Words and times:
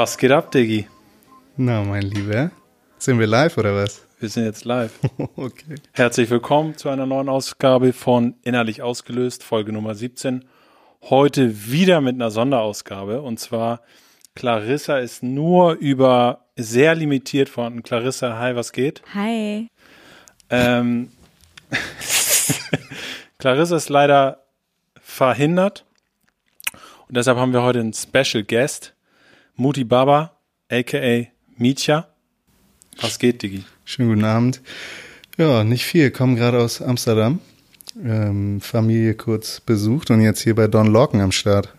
Was 0.00 0.16
geht 0.16 0.32
ab, 0.32 0.50
Diggi? 0.50 0.86
Na, 1.58 1.82
mein 1.82 2.00
Lieber. 2.00 2.50
Sind 2.96 3.18
wir 3.18 3.26
live 3.26 3.58
oder 3.58 3.74
was? 3.74 4.06
Wir 4.18 4.30
sind 4.30 4.46
jetzt 4.46 4.64
live. 4.64 4.98
okay. 5.36 5.74
Herzlich 5.92 6.30
willkommen 6.30 6.74
zu 6.78 6.88
einer 6.88 7.04
neuen 7.04 7.28
Ausgabe 7.28 7.92
von 7.92 8.34
Innerlich 8.40 8.80
ausgelöst, 8.80 9.44
Folge 9.44 9.74
Nummer 9.74 9.94
17. 9.94 10.46
Heute 11.02 11.70
wieder 11.70 12.00
mit 12.00 12.14
einer 12.14 12.30
Sonderausgabe 12.30 13.20
und 13.20 13.40
zwar 13.40 13.82
Clarissa 14.34 14.96
ist 14.96 15.22
nur 15.22 15.74
über 15.74 16.46
sehr 16.56 16.94
limitiert 16.94 17.50
vorhanden. 17.50 17.82
Clarissa, 17.82 18.38
hi, 18.38 18.56
was 18.56 18.72
geht? 18.72 19.02
Hi. 19.12 19.68
Ähm, 20.48 21.10
Clarissa 23.38 23.76
ist 23.76 23.90
leider 23.90 24.46
verhindert 24.98 25.84
und 27.06 27.18
deshalb 27.18 27.36
haben 27.36 27.52
wir 27.52 27.62
heute 27.62 27.80
einen 27.80 27.92
Special 27.92 28.42
Guest, 28.44 28.94
Muti 29.56 29.84
Baba, 29.84 30.36
aka 30.70 31.26
Mietja. 31.56 32.08
Was 33.00 33.18
geht, 33.18 33.42
Digi? 33.42 33.64
Schönen 33.84 34.10
guten 34.10 34.24
Abend. 34.24 34.60
Ja, 35.36 35.64
nicht 35.64 35.84
viel. 35.84 36.10
Kommen 36.10 36.36
gerade 36.36 36.58
aus 36.58 36.82
Amsterdam. 36.82 37.40
Ähm, 38.04 38.60
Familie 38.60 39.14
kurz 39.14 39.60
besucht 39.60 40.10
und 40.10 40.20
jetzt 40.20 40.40
hier 40.40 40.54
bei 40.54 40.68
Don 40.68 40.86
Locken 40.86 41.20
am 41.20 41.32
Start. 41.32 41.74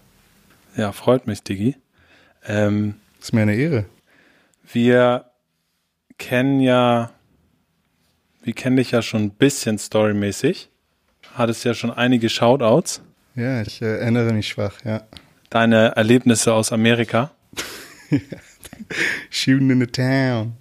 Ja, 0.75 0.91
freut 0.91 1.27
mich, 1.27 1.43
Digi. 1.43 1.75
Ähm, 2.45 2.95
ist 3.19 3.33
mir 3.33 3.43
eine 3.43 3.55
Ehre. 3.55 3.85
Wir 4.71 5.25
kennen 6.17 6.59
ja, 6.59 7.11
wir 8.43 8.53
kennen 8.53 8.77
dich 8.77 8.91
ja 8.91 9.01
schon 9.01 9.23
ein 9.23 9.31
bisschen 9.31 9.77
storymäßig. 9.77 10.69
Hattest 11.35 11.63
ja 11.65 11.73
schon 11.73 11.91
einige 11.91 12.29
Shoutouts. 12.29 13.01
Ja, 13.35 13.61
ich 13.61 13.81
äh, 13.81 13.99
erinnere 13.99 14.33
mich 14.33 14.47
schwach, 14.47 14.73
ja. 14.83 15.03
Deine 15.49 15.95
Erlebnisse 15.95 16.53
aus 16.53 16.71
Amerika. 16.71 17.31
Shooting 19.29 19.69
in 19.69 19.79
the 19.79 19.87
town. 19.87 20.53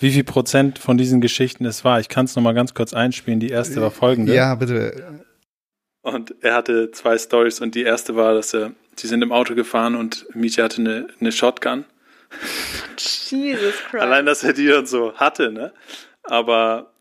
Wie 0.00 0.12
viel 0.12 0.24
Prozent 0.24 0.78
von 0.78 0.96
diesen 0.96 1.20
Geschichten 1.20 1.64
es 1.64 1.84
war? 1.84 1.98
Ich 2.00 2.08
kann 2.08 2.26
es 2.26 2.36
nochmal 2.36 2.54
ganz 2.54 2.74
kurz 2.74 2.94
einspielen. 2.94 3.40
Die 3.40 3.48
erste 3.48 3.80
war 3.80 3.90
folgende. 3.90 4.34
Ja, 4.34 4.54
bitte. 4.54 5.24
Und 6.02 6.34
er 6.40 6.54
hatte 6.54 6.90
zwei 6.92 7.18
Stories 7.18 7.60
und 7.60 7.74
die 7.74 7.82
erste 7.82 8.14
war, 8.14 8.34
dass 8.34 8.54
er, 8.54 8.72
sie 8.96 9.08
sind 9.08 9.22
im 9.22 9.32
Auto 9.32 9.54
gefahren 9.54 9.94
und 9.94 10.26
Mietje 10.34 10.62
hatte 10.62 10.80
eine, 10.80 11.08
eine 11.20 11.32
Shotgun. 11.32 11.84
Jesus 12.98 13.74
Christ. 13.90 14.02
Allein, 14.02 14.26
dass 14.26 14.44
er 14.44 14.52
die 14.52 14.66
dann 14.66 14.86
so 14.86 15.14
hatte, 15.14 15.50
ne? 15.50 15.72
Aber 16.22 16.92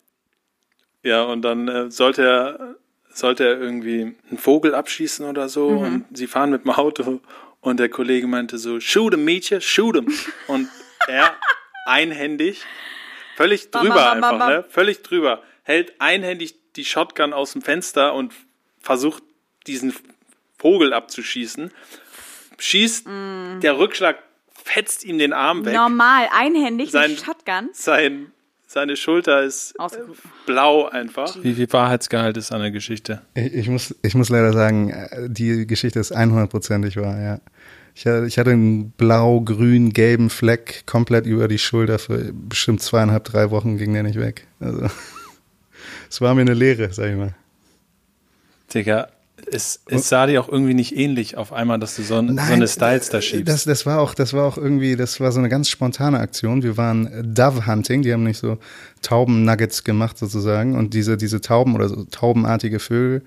ja, 1.04 1.24
und 1.24 1.42
dann 1.44 1.68
äh, 1.68 1.92
sollte 1.92 2.24
er 2.24 2.76
sollte 3.18 3.46
er 3.46 3.60
irgendwie 3.60 4.16
einen 4.30 4.38
Vogel 4.38 4.76
abschießen 4.76 5.26
oder 5.26 5.50
so 5.50 5.72
mhm. 5.72 5.78
und 5.78 6.18
sie 6.18 6.28
fahren 6.28 6.52
mit 6.52 6.64
dem 6.64 6.72
Auto 6.72 7.20
und 7.68 7.80
der 7.80 7.90
Kollege 7.90 8.28
meinte 8.28 8.58
so, 8.58 8.80
shoot 8.80 9.14
him, 9.14 9.26
Mädchen, 9.26 9.62
shoot 9.62 9.96
him. 9.96 10.14
Und 10.48 10.70
er 11.08 11.36
einhändig, 11.86 12.64
völlig 13.36 13.72
drüber 13.72 13.96
bam, 13.96 14.22
bam, 14.22 14.40
bam, 14.40 14.42
einfach, 14.42 14.50
ne? 14.50 14.66
Völlig 14.70 15.04
drüber, 15.04 15.44
hält 15.64 16.00
einhändig 16.00 16.56
die 16.76 16.86
Shotgun 16.86 17.34
aus 17.34 17.54
dem 17.54 17.62
Fenster 17.62 18.14
und 18.14 18.34
versucht 18.80 19.24
diesen 19.68 19.94
Vogel 20.58 20.94
abzuschießen. 20.94 21.72
Schießt, 22.58 23.08
mm. 23.08 23.60
der 23.62 23.78
Rückschlag 23.78 24.18
fetzt 24.64 25.04
ihm 25.04 25.18
den 25.18 25.34
Arm 25.34 25.66
weg. 25.66 25.74
Normal, 25.74 26.30
einhändig 26.32 26.92
sein, 26.92 27.12
mit 27.12 27.24
Shotgun. 27.24 27.70
Sein 27.74 28.32
seine 28.68 28.98
Schulter 28.98 29.44
ist 29.44 29.76
äh, 29.80 29.88
blau 30.46 30.88
einfach. 30.88 31.36
Wie 31.42 31.54
viel 31.54 31.72
Wahrheitsgehalt 31.72 32.36
ist 32.36 32.52
an 32.52 32.60
der 32.60 32.72
Geschichte? 32.72 33.22
Ich, 33.34 33.54
ich, 33.54 33.70
muss, 33.70 33.96
ich 34.04 34.14
muss 34.14 34.30
leider 34.30 34.52
sagen, 34.52 34.90
äh, 34.90 35.30
die 35.30 35.66
Geschichte 35.66 36.00
ist 36.00 36.16
100%ig 36.16 36.98
wahr, 36.98 37.20
ja. 37.20 37.40
Ich, 37.98 38.06
ich 38.06 38.38
hatte 38.38 38.52
einen 38.52 38.92
blau-grün-gelben 38.92 40.30
Fleck 40.30 40.84
komplett 40.86 41.26
über 41.26 41.48
die 41.48 41.58
Schulter 41.58 41.98
für 41.98 42.32
bestimmt 42.32 42.80
zweieinhalb, 42.84 43.24
drei 43.24 43.50
Wochen 43.50 43.80
ging 43.80 43.92
der 43.92 44.04
nicht 44.04 44.20
weg. 44.20 44.46
Also, 44.60 44.86
es 46.10 46.22
war 46.22 46.36
mir 46.36 46.42
eine 46.42 46.54
Lehre, 46.54 46.94
sag 46.94 47.10
ich 47.10 47.18
mal. 47.18 47.34
Digga, 48.72 49.08
es, 49.52 49.82
es 49.88 50.10
sah 50.10 50.28
dir 50.28 50.40
auch 50.42 50.48
irgendwie 50.48 50.76
nicht 50.76 50.96
ähnlich 50.96 51.38
auf 51.38 51.52
einmal, 51.52 51.80
dass 51.80 51.96
du 51.96 52.04
so, 52.04 52.22
Nein, 52.22 52.36
so 52.36 52.54
eine 52.54 52.68
Styles 52.68 53.10
da 53.10 53.20
schiebst. 53.20 53.48
Das, 53.48 53.64
das 53.64 53.88
war 53.88 54.00
auch, 54.00 54.14
das 54.14 54.32
war 54.34 54.46
auch 54.46 54.60
irgendwie, 54.60 54.96
das 54.96 55.20
war 55.20 55.32
so 55.32 55.40
eine 55.40 55.50
ganz 55.50 55.68
spontane 55.68 56.20
Aktion. 56.20 56.62
Wir 56.62 56.78
waren 56.78 57.34
Dove 57.34 57.66
Hunting, 57.66 58.04
die 58.04 58.14
haben 58.14 58.24
nicht 58.24 58.38
so 58.38 58.60
Tauben-Nuggets 59.02 59.84
gemacht 59.84 60.20
sozusagen 60.20 60.76
und 60.76 60.94
diese, 60.94 61.18
diese 61.18 61.42
Tauben 61.42 61.74
oder 61.74 61.90
so 61.90 62.04
taubenartige 62.04 62.78
Vögel, 62.78 63.24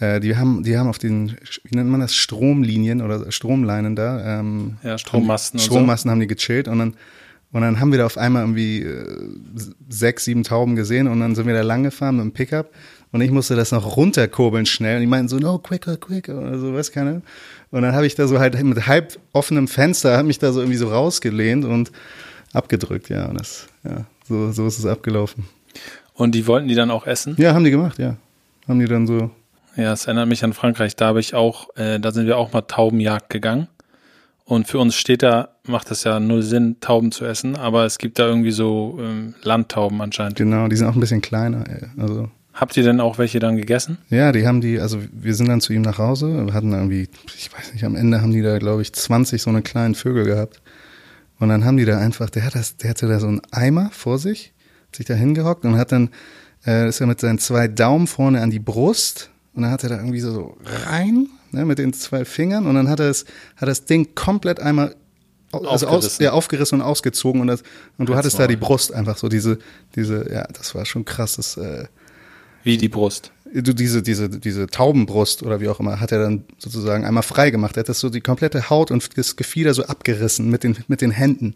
äh, 0.00 0.20
die 0.20 0.36
haben, 0.36 0.62
die 0.62 0.76
haben 0.76 0.88
auf 0.88 0.98
den, 0.98 1.36
wie 1.64 1.76
nennt 1.76 1.90
man 1.90 2.00
das, 2.00 2.14
Stromlinien 2.14 3.02
oder 3.02 3.30
Stromleinen 3.30 3.96
da. 3.96 4.40
Ähm, 4.40 4.76
ja, 4.82 4.98
Strommasten. 4.98 5.58
Haben, 5.58 5.64
Strommasten 5.64 6.08
so. 6.08 6.12
haben 6.12 6.20
die 6.20 6.26
gechillt 6.26 6.68
und 6.68 6.78
dann 6.78 6.94
und 7.50 7.62
dann 7.62 7.80
haben 7.80 7.92
wir 7.92 7.98
da 7.98 8.04
auf 8.04 8.18
einmal 8.18 8.42
irgendwie 8.42 8.82
äh, 8.82 9.06
sechs, 9.88 10.26
sieben 10.26 10.44
Tauben 10.44 10.76
gesehen 10.76 11.08
und 11.08 11.20
dann 11.20 11.34
sind 11.34 11.46
wir 11.46 11.54
da 11.54 11.62
lang 11.62 11.82
gefahren 11.82 12.16
mit 12.16 12.24
dem 12.24 12.32
Pickup 12.32 12.70
und 13.10 13.22
ich 13.22 13.30
musste 13.30 13.56
das 13.56 13.72
noch 13.72 13.96
runterkurbeln 13.96 14.66
schnell. 14.66 14.96
Und 14.96 15.00
die 15.00 15.06
meinten 15.06 15.28
so, 15.28 15.38
no, 15.38 15.58
quicker, 15.58 15.96
quicker 15.96 16.38
oder 16.38 16.58
so, 16.58 16.74
weiß 16.74 16.92
keiner. 16.92 17.22
Und 17.70 17.82
dann 17.82 17.94
habe 17.94 18.06
ich 18.06 18.14
da 18.14 18.26
so 18.26 18.38
halt 18.38 18.62
mit 18.62 18.86
halb 18.86 19.18
offenem 19.32 19.66
Fenster, 19.66 20.16
habe 20.16 20.26
mich 20.26 20.38
da 20.38 20.52
so 20.52 20.60
irgendwie 20.60 20.76
so 20.76 20.88
rausgelehnt 20.88 21.64
und 21.64 21.90
abgedrückt, 22.52 23.08
ja. 23.08 23.26
Und 23.26 23.40
das, 23.40 23.66
ja, 23.84 24.04
so, 24.28 24.52
so 24.52 24.66
ist 24.66 24.78
es 24.78 24.86
abgelaufen. 24.86 25.44
Und 26.14 26.34
die 26.34 26.46
wollten 26.46 26.68
die 26.68 26.74
dann 26.74 26.90
auch 26.90 27.06
essen? 27.06 27.34
Ja, 27.38 27.54
haben 27.54 27.64
die 27.64 27.70
gemacht, 27.70 27.98
ja. 27.98 28.16
Haben 28.66 28.80
die 28.80 28.86
dann 28.86 29.06
so. 29.06 29.30
Ja, 29.78 29.92
es 29.92 30.06
erinnert 30.06 30.28
mich 30.28 30.42
an 30.42 30.54
Frankreich. 30.54 30.96
Da 30.96 31.06
habe 31.06 31.20
ich 31.20 31.36
auch, 31.36 31.68
äh, 31.76 32.00
da 32.00 32.10
sind 32.10 32.26
wir 32.26 32.36
auch 32.36 32.52
mal 32.52 32.62
Taubenjagd 32.62 33.30
gegangen. 33.30 33.68
Und 34.44 34.66
für 34.66 34.80
uns 34.80 34.96
steht 34.96 35.22
da, 35.22 35.50
macht 35.66 35.92
es 35.92 36.02
ja 36.02 36.18
null 36.18 36.42
Sinn, 36.42 36.80
Tauben 36.80 37.12
zu 37.12 37.24
essen, 37.24 37.54
aber 37.54 37.84
es 37.84 37.98
gibt 37.98 38.18
da 38.18 38.26
irgendwie 38.26 38.50
so 38.50 38.98
ähm, 39.00 39.34
Landtauben 39.42 40.00
anscheinend. 40.00 40.36
Genau, 40.36 40.66
die 40.66 40.74
sind 40.74 40.88
auch 40.88 40.94
ein 40.94 41.00
bisschen 41.00 41.20
kleiner. 41.20 41.62
Also 41.96 42.28
Habt 42.54 42.76
ihr 42.76 42.82
denn 42.82 43.00
auch 43.00 43.18
welche 43.18 43.38
dann 43.38 43.56
gegessen? 43.56 43.98
Ja, 44.08 44.32
die 44.32 44.48
haben 44.48 44.60
die, 44.60 44.80
also 44.80 44.98
wir 45.12 45.34
sind 45.36 45.48
dann 45.48 45.60
zu 45.60 45.72
ihm 45.72 45.82
nach 45.82 45.98
Hause, 45.98 46.46
wir 46.46 46.54
hatten 46.54 46.72
irgendwie, 46.72 47.08
ich 47.36 47.56
weiß 47.56 47.72
nicht, 47.72 47.84
am 47.84 47.94
Ende 47.94 48.20
haben 48.20 48.32
die 48.32 48.42
da, 48.42 48.58
glaube 48.58 48.82
ich, 48.82 48.92
20 48.92 49.40
so 49.40 49.50
eine 49.50 49.62
kleinen 49.62 49.94
Vögel 49.94 50.24
gehabt. 50.24 50.60
Und 51.38 51.50
dann 51.50 51.64
haben 51.64 51.76
die 51.76 51.84
da 51.84 51.98
einfach, 51.98 52.30
der 52.30 52.44
hat 52.44 52.56
das, 52.56 52.78
der 52.78 52.90
hatte 52.90 53.06
da 53.06 53.20
so 53.20 53.28
einen 53.28 53.42
Eimer 53.52 53.90
vor 53.92 54.18
sich, 54.18 54.54
hat 54.88 54.96
sich 54.96 55.06
da 55.06 55.14
hingehockt 55.14 55.64
und 55.64 55.76
hat 55.76 55.92
dann, 55.92 56.10
äh, 56.66 56.88
ist 56.88 57.00
er 57.00 57.06
mit 57.06 57.20
seinen 57.20 57.38
zwei 57.38 57.68
Daumen 57.68 58.08
vorne 58.08 58.40
an 58.40 58.50
die 58.50 58.58
Brust 58.58 59.30
und 59.58 59.64
dann 59.64 59.72
hat 59.72 59.82
er 59.82 59.88
da 59.88 59.96
irgendwie 59.96 60.20
so, 60.20 60.32
so 60.32 60.56
rein, 60.86 61.28
ne, 61.50 61.64
mit 61.64 61.78
den 61.78 61.92
zwei 61.92 62.24
Fingern 62.24 62.66
und 62.66 62.76
dann 62.76 62.88
hat 62.88 63.00
er 63.00 63.10
es, 63.10 63.24
hat 63.56 63.68
das 63.68 63.86
Ding 63.86 64.14
komplett 64.14 64.60
einmal 64.60 64.94
also 65.50 65.88
aus, 65.88 66.18
ja, 66.18 66.30
aufgerissen 66.30 66.80
und 66.80 66.86
ausgezogen 66.86 67.40
und, 67.40 67.48
das, 67.48 67.62
und 67.96 68.08
du 68.08 68.12
das 68.12 68.18
hattest 68.18 68.38
da 68.38 68.46
die 68.46 68.54
Brust 68.54 68.94
einfach 68.94 69.18
so 69.18 69.28
diese, 69.28 69.58
diese, 69.96 70.32
ja, 70.32 70.46
das 70.52 70.76
war 70.76 70.84
schon 70.86 71.04
krasses, 71.04 71.56
äh, 71.56 71.86
wie 72.62 72.76
die 72.76 72.88
Brust? 72.88 73.32
Du, 73.52 73.72
diese, 73.74 74.00
diese, 74.00 74.28
diese 74.28 74.68
Taubenbrust 74.68 75.42
oder 75.42 75.60
wie 75.60 75.68
auch 75.68 75.80
immer, 75.80 75.98
hat 75.98 76.12
er 76.12 76.20
dann 76.20 76.44
sozusagen 76.58 77.04
einmal 77.04 77.22
frei 77.24 77.50
gemacht. 77.50 77.76
Er 77.76 77.80
hat 77.80 77.88
das 77.88 77.98
so 77.98 78.10
die 78.10 78.20
komplette 78.20 78.70
Haut 78.70 78.90
und 78.92 79.16
das 79.16 79.36
Gefieder 79.36 79.74
so 79.74 79.84
abgerissen 79.86 80.50
mit 80.50 80.62
den, 80.64 80.76
mit 80.86 81.00
den 81.00 81.10
Händen. 81.10 81.54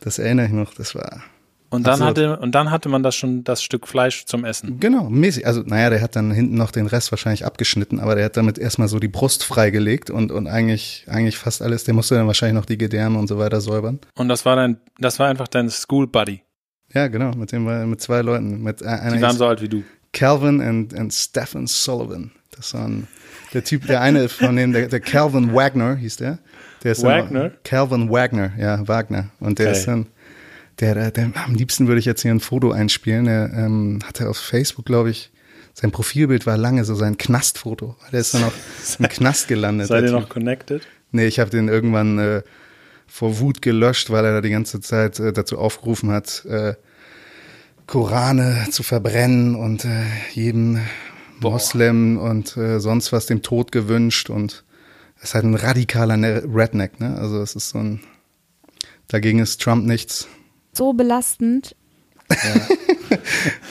Das 0.00 0.18
erinnere 0.18 0.46
ich 0.46 0.52
noch, 0.52 0.74
das 0.74 0.94
war. 0.94 1.22
Und 1.72 1.86
dann, 1.86 2.04
hatte, 2.04 2.38
und 2.38 2.54
dann 2.54 2.70
hatte 2.70 2.90
man 2.90 3.02
das 3.02 3.14
schon, 3.14 3.44
das 3.44 3.62
Stück 3.62 3.88
Fleisch 3.88 4.26
zum 4.26 4.44
Essen. 4.44 4.78
Genau, 4.78 5.08
mäßig. 5.08 5.46
Also, 5.46 5.62
naja, 5.62 5.88
der 5.88 6.02
hat 6.02 6.16
dann 6.16 6.30
hinten 6.30 6.54
noch 6.56 6.70
den 6.70 6.86
Rest 6.86 7.10
wahrscheinlich 7.12 7.46
abgeschnitten, 7.46 7.98
aber 7.98 8.14
der 8.14 8.26
hat 8.26 8.36
damit 8.36 8.58
erstmal 8.58 8.88
so 8.88 8.98
die 8.98 9.08
Brust 9.08 9.42
freigelegt 9.42 10.10
und, 10.10 10.32
und 10.32 10.48
eigentlich, 10.48 11.06
eigentlich 11.08 11.38
fast 11.38 11.62
alles. 11.62 11.84
Der 11.84 11.94
musste 11.94 12.14
dann 12.14 12.26
wahrscheinlich 12.26 12.56
noch 12.56 12.66
die 12.66 12.76
Gedärme 12.76 13.18
und 13.18 13.26
so 13.26 13.38
weiter 13.38 13.62
säubern. 13.62 14.00
Und 14.16 14.28
das 14.28 14.44
war 14.44 14.54
dann, 14.54 14.80
das 14.98 15.18
war 15.18 15.28
einfach 15.28 15.48
dein 15.48 15.70
School 15.70 16.06
Buddy. 16.06 16.42
Ja, 16.92 17.08
genau, 17.08 17.32
mit 17.32 17.52
dem 17.52 17.64
war, 17.64 17.86
mit 17.86 18.02
zwei 18.02 18.20
Leuten. 18.20 18.62
Mit 18.62 18.82
einer 18.82 19.16
die 19.16 19.22
waren 19.22 19.38
so 19.38 19.46
alt 19.46 19.62
wie 19.62 19.68
du. 19.70 19.82
Calvin 20.12 20.60
und, 20.60 20.92
und 20.92 21.10
Stephen 21.10 21.66
Sullivan. 21.66 22.32
Das 22.54 22.74
waren 22.74 23.08
der 23.54 23.64
Typ, 23.64 23.86
der 23.86 24.02
eine 24.02 24.28
von 24.28 24.56
denen, 24.56 24.74
der, 24.74 24.88
der 24.88 25.00
Calvin 25.00 25.54
Wagner 25.54 25.96
hieß 25.96 26.16
der. 26.18 26.38
der 26.84 26.92
ist 26.92 27.02
Wagner? 27.02 27.52
Calvin 27.64 28.10
Wagner, 28.10 28.52
ja, 28.58 28.86
Wagner. 28.86 29.30
Und 29.40 29.58
der 29.58 29.68
okay. 29.68 29.78
ist 29.78 29.88
dann, 29.88 30.06
der, 30.80 30.94
der, 30.94 31.10
der, 31.10 31.32
am 31.44 31.54
liebsten 31.54 31.86
würde 31.86 31.98
ich 31.98 32.04
jetzt 32.04 32.22
hier 32.22 32.30
ein 32.30 32.40
Foto 32.40 32.72
einspielen. 32.72 33.26
Er 33.26 33.52
ähm, 33.52 34.00
hatte 34.04 34.28
auf 34.28 34.38
Facebook, 34.38 34.86
glaube 34.86 35.10
ich, 35.10 35.30
sein 35.74 35.90
Profilbild 35.90 36.46
war 36.46 36.56
lange 36.56 36.84
so 36.84 36.94
sein 36.94 37.16
Knastfoto. 37.16 37.96
Der 38.12 38.20
ist 38.20 38.34
dann 38.34 38.44
auch 38.44 38.52
im 38.98 39.08
Knast 39.08 39.48
gelandet. 39.48 39.88
Seid 39.88 40.04
ihr 40.04 40.12
noch 40.12 40.28
connected? 40.28 40.82
Nee, 41.12 41.26
ich 41.26 41.38
habe 41.38 41.50
den 41.50 41.68
irgendwann 41.68 42.18
äh, 42.18 42.42
vor 43.06 43.38
Wut 43.38 43.62
gelöscht, 43.62 44.10
weil 44.10 44.24
er 44.24 44.32
da 44.32 44.40
die 44.40 44.50
ganze 44.50 44.80
Zeit 44.80 45.18
äh, 45.18 45.32
dazu 45.32 45.58
aufgerufen 45.58 46.10
hat, 46.10 46.44
äh, 46.46 46.74
Korane 47.86 48.68
zu 48.70 48.82
verbrennen 48.82 49.54
und 49.54 49.84
äh, 49.84 50.04
jedem 50.32 50.80
Boah. 51.40 51.52
Moslem 51.52 52.18
und 52.18 52.56
äh, 52.56 52.78
sonst 52.78 53.12
was 53.12 53.26
dem 53.26 53.42
Tod 53.42 53.72
gewünscht 53.72 54.30
und 54.30 54.64
es 55.16 55.24
ist 55.24 55.34
halt 55.34 55.44
ein 55.44 55.54
radikaler 55.54 56.16
ne-, 56.16 56.42
Redneck, 56.46 57.00
ne? 57.00 57.16
Also 57.18 57.40
es 57.42 57.54
ist 57.54 57.70
so 57.70 57.78
ein 57.78 58.00
dagegen 59.08 59.40
ist 59.40 59.60
Trump 59.60 59.86
nichts. 59.86 60.28
So 60.72 60.92
belastend. 60.92 61.76
Ja, 62.30 62.68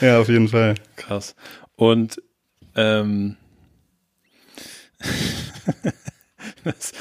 ja 0.06 0.20
auf 0.20 0.28
jeden 0.28 0.48
Fall. 0.48 0.74
Krass. 0.96 1.34
Und 1.76 2.22
ähm, 2.76 3.36
das, 6.64 6.92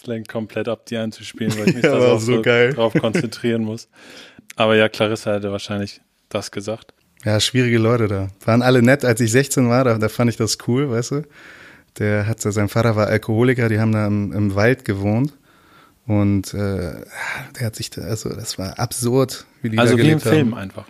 Slang 0.00 0.24
komplett 0.24 0.66
ab, 0.66 0.86
die 0.86 0.96
einzuspielen, 0.96 1.52
weil 1.58 1.68
ich 1.68 1.74
mich 1.74 1.84
ja, 1.84 1.90
da 1.90 2.18
so, 2.18 2.36
so 2.36 2.42
drauf 2.42 2.94
konzentrieren 2.94 3.64
muss. 3.64 3.88
Aber 4.56 4.74
ja, 4.74 4.88
Clarissa 4.88 5.34
hätte 5.34 5.52
wahrscheinlich 5.52 6.00
das 6.30 6.50
gesagt. 6.50 6.94
Ja, 7.24 7.38
schwierige 7.38 7.76
Leute 7.76 8.08
da. 8.08 8.28
Waren 8.46 8.62
alle 8.62 8.82
nett. 8.82 9.04
Als 9.04 9.20
ich 9.20 9.30
16 9.30 9.68
war, 9.68 9.84
da, 9.84 9.98
da 9.98 10.08
fand 10.08 10.30
ich 10.30 10.38
das 10.38 10.56
cool, 10.66 10.90
weißt 10.90 11.10
du. 11.10 11.22
Der 11.98 12.26
hat, 12.26 12.40
sein 12.40 12.70
Vater 12.70 12.96
war 12.96 13.08
Alkoholiker, 13.08 13.68
die 13.68 13.78
haben 13.78 13.92
da 13.92 14.06
im, 14.06 14.32
im 14.32 14.54
Wald 14.54 14.86
gewohnt. 14.86 15.34
Und 16.06 16.54
äh, 16.54 17.04
der 17.58 17.66
hat 17.66 17.76
sich, 17.76 17.90
da, 17.90 18.02
also 18.02 18.30
das 18.30 18.58
war 18.58 18.78
absurd, 18.78 19.46
wie 19.62 19.70
die 19.70 19.78
also 19.78 19.96
da 19.96 20.02
gelebt 20.02 20.24
wie 20.24 20.28
im 20.28 20.34
Film 20.34 20.54
einfach. 20.54 20.86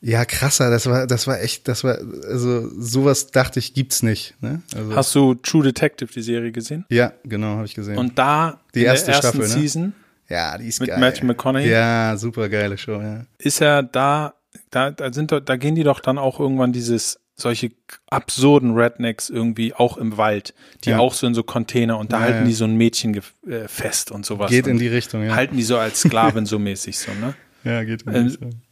Ja, 0.00 0.24
krasser, 0.24 0.68
das 0.70 0.86
war, 0.86 1.06
das 1.06 1.28
war 1.28 1.40
echt, 1.40 1.68
das 1.68 1.84
war, 1.84 1.96
also 2.28 2.68
sowas 2.80 3.30
dachte 3.30 3.60
ich, 3.60 3.72
gibt's 3.72 4.02
nicht. 4.02 4.34
Ne? 4.40 4.62
Also, 4.74 4.96
Hast 4.96 5.14
du 5.14 5.34
True 5.34 5.62
Detective, 5.62 6.12
die 6.12 6.22
Serie, 6.22 6.50
gesehen? 6.50 6.84
Ja, 6.88 7.12
genau, 7.22 7.56
habe 7.56 7.66
ich 7.66 7.74
gesehen. 7.74 7.98
Und 7.98 8.18
da, 8.18 8.60
die 8.74 8.82
erste 8.82 9.14
Staffel, 9.14 9.44
Season, 9.44 9.82
ne? 9.82 9.92
Ja, 10.28 10.58
die 10.58 10.66
ist 10.66 10.80
mit 10.80 10.88
geil. 10.88 10.98
Mit 10.98 11.08
Matthew 11.08 11.26
McConaughey. 11.26 11.70
Ja, 11.70 12.16
super 12.16 12.48
geile 12.48 12.78
Show, 12.78 13.00
ja. 13.00 13.26
Ist 13.38 13.60
er 13.60 13.84
da, 13.84 14.34
da, 14.70 14.90
da 14.90 15.12
sind 15.12 15.30
da 15.30 15.56
gehen 15.56 15.74
die 15.74 15.84
doch 15.84 16.00
dann 16.00 16.18
auch 16.18 16.40
irgendwann 16.40 16.72
dieses 16.72 17.20
solche 17.34 17.72
absurden 18.08 18.74
Rednecks 18.74 19.30
irgendwie 19.30 19.74
auch 19.74 19.96
im 19.96 20.16
Wald, 20.16 20.54
die 20.84 20.90
ja. 20.90 20.98
auch 20.98 21.14
so 21.14 21.26
in 21.26 21.34
so 21.34 21.42
Container 21.42 21.98
und 21.98 22.12
da 22.12 22.18
ja, 22.18 22.24
halten 22.24 22.38
ja. 22.40 22.44
die 22.44 22.52
so 22.52 22.64
ein 22.64 22.76
Mädchen 22.76 23.20
äh, 23.46 23.68
fest 23.68 24.10
und 24.10 24.26
sowas. 24.26 24.50
Geht 24.50 24.66
in 24.66 24.78
die 24.78 24.88
Richtung, 24.88 25.24
ja. 25.24 25.34
Halten 25.34 25.56
die 25.56 25.62
so 25.62 25.78
als 25.78 26.00
Sklavin 26.00 26.46
so 26.46 26.58
mäßig 26.58 26.98
so, 26.98 27.12
ne? 27.12 27.34
Ja, 27.64 27.84
geht 27.84 28.02
in 28.02 28.12
die 28.12 28.18
ähm, 28.18 28.26
Richtung 28.26 28.62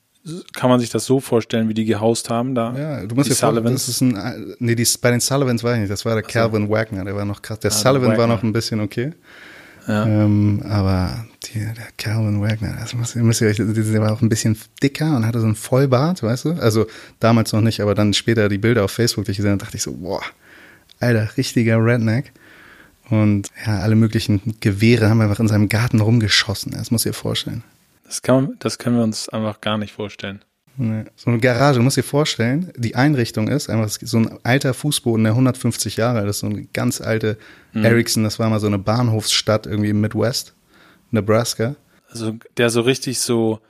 kann 0.55 0.69
man 0.69 0.81
sich 0.81 0.91
das 0.91 1.07
so 1.07 1.21
vorstellen, 1.21 1.69
wie 1.69 1.75
die 1.75 1.87
gehaust 1.87 2.29
haben 2.29 2.55
da? 2.55 2.75
Ja, 2.77 3.07
du 3.07 3.15
musst 3.15 3.31
dir 3.31 3.35
vorstellen, 3.35 3.73
das 3.73 3.89
ist 3.89 4.01
ein, 4.03 4.55
nee, 4.59 4.75
die, 4.75 4.87
bei 5.01 5.11
den 5.11 5.21
Sullivans 5.21 5.65
war 5.65 5.75
ich 5.75 5.81
nicht, 5.81 5.91
das 5.91 6.05
war 6.05 6.15
der 6.15 6.25
also. 6.25 6.33
Calvin 6.33 6.69
Wagner, 6.69 7.05
der 7.05 7.17
war 7.17 7.25
noch 7.25 7.41
krass. 7.41 7.59
Der 7.61 7.71
ah, 7.71 7.75
Sullivan 7.75 8.19
war 8.19 8.27
noch 8.27 8.43
ein 8.43 8.53
bisschen 8.53 8.81
okay. 8.81 9.13
Ja. 9.91 10.07
Ähm, 10.07 10.63
aber 10.69 11.25
die, 11.45 11.59
der 11.59 11.89
Calvin 11.97 12.41
Wagner, 12.41 12.77
das 12.79 12.95
muss, 12.95 13.17
müsst 13.17 13.41
ihr 13.41 13.49
euch, 13.49 13.57
der 13.57 14.01
war 14.01 14.13
auch 14.13 14.23
ein 14.23 14.29
bisschen 14.29 14.57
dicker 14.83 15.17
und 15.17 15.27
hatte 15.27 15.41
so 15.41 15.47
einen 15.47 15.57
Vollbart, 15.57 16.23
weißt 16.23 16.45
du? 16.45 16.53
Also 16.53 16.87
damals 17.19 17.53
noch 17.53 17.61
nicht, 17.61 17.81
aber 17.81 17.97
dann 17.97 18.15
später 18.15 18.49
die 18.49 18.59
Bilder 18.59 18.85
auf 18.85 18.93
Facebook, 18.93 19.25
die 19.25 19.33
ich 19.33 19.39
gesehen 19.39 19.51
habe, 19.51 19.65
dachte 19.65 19.77
ich 19.77 19.83
so, 19.83 19.93
boah, 19.93 20.23
alter, 21.01 21.37
richtiger 21.37 21.85
Redneck. 21.85 22.33
Und 23.09 23.49
ja, 23.67 23.81
alle 23.81 23.97
möglichen 23.97 24.55
Gewehre 24.61 25.11
haben 25.11 25.21
einfach 25.21 25.41
in 25.41 25.49
seinem 25.49 25.69
Garten 25.69 26.01
rumgeschossen. 26.01 26.71
Das 26.71 26.93
muss 26.93 27.05
ihr 27.05 27.15
vorstellen. 27.15 27.65
Das, 28.05 28.23
kann, 28.23 28.55
das 28.61 28.79
können 28.79 28.97
wir 28.97 29.03
uns 29.03 29.29
einfach 29.29 29.61
gar 29.61 29.77
nicht 29.77 29.93
vorstellen. 29.93 30.41
Nee. 30.77 31.05
So 31.17 31.31
eine 31.31 31.41
Garage, 31.41 31.79
du 31.79 31.83
musst 31.83 31.97
dir 31.97 32.03
vorstellen, 32.03 32.73
die 32.77 32.95
Einrichtung 32.95 33.49
ist 33.49 33.69
einfach 33.69 33.91
so 33.91 34.19
ein 34.19 34.39
alter 34.45 34.73
Fußboden, 34.73 35.25
der 35.25 35.33
150 35.33 35.97
Jahre 35.97 36.21
alt 36.21 36.29
ist, 36.29 36.41
so 36.41 36.47
eine 36.47 36.65
ganz 36.73 37.01
alte 37.01 37.37
mhm. 37.73 37.85
Ericsson, 37.85 38.25
das 38.25 38.39
war 38.39 38.49
mal 38.49 38.61
so 38.61 38.67
eine 38.67 38.79
Bahnhofsstadt 38.79 39.67
irgendwie 39.67 39.91
im 39.91 40.01
Midwest, 40.01 40.55
Nebraska. 41.11 41.77
Also 42.09 42.37
der 42.57 42.71
so 42.71 42.81
richtig 42.81 43.21
so, 43.21 43.61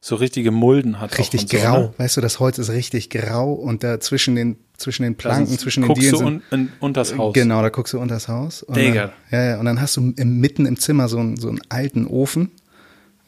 so 0.00 0.14
richtige 0.16 0.50
Mulden 0.50 1.00
hat. 1.00 1.18
Richtig 1.18 1.48
grau, 1.48 1.74
so, 1.74 1.80
ne? 1.80 1.94
weißt 1.96 2.16
du, 2.18 2.20
das 2.20 2.40
Holz 2.40 2.58
ist 2.58 2.70
richtig 2.70 3.10
grau 3.10 3.52
und 3.52 3.82
da 3.82 3.98
zwischen 3.98 4.36
den, 4.36 4.56
zwischen 4.76 5.02
den 5.02 5.16
Planken, 5.16 5.58
zwischen 5.58 5.82
den 5.82 5.94
Dielen. 5.94 6.12
Guckst 6.12 6.22
du 6.22 6.26
un, 6.26 6.42
un, 6.52 6.72
unters 6.80 7.16
Haus. 7.16 7.34
Genau, 7.34 7.62
da 7.62 7.68
guckst 7.70 7.92
du 7.94 7.98
unters 7.98 8.28
Haus. 8.28 8.64
Digga. 8.68 9.12
ja, 9.30 9.44
ja, 9.44 9.58
und 9.58 9.64
dann 9.64 9.80
hast 9.80 9.96
du 9.96 10.12
im, 10.16 10.40
mitten 10.40 10.66
im 10.66 10.78
Zimmer 10.78 11.08
so 11.08 11.18
einen, 11.18 11.36
so 11.36 11.48
einen 11.48 11.60
alten 11.68 12.06
Ofen 12.06 12.50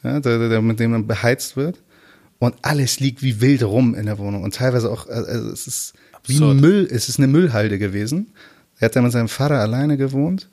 ja, 0.02 0.20
der, 0.20 0.49
der, 0.49 0.62
mit 0.62 0.81
dem 0.81 0.93
dann 0.93 1.06
beheizt 1.06 1.56
wird. 1.56 1.79
Und 2.43 2.56
alles 2.62 2.99
liegt 2.99 3.23
wie 3.23 3.41
wild 3.41 3.62
rum 3.62 3.94
in 3.94 4.06
der 4.06 4.19
Wohnung. 4.19 4.43
Und 4.43 4.56
teilweise 4.56 4.91
auch, 4.91 5.06
also 5.09 5.50
es 5.50 5.69
ist 5.69 5.94
wie 6.25 6.43
ein 6.43 6.59
Müll, 6.59 6.89
es 6.91 7.09
ist 7.09 7.19
eine 7.19 7.29
Müllhalde 7.29 7.79
gewesen. 7.79 8.33
Er 8.81 8.87
hat 8.87 8.97
dann 8.97 9.05
mit 9.05 9.12
seinem 9.12 9.29
Vater 9.29 9.61
alleine 9.61 9.97
gewohnt. 9.97 10.49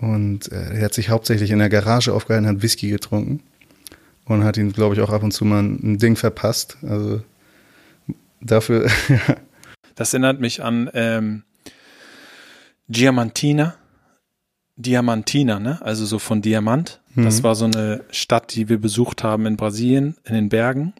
Und 0.00 0.50
äh, 0.50 0.74
er 0.74 0.86
hat 0.86 0.94
sich 0.94 1.08
hauptsächlich 1.08 1.52
in 1.52 1.60
der 1.60 1.68
Garage 1.68 2.12
aufgehalten, 2.12 2.48
hat 2.48 2.62
Whisky 2.62 2.90
getrunken. 2.90 3.44
Und 4.24 4.42
hat 4.42 4.56
ihn, 4.56 4.72
glaube 4.72 4.96
ich, 4.96 5.00
auch 5.00 5.10
ab 5.10 5.22
und 5.22 5.30
zu 5.30 5.44
mal 5.44 5.62
ein 5.62 5.98
Ding 5.98 6.16
verpasst. 6.16 6.78
Also 6.82 7.22
dafür. 8.40 8.90
Das 9.94 10.14
erinnert 10.14 10.40
mich 10.40 10.64
an 10.64 10.90
ähm, 10.94 11.42
Diamantina. 12.88 13.76
Diamantina, 14.78 15.58
ne? 15.58 15.82
Also 15.82 16.06
so 16.06 16.18
von 16.18 16.40
Diamant. 16.40 17.00
Das 17.16 17.40
mhm. 17.40 17.42
war 17.42 17.54
so 17.56 17.64
eine 17.64 18.04
Stadt, 18.10 18.54
die 18.54 18.68
wir 18.68 18.80
besucht 18.80 19.24
haben 19.24 19.44
in 19.46 19.56
Brasilien, 19.56 20.16
in 20.24 20.34
den 20.34 20.48
Bergen. 20.48 20.94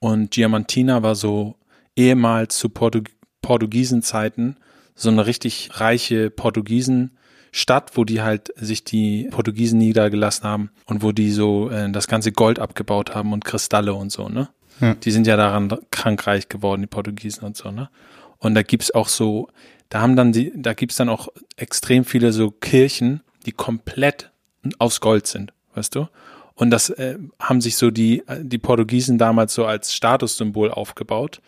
Und 0.00 0.36
Diamantina 0.36 1.02
war 1.02 1.14
so 1.14 1.54
ehemals 1.96 2.58
zu 2.58 2.68
Portug 2.68 3.06
Portugiesenzeiten 3.40 4.56
so 4.94 5.10
eine 5.10 5.26
richtig 5.26 5.70
reiche 5.74 6.30
Portugiesenstadt, 6.30 7.96
wo 7.96 8.04
die 8.04 8.22
halt 8.22 8.52
sich 8.56 8.84
die 8.84 9.28
Portugiesen 9.30 9.78
niedergelassen 9.78 10.44
haben 10.44 10.70
und 10.86 11.02
wo 11.02 11.12
die 11.12 11.30
so 11.30 11.70
äh, 11.70 11.90
das 11.90 12.06
ganze 12.06 12.30
Gold 12.32 12.58
abgebaut 12.58 13.14
haben 13.14 13.32
und 13.32 13.44
Kristalle 13.44 13.94
und 13.94 14.12
so, 14.12 14.28
ne? 14.28 14.48
Ja. 14.80 14.94
Die 14.94 15.10
sind 15.10 15.26
ja 15.26 15.36
daran 15.36 15.72
krankreich 15.90 16.48
geworden, 16.48 16.82
die 16.82 16.86
Portugiesen 16.86 17.44
und 17.44 17.56
so, 17.56 17.70
ne? 17.70 17.90
Und 18.38 18.54
da 18.54 18.62
gibt's 18.62 18.92
auch 18.92 19.08
so, 19.08 19.48
da 19.92 20.00
haben 20.00 20.16
dann 20.16 20.32
die, 20.32 20.50
da 20.56 20.72
gibt's 20.72 20.96
dann 20.96 21.10
auch 21.10 21.28
extrem 21.56 22.06
viele 22.06 22.32
so 22.32 22.50
Kirchen, 22.50 23.20
die 23.44 23.52
komplett 23.52 24.30
aus 24.78 25.02
Gold 25.02 25.26
sind, 25.26 25.52
weißt 25.74 25.94
du? 25.94 26.08
Und 26.54 26.70
das 26.70 26.88
äh, 26.88 27.18
haben 27.38 27.60
sich 27.60 27.76
so 27.76 27.90
die, 27.90 28.22
die 28.40 28.56
Portugiesen 28.56 29.18
damals 29.18 29.52
so 29.52 29.66
als 29.66 29.92
Statussymbol 29.92 30.70
aufgebaut 30.70 31.42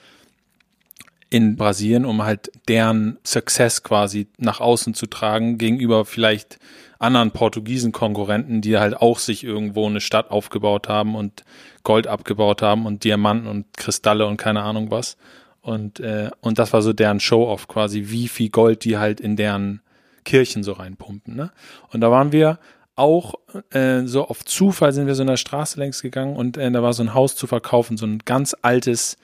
in 1.30 1.56
Brasilien, 1.56 2.04
um 2.04 2.22
halt 2.22 2.52
deren 2.68 3.16
Success 3.24 3.82
quasi 3.82 4.26
nach 4.36 4.60
außen 4.60 4.92
zu 4.92 5.06
tragen 5.06 5.56
gegenüber 5.56 6.04
vielleicht 6.04 6.58
anderen 6.98 7.30
Portugiesen-Konkurrenten, 7.30 8.60
die 8.60 8.76
halt 8.76 9.00
auch 9.00 9.20
sich 9.20 9.42
irgendwo 9.42 9.86
eine 9.86 10.02
Stadt 10.02 10.30
aufgebaut 10.30 10.90
haben 10.90 11.14
und 11.14 11.44
Gold 11.82 12.08
abgebaut 12.08 12.60
haben 12.60 12.84
und 12.84 13.04
Diamanten 13.04 13.48
und 13.48 13.74
Kristalle 13.74 14.26
und 14.26 14.36
keine 14.36 14.62
Ahnung 14.62 14.90
was. 14.90 15.16
Und, 15.64 15.98
äh, 15.98 16.30
und 16.42 16.58
das 16.58 16.74
war 16.74 16.82
so 16.82 16.92
deren 16.92 17.20
Show-off 17.20 17.68
quasi, 17.68 18.04
wie 18.08 18.28
viel 18.28 18.50
Gold 18.50 18.84
die 18.84 18.98
halt 18.98 19.18
in 19.18 19.34
deren 19.34 19.80
Kirchen 20.22 20.62
so 20.62 20.72
reinpumpen. 20.72 21.34
Ne? 21.34 21.52
Und 21.90 22.02
da 22.02 22.10
waren 22.10 22.32
wir 22.32 22.58
auch 22.96 23.34
äh, 23.70 24.02
so 24.04 24.28
auf 24.28 24.44
Zufall 24.44 24.92
sind 24.92 25.06
wir 25.06 25.14
so 25.14 25.22
in 25.22 25.28
der 25.28 25.38
Straße 25.38 25.80
längs 25.80 26.02
gegangen 26.02 26.36
und 26.36 26.58
äh, 26.58 26.70
da 26.70 26.82
war 26.82 26.92
so 26.92 27.02
ein 27.02 27.14
Haus 27.14 27.34
zu 27.34 27.46
verkaufen, 27.46 27.96
so 27.96 28.04
ein 28.04 28.18
ganz 28.26 28.54
altes, 28.60 29.16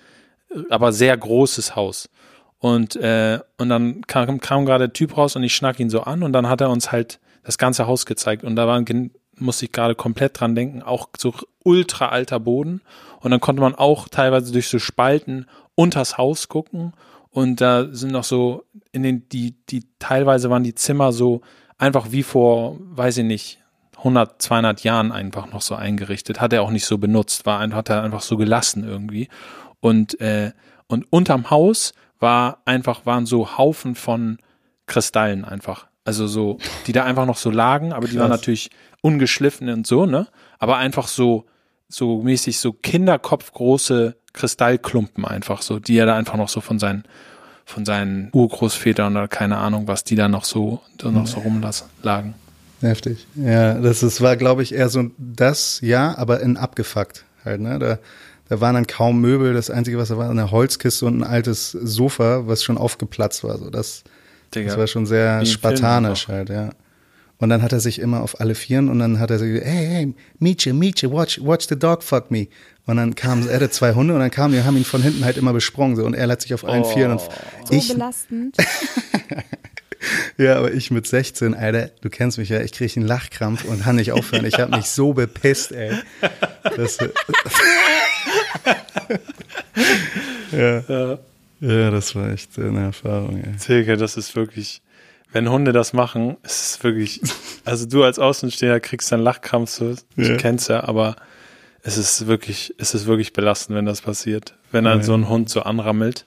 aber 0.71 0.93
sehr 0.93 1.15
großes 1.15 1.77
Haus. 1.77 2.09
Und, 2.59 2.97
äh, 2.97 3.39
und 3.59 3.69
dann 3.69 4.01
kam, 4.07 4.41
kam 4.41 4.65
gerade 4.65 4.89
der 4.89 4.95
Typ 4.95 5.19
raus 5.19 5.37
und 5.37 5.43
ich 5.43 5.55
schnack 5.55 5.79
ihn 5.79 5.91
so 5.91 6.01
an 6.01 6.23
und 6.23 6.33
dann 6.33 6.49
hat 6.49 6.63
er 6.63 6.71
uns 6.71 6.91
halt 6.91 7.21
das 7.43 7.59
ganze 7.59 7.87
Haus 7.87 8.07
gezeigt 8.07 8.45
und 8.45 8.57
da 8.57 8.67
waren, 8.67 9.11
musste 9.37 9.67
ich 9.67 9.73
gerade 9.73 9.95
komplett 9.95 10.41
dran 10.41 10.55
denken, 10.55 10.83
auch 10.83 11.11
so 11.19 11.35
ultra 11.65 12.09
alter 12.09 12.41
Boden 12.41 12.81
und 13.21 13.31
dann 13.31 13.41
konnte 13.41 13.61
man 13.61 13.75
auch 13.75 14.09
teilweise 14.09 14.53
durch 14.53 14.69
so 14.69 14.79
Spalten 14.79 15.47
unters 15.81 16.19
Haus 16.19 16.49
gucken 16.49 16.93
und 17.31 17.63
da 17.63 17.89
sind 17.91 18.13
noch 18.13 18.25
so 18.25 18.65
in 18.93 19.03
den, 19.03 19.27
die, 19.31 19.55
die 19.71 19.85
teilweise 19.99 20.51
waren 20.51 20.63
die 20.63 20.75
Zimmer 20.75 21.11
so 21.11 21.41
einfach 21.79 22.13
wie 22.13 22.23
vor, 22.23 22.77
weiß 22.79 23.17
ich 23.19 23.25
nicht, 23.25 23.59
100, 23.97 24.43
200 24.43 24.85
Jahren 24.85 25.11
einfach 25.11 25.51
noch 25.51 25.63
so 25.63 25.75
eingerichtet. 25.75 26.39
Hat 26.39 26.53
er 26.53 26.63
auch 26.63 26.71
nicht 26.71 26.85
so 26.85 26.99
benutzt, 26.99 27.47
war 27.47 27.61
hat 27.71 27.89
er 27.89 28.03
einfach 28.03 28.21
so 28.21 28.37
gelassen 28.37 28.85
irgendwie. 28.85 29.29
Und, 29.81 30.21
äh, 30.21 30.53
und 30.87 31.07
unterm 31.11 31.49
Haus 31.49 31.95
war 32.19 32.61
einfach, 32.67 33.07
waren 33.07 33.25
so 33.25 33.57
Haufen 33.57 33.95
von 33.95 34.37
Kristallen 34.85 35.47
einfach. 35.47 35.87
Also 36.05 36.27
so, 36.27 36.59
die 36.87 36.93
da 36.93 37.05
einfach 37.05 37.25
noch 37.25 37.39
so 37.39 37.51
lagen, 37.51 37.93
aber 37.93 38.03
Krass. 38.03 38.11
die 38.11 38.19
waren 38.19 38.31
natürlich 38.31 38.71
ungeschliffen 39.01 39.71
und 39.71 39.87
so, 39.87 40.05
ne? 40.05 40.27
Aber 40.59 40.77
einfach 40.77 41.09
so, 41.09 41.47
so 41.89 42.23
mäßig 42.23 42.59
so 42.59 42.73
kinderkopfgroße 42.73 44.17
Kristallklumpen 44.33 45.25
einfach 45.25 45.63
so, 45.63 45.79
die 45.79 45.99
er 45.99 46.07
da 46.07 46.17
einfach 46.17 46.37
noch 46.37 46.49
so 46.49 46.61
von 46.61 46.79
seinen, 46.79 47.05
von 47.65 47.85
seinen 47.85 48.31
Urgroßvätern 48.33 49.17
oder 49.17 49.29
keine 49.29 49.59
Ahnung, 49.59 49.89
was 49.89 50.05
die 50.05 50.15
da 50.15 50.29
noch 50.29 50.45
so, 50.45 50.81
da 50.99 51.11
noch 51.11 51.27
so 51.27 51.41
rumlagen. 51.41 52.35
Heftig. 52.81 53.27
Ja, 53.35 53.75
das 53.75 54.03
ist, 54.03 54.21
war, 54.21 54.37
glaube 54.37 54.63
ich, 54.63 54.75
eher 54.75 54.89
so 54.89 55.11
das, 55.19 55.81
ja, 55.83 56.17
aber 56.17 56.41
in 56.41 56.57
abgefuckt 56.57 57.25
halt, 57.45 57.61
ne? 57.61 57.79
Da, 57.79 57.99
da 58.49 58.61
waren 58.61 58.75
dann 58.75 58.87
kaum 58.87 59.21
Möbel. 59.21 59.53
Das 59.55 59.71
Einzige, 59.71 59.99
was 59.99 60.09
da 60.09 60.17
war, 60.17 60.31
eine 60.31 60.51
Holzkiste 60.51 61.07
und 61.07 61.21
ein 61.21 61.25
altes 61.25 61.71
Sofa, 61.71 62.47
was 62.47 62.65
schon 62.65 62.79
aufgeplatzt 62.79 63.45
war. 63.45 63.59
So, 63.59 63.71
das, 63.71 64.03
Digga, 64.55 64.69
das 64.69 64.79
war 64.79 64.87
schon 64.87 65.07
sehr 65.07 65.45
spartanisch 65.47 66.29
halt, 66.29 66.49
ja. 66.49 66.71
Und 67.39 67.49
dann 67.49 67.63
hat 67.63 67.73
er 67.73 67.81
sich 67.81 67.99
immer 68.01 68.23
auf 68.23 68.41
alle 68.41 68.55
Vieren 68.55 68.91
und 68.91 68.99
dann 68.99 69.19
hat 69.19 69.31
er 69.31 69.39
so, 69.39 69.45
hey, 69.47 69.61
hey, 69.63 70.15
Mietje, 70.39 70.75
Mietje, 70.75 71.11
watch, 71.11 71.41
watch 71.43 71.67
the 71.69 71.79
dog 71.79 72.03
fuck 72.03 72.31
me. 72.31 72.49
Und 72.87 72.97
dann 72.97 73.15
kamen, 73.15 73.49
er 73.49 73.57
hatte 73.57 73.71
zwei 73.71 73.95
Hunde 73.95 74.15
und 74.15 74.21
dann 74.21 74.31
kamen 74.31 74.55
die 74.55 74.63
haben 74.63 74.77
ihn 74.77 74.85
von 74.85 75.03
hinten 75.03 75.25
halt 75.25 75.37
immer 75.37 75.53
besprungen 75.53 75.97
so 75.97 76.05
und 76.05 76.15
er 76.15 76.29
hat 76.29 76.43
sich 76.43 76.55
auf 76.55 76.65
allen 76.65 76.83
oh. 76.83 76.93
Vieren 76.93 77.13
und 77.13 77.21
so 77.21 77.75
ich, 77.75 77.89
belastend. 77.89 78.57
Ja, 80.39 80.57
aber 80.57 80.73
ich 80.73 80.91
mit 80.91 81.07
16, 81.07 81.55
Alter, 81.55 81.91
du 82.01 82.09
kennst 82.09 82.39
mich 82.39 82.49
ja, 82.49 82.61
ich 82.61 82.73
kriege 82.73 82.93
einen 82.97 83.07
Lachkrampf 83.07 83.65
und 83.65 83.83
kann 83.83 83.97
nicht 83.97 84.13
aufhören. 84.13 84.47
Ich 84.47 84.59
habe 84.59 84.75
mich 84.75 84.87
so 84.87 85.13
bepisst, 85.13 85.73
ey. 85.73 85.95
Das, 86.77 86.99
ja. 90.51 90.83
ja. 90.89 91.19
ja, 91.61 91.91
das 91.91 92.15
war 92.15 92.31
echt 92.31 92.59
eine 92.59 92.85
Erfahrung, 92.87 93.43
ey. 93.43 93.57
Tilke, 93.59 93.99
das 93.99 94.17
ist 94.17 94.35
wirklich, 94.35 94.81
wenn 95.33 95.51
Hunde 95.51 95.73
das 95.73 95.93
machen, 95.93 96.39
ist 96.43 96.77
es 96.77 96.83
wirklich, 96.83 97.21
also 97.67 97.87
du 97.87 98.03
als 98.03 98.19
Außenstehender 98.19 98.81
kriegst 98.81 99.13
dann 99.13 99.21
Lachkrampf, 99.21 99.71
so, 99.71 99.91
ja. 99.91 99.97
du 100.17 100.37
kennst 100.39 100.71
ja, 100.71 100.85
aber 100.85 101.17
es 101.83 101.97
ist 101.97 102.27
wirklich, 102.27 102.75
es 102.79 102.95
ist 102.95 103.07
wirklich 103.07 103.33
belastend, 103.33 103.77
wenn 103.77 103.87
das 103.87 104.03
passiert. 104.03 104.55
Wenn 104.71 104.85
dann 104.85 104.99
ja. 104.99 105.05
so 105.05 105.15
ein 105.15 105.29
Hund 105.29 105.49
so 105.49 105.63
anrammelt. 105.63 106.27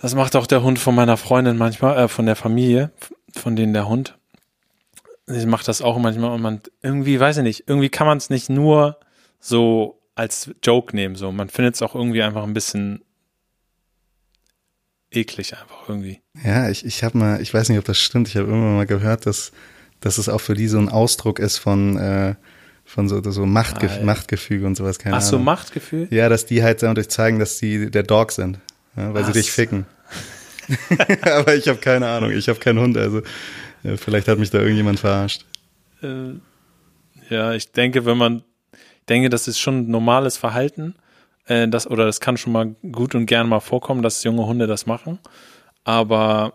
Das 0.00 0.14
macht 0.14 0.36
auch 0.36 0.46
der 0.46 0.62
Hund 0.62 0.78
von 0.78 0.94
meiner 0.94 1.16
Freundin 1.16 1.56
manchmal, 1.56 1.98
äh, 1.98 2.08
von 2.08 2.26
der 2.26 2.36
Familie, 2.36 2.92
von 3.34 3.56
denen 3.56 3.72
der 3.72 3.88
Hund. 3.88 4.16
Sie 5.26 5.46
macht 5.46 5.68
das 5.68 5.82
auch 5.82 5.98
manchmal 5.98 6.30
und 6.30 6.40
man 6.40 6.60
irgendwie, 6.82 7.18
weiß 7.18 7.38
ich 7.38 7.42
nicht, 7.42 7.64
irgendwie 7.66 7.88
kann 7.88 8.06
man 8.06 8.18
es 8.18 8.30
nicht 8.30 8.48
nur 8.48 8.98
so 9.40 10.00
als 10.14 10.50
Joke 10.62 10.94
nehmen, 10.94 11.16
so. 11.16 11.32
Man 11.32 11.48
findet 11.48 11.74
es 11.74 11.82
auch 11.82 11.94
irgendwie 11.94 12.22
einfach 12.22 12.44
ein 12.44 12.54
bisschen 12.54 13.02
eklig 15.10 15.56
einfach 15.56 15.88
irgendwie. 15.88 16.20
Ja, 16.42 16.68
ich, 16.68 16.84
ich 16.84 17.02
habe 17.02 17.18
mal, 17.18 17.40
ich 17.40 17.52
weiß 17.52 17.68
nicht, 17.68 17.78
ob 17.78 17.84
das 17.84 17.98
stimmt, 17.98 18.28
ich 18.28 18.36
habe 18.36 18.46
irgendwann 18.46 18.76
mal 18.76 18.86
gehört, 18.86 19.26
dass, 19.26 19.52
dass 20.00 20.18
es 20.18 20.28
auch 20.28 20.40
für 20.40 20.54
die 20.54 20.68
so 20.68 20.78
ein 20.78 20.88
Ausdruck 20.88 21.38
ist 21.38 21.58
von, 21.58 21.96
äh, 21.96 22.34
von 22.88 23.06
so, 23.06 23.20
so 23.30 23.44
Machtgef 23.44 23.98
ah, 24.00 24.04
Machtgefüge 24.04 24.66
und 24.66 24.74
sowas. 24.74 24.98
Keine 24.98 25.16
Ach 25.16 25.20
so, 25.20 25.38
Machtgefühl? 25.38 26.08
Ja, 26.10 26.30
dass 26.30 26.46
die 26.46 26.62
halt 26.62 26.82
dadurch 26.82 27.10
zeigen, 27.10 27.38
dass 27.38 27.58
die 27.58 27.90
der 27.90 28.02
Dog 28.02 28.32
sind, 28.32 28.58
ja, 28.96 29.12
weil 29.12 29.22
Was? 29.22 29.26
sie 29.26 29.32
dich 29.34 29.52
ficken. 29.52 29.84
Aber 31.22 31.54
ich 31.54 31.68
habe 31.68 31.78
keine 31.78 32.08
Ahnung, 32.08 32.30
ich 32.30 32.48
habe 32.48 32.58
keinen 32.58 32.78
Hund, 32.80 32.96
also 32.96 33.22
äh, 33.84 33.96
vielleicht 33.96 34.26
hat 34.26 34.38
mich 34.38 34.50
da 34.50 34.58
irgendjemand 34.58 35.00
verarscht. 35.00 35.44
Äh, 36.02 36.32
ja, 37.28 37.52
ich 37.52 37.72
denke, 37.72 38.06
wenn 38.06 38.16
man, 38.16 38.42
ich 38.72 39.06
denke, 39.06 39.28
das 39.28 39.48
ist 39.48 39.58
schon 39.58 39.90
normales 39.90 40.38
Verhalten 40.38 40.94
äh, 41.46 41.68
das, 41.68 41.86
oder 41.86 42.06
das 42.06 42.20
kann 42.20 42.38
schon 42.38 42.54
mal 42.54 42.74
gut 42.90 43.14
und 43.14 43.26
gern 43.26 43.50
mal 43.50 43.60
vorkommen, 43.60 44.02
dass 44.02 44.24
junge 44.24 44.46
Hunde 44.46 44.66
das 44.66 44.86
machen. 44.86 45.18
Aber 45.84 46.54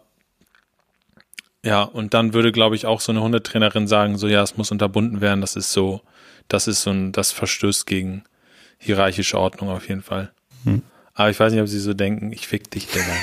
ja, 1.64 1.84
und 1.84 2.16
dann 2.16 2.34
würde, 2.34 2.52
glaube 2.52 2.76
ich, 2.76 2.88
auch 2.88 3.02
so 3.02 3.12
eine 3.12 3.22
Hundetrainerin 3.22 3.88
sagen, 3.88 4.18
so 4.18 4.28
ja, 4.28 4.42
es 4.42 4.58
muss 4.58 4.72
unterbunden 4.72 5.22
werden, 5.22 5.42
das 5.42 5.56
ist 5.56 5.72
so, 5.72 6.02
das 6.48 6.68
ist 6.68 6.82
so 6.84 6.92
ein, 6.92 7.12
das 7.12 7.32
verstößt 7.32 7.86
gegen 7.86 8.24
hierarchische 8.78 9.40
Ordnung 9.40 9.70
auf 9.70 9.88
jeden 9.88 10.04
Fall. 10.04 10.32
Hm. 10.66 10.82
Aber 11.14 11.30
ich 11.30 11.40
weiß 11.40 11.54
nicht, 11.54 11.62
ob 11.62 11.68
sie 11.68 11.80
so 11.80 11.94
denken, 11.94 12.32
ich 12.32 12.48
fick 12.48 12.70
dich, 12.72 12.88
Digga. 12.88 13.16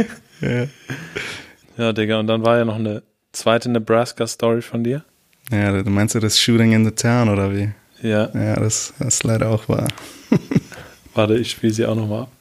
ja. 0.40 0.66
ja, 1.76 1.92
Digga, 1.92 2.20
und 2.20 2.26
dann 2.26 2.44
war 2.44 2.58
ja 2.58 2.64
noch 2.64 2.76
eine 2.76 3.02
zweite 3.32 3.70
Nebraska-Story 3.70 4.62
von 4.62 4.84
dir. 4.84 5.04
Ja, 5.50 5.82
du 5.82 5.90
meinst 5.90 6.14
du 6.14 6.20
das 6.20 6.38
Shooting 6.38 6.72
in 6.72 6.84
the 6.84 6.90
Town 6.90 7.28
oder 7.28 7.52
wie? 7.52 7.70
Ja. 8.02 8.30
Ja, 8.34 8.56
das, 8.56 8.94
das 8.98 9.14
ist 9.14 9.24
leider 9.24 9.48
auch 9.50 9.68
wahr. 9.68 9.88
Warte, 11.14 11.36
ich 11.36 11.50
spiele 11.50 11.72
sie 11.72 11.86
auch 11.86 11.96
nochmal 11.96 12.22
ab. 12.22 12.32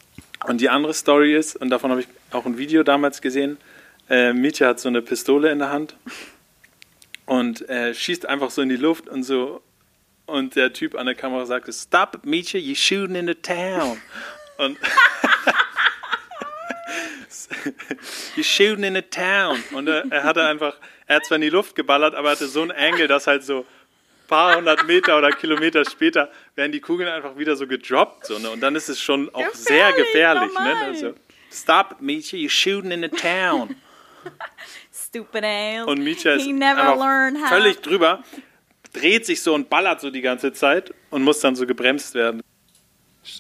Und 0.48 0.62
die 0.62 0.70
andere 0.70 0.94
Story 0.94 1.36
ist, 1.36 1.56
und 1.56 1.70
davon 1.70 1.92
habe 1.92 2.02
ich 2.02 2.08
auch 2.32 2.46
ein 2.46 2.58
Video 2.58 2.84
damals 2.84 3.22
gesehen, 3.22 3.58
äh, 4.10 4.34
Mietja 4.34 4.68
hat 4.68 4.80
so 4.80 4.90
eine 4.90 5.02
Pistole 5.02 5.52
in 5.52 5.60
der 5.60 5.72
Hand 5.72 5.96
und 7.30 7.70
äh, 7.70 7.94
schießt 7.94 8.26
einfach 8.26 8.50
so 8.50 8.64
in 8.64 8.70
die 8.70 8.76
Luft 8.76 9.08
und 9.08 9.22
so. 9.22 9.62
Und 10.26 10.56
der 10.56 10.74
Typ 10.74 10.96
an 10.96 11.06
der 11.06 11.14
Kamera 11.14 11.46
sagte, 11.46 11.72
Stop 11.72 12.16
it, 12.16 12.26
Mietja, 12.26 12.60
you're 12.60 12.76
shooting 12.76 13.16
in 13.16 13.28
the 13.28 13.36
town. 13.36 14.02
Und 14.58 14.80
you're 18.36 18.44
shooting 18.44 18.84
in 18.84 18.96
the 18.96 19.04
town. 19.04 19.64
Und 19.74 19.88
er, 19.88 20.12
er 20.12 20.24
hatte 20.24 20.44
einfach, 20.44 20.76
er 21.06 21.18
hat 21.18 21.26
zwar 21.26 21.36
in 21.36 21.44
die 21.44 21.50
Luft 21.50 21.76
geballert, 21.76 22.16
aber 22.16 22.30
er 22.30 22.32
hatte 22.32 22.48
so 22.48 22.64
einen 22.64 22.72
Angle, 22.72 23.08
dass 23.08 23.28
halt 23.28 23.44
so 23.44 23.64
paar 24.28 24.56
hundert 24.56 24.88
Meter 24.88 25.16
oder 25.16 25.32
Kilometer 25.32 25.86
später 25.86 26.32
werden 26.56 26.72
die 26.72 26.80
Kugeln 26.80 27.10
einfach 27.10 27.38
wieder 27.38 27.56
so 27.56 27.68
gedroppt. 27.68 28.26
So, 28.26 28.40
ne? 28.40 28.50
Und 28.50 28.62
dann 28.62 28.76
ist 28.76 28.90
es 28.90 29.00
schon 29.00 29.30
auch 29.36 29.46
gefährlich, 29.46 29.68
sehr 29.68 29.94
gefährlich. 29.94 30.52
Ne? 30.58 30.76
Also, 30.78 31.14
Stop, 31.52 31.98
Misha, 32.00 32.36
you're 32.36 32.50
shooting 32.50 32.90
in 32.90 33.02
the 33.02 33.10
town. 33.10 33.76
Stupid 35.10 35.44
ass. 35.44 35.88
Und 35.88 36.04
Misha 36.04 36.32
ist 36.32 36.48
völlig 37.50 37.82
drüber, 37.82 38.24
dreht 38.94 39.26
sich 39.26 39.42
so 39.42 39.54
und 39.54 39.70
ballert 39.70 40.02
so 40.02 40.10
die 40.10 40.22
ganze 40.22 40.54
Zeit 40.54 40.94
und 41.10 41.24
muss 41.24 41.40
dann 41.40 41.56
so 41.56 41.66
gebremst 41.66 42.14
werden. 42.14 42.42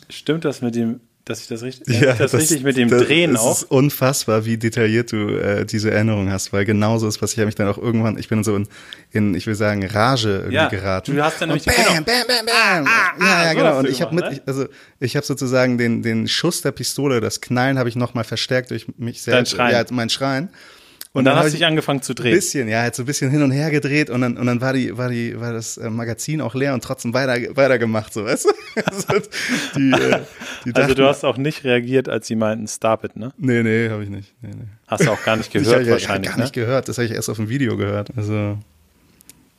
Stimmt 0.09 0.45
das 0.45 0.61
mit 0.61 0.75
dem 0.75 1.01
dass 1.29 1.41
ich 1.41 1.47
das 1.47 1.61
richtig, 1.61 2.01
ja, 2.01 2.13
das, 2.15 2.31
das 2.31 2.41
richtig 2.41 2.63
mit 2.63 2.75
dem 2.75 2.89
das, 2.89 3.03
Drehen 3.03 3.37
auch. 3.37 3.51
Es 3.51 3.61
ist 3.61 3.71
unfassbar, 3.71 4.45
wie 4.45 4.57
detailliert 4.57 5.11
du 5.11 5.27
äh, 5.37 5.63
diese 5.63 5.91
Erinnerung 5.91 6.31
hast, 6.31 6.51
weil 6.51 6.65
genauso 6.65 7.07
ist, 7.07 7.21
was 7.21 7.33
ich 7.33 7.37
habe 7.37 7.45
mich 7.45 7.53
dann 7.53 7.67
auch 7.67 7.77
irgendwann, 7.77 8.17
ich 8.17 8.29
bin 8.29 8.43
so 8.43 8.55
in, 8.55 8.67
in 9.11 9.35
ich 9.35 9.45
will 9.45 9.53
sagen, 9.53 9.85
Rage 9.85 10.29
irgendwie 10.29 10.55
ja, 10.55 10.69
geraten. 10.69 11.15
Du 11.15 11.23
hast 11.23 11.39
dann 11.39 11.49
nämlich 11.49 11.65
bam, 11.65 11.75
bam, 11.75 12.03
bam, 12.03 12.23
bam, 12.27 12.45
bam. 12.47 12.87
Ah, 12.87 13.11
ah, 13.19 13.19
ja, 13.19 13.43
ja, 13.43 13.51
so 13.51 13.57
genau. 13.57 13.79
Und 13.79 13.89
ich 13.89 14.01
habe 14.01 14.15
mit, 14.15 14.25
ne? 14.25 14.31
ich, 14.33 14.41
also 14.47 14.65
ich 14.99 15.15
habe 15.15 15.25
sozusagen 15.25 15.77
den 15.77 16.01
den 16.01 16.27
Schuss 16.27 16.63
der 16.63 16.71
Pistole, 16.71 17.21
das 17.21 17.41
Knallen 17.41 17.77
habe 17.77 17.89
ich 17.89 17.95
nochmal 17.95 18.23
verstärkt 18.23 18.71
durch 18.71 18.87
mich 18.97 19.21
selbst, 19.21 19.53
Dein 19.53 19.57
Schreien. 19.71 19.85
ja, 19.87 19.95
mein 19.95 20.09
Schreien. 20.09 20.49
Und, 21.11 21.25
dann, 21.25 21.33
dann 21.35 21.43
hast 21.43 21.53
du 21.53 21.57
dich 21.57 21.65
angefangen 21.65 22.03
zu 22.03 22.13
drehen. 22.13 22.33
Ein 22.33 22.35
bisschen, 22.35 22.67
ja, 22.67 22.81
halt 22.81 22.93
so 22.93 23.01
ein 23.01 23.05
bisschen 23.07 23.31
hin 23.31 23.41
und 23.41 23.49
her 23.49 23.71
gedreht 23.71 24.11
und 24.11 24.21
dann, 24.21 24.37
und 24.37 24.45
dann 24.45 24.61
war 24.61 24.73
die, 24.73 24.95
war 24.95 25.09
die, 25.09 25.39
war 25.39 25.53
das 25.53 25.77
äh, 25.77 25.89
Magazin 25.89 26.39
auch 26.39 26.53
leer 26.53 26.75
und 26.75 26.83
trotzdem 26.83 27.15
weiter, 27.15 27.55
weitergemacht, 27.55 28.13
so, 28.13 28.25
weißt 28.25 28.45
du? 28.45 28.49
Also, 28.85 29.27
die, 29.75 29.91
äh, 29.91 30.19
die 30.65 30.75
also 30.75 30.93
du 30.93 31.07
hast 31.07 31.25
auch 31.25 31.37
nicht 31.37 31.63
reagiert, 31.63 32.07
als 32.07 32.27
sie 32.27 32.35
meinten, 32.35 32.67
stop 32.67 33.03
it, 33.03 33.15
ne? 33.15 33.33
Nee, 33.37 33.63
nee, 33.63 33.89
habe 33.89 34.03
ich 34.03 34.09
nicht. 34.09 34.35
Nee, 34.41 34.51
nee. 34.55 34.67
Hast 34.87 35.05
du 35.05 35.11
auch 35.11 35.23
gar 35.23 35.35
nicht 35.35 35.51
gehört, 35.51 35.81
ich, 35.81 35.89
wahrscheinlich. 35.89 36.29
Ich 36.29 36.35
gar 36.35 36.43
nicht 36.43 36.55
ne? 36.55 36.61
gehört, 36.61 36.87
das 36.87 36.97
habe 36.97 37.07
ich 37.07 37.11
erst 37.11 37.29
auf 37.29 37.37
dem 37.37 37.49
Video 37.49 37.75
gehört. 37.75 38.09
Also, 38.15 38.59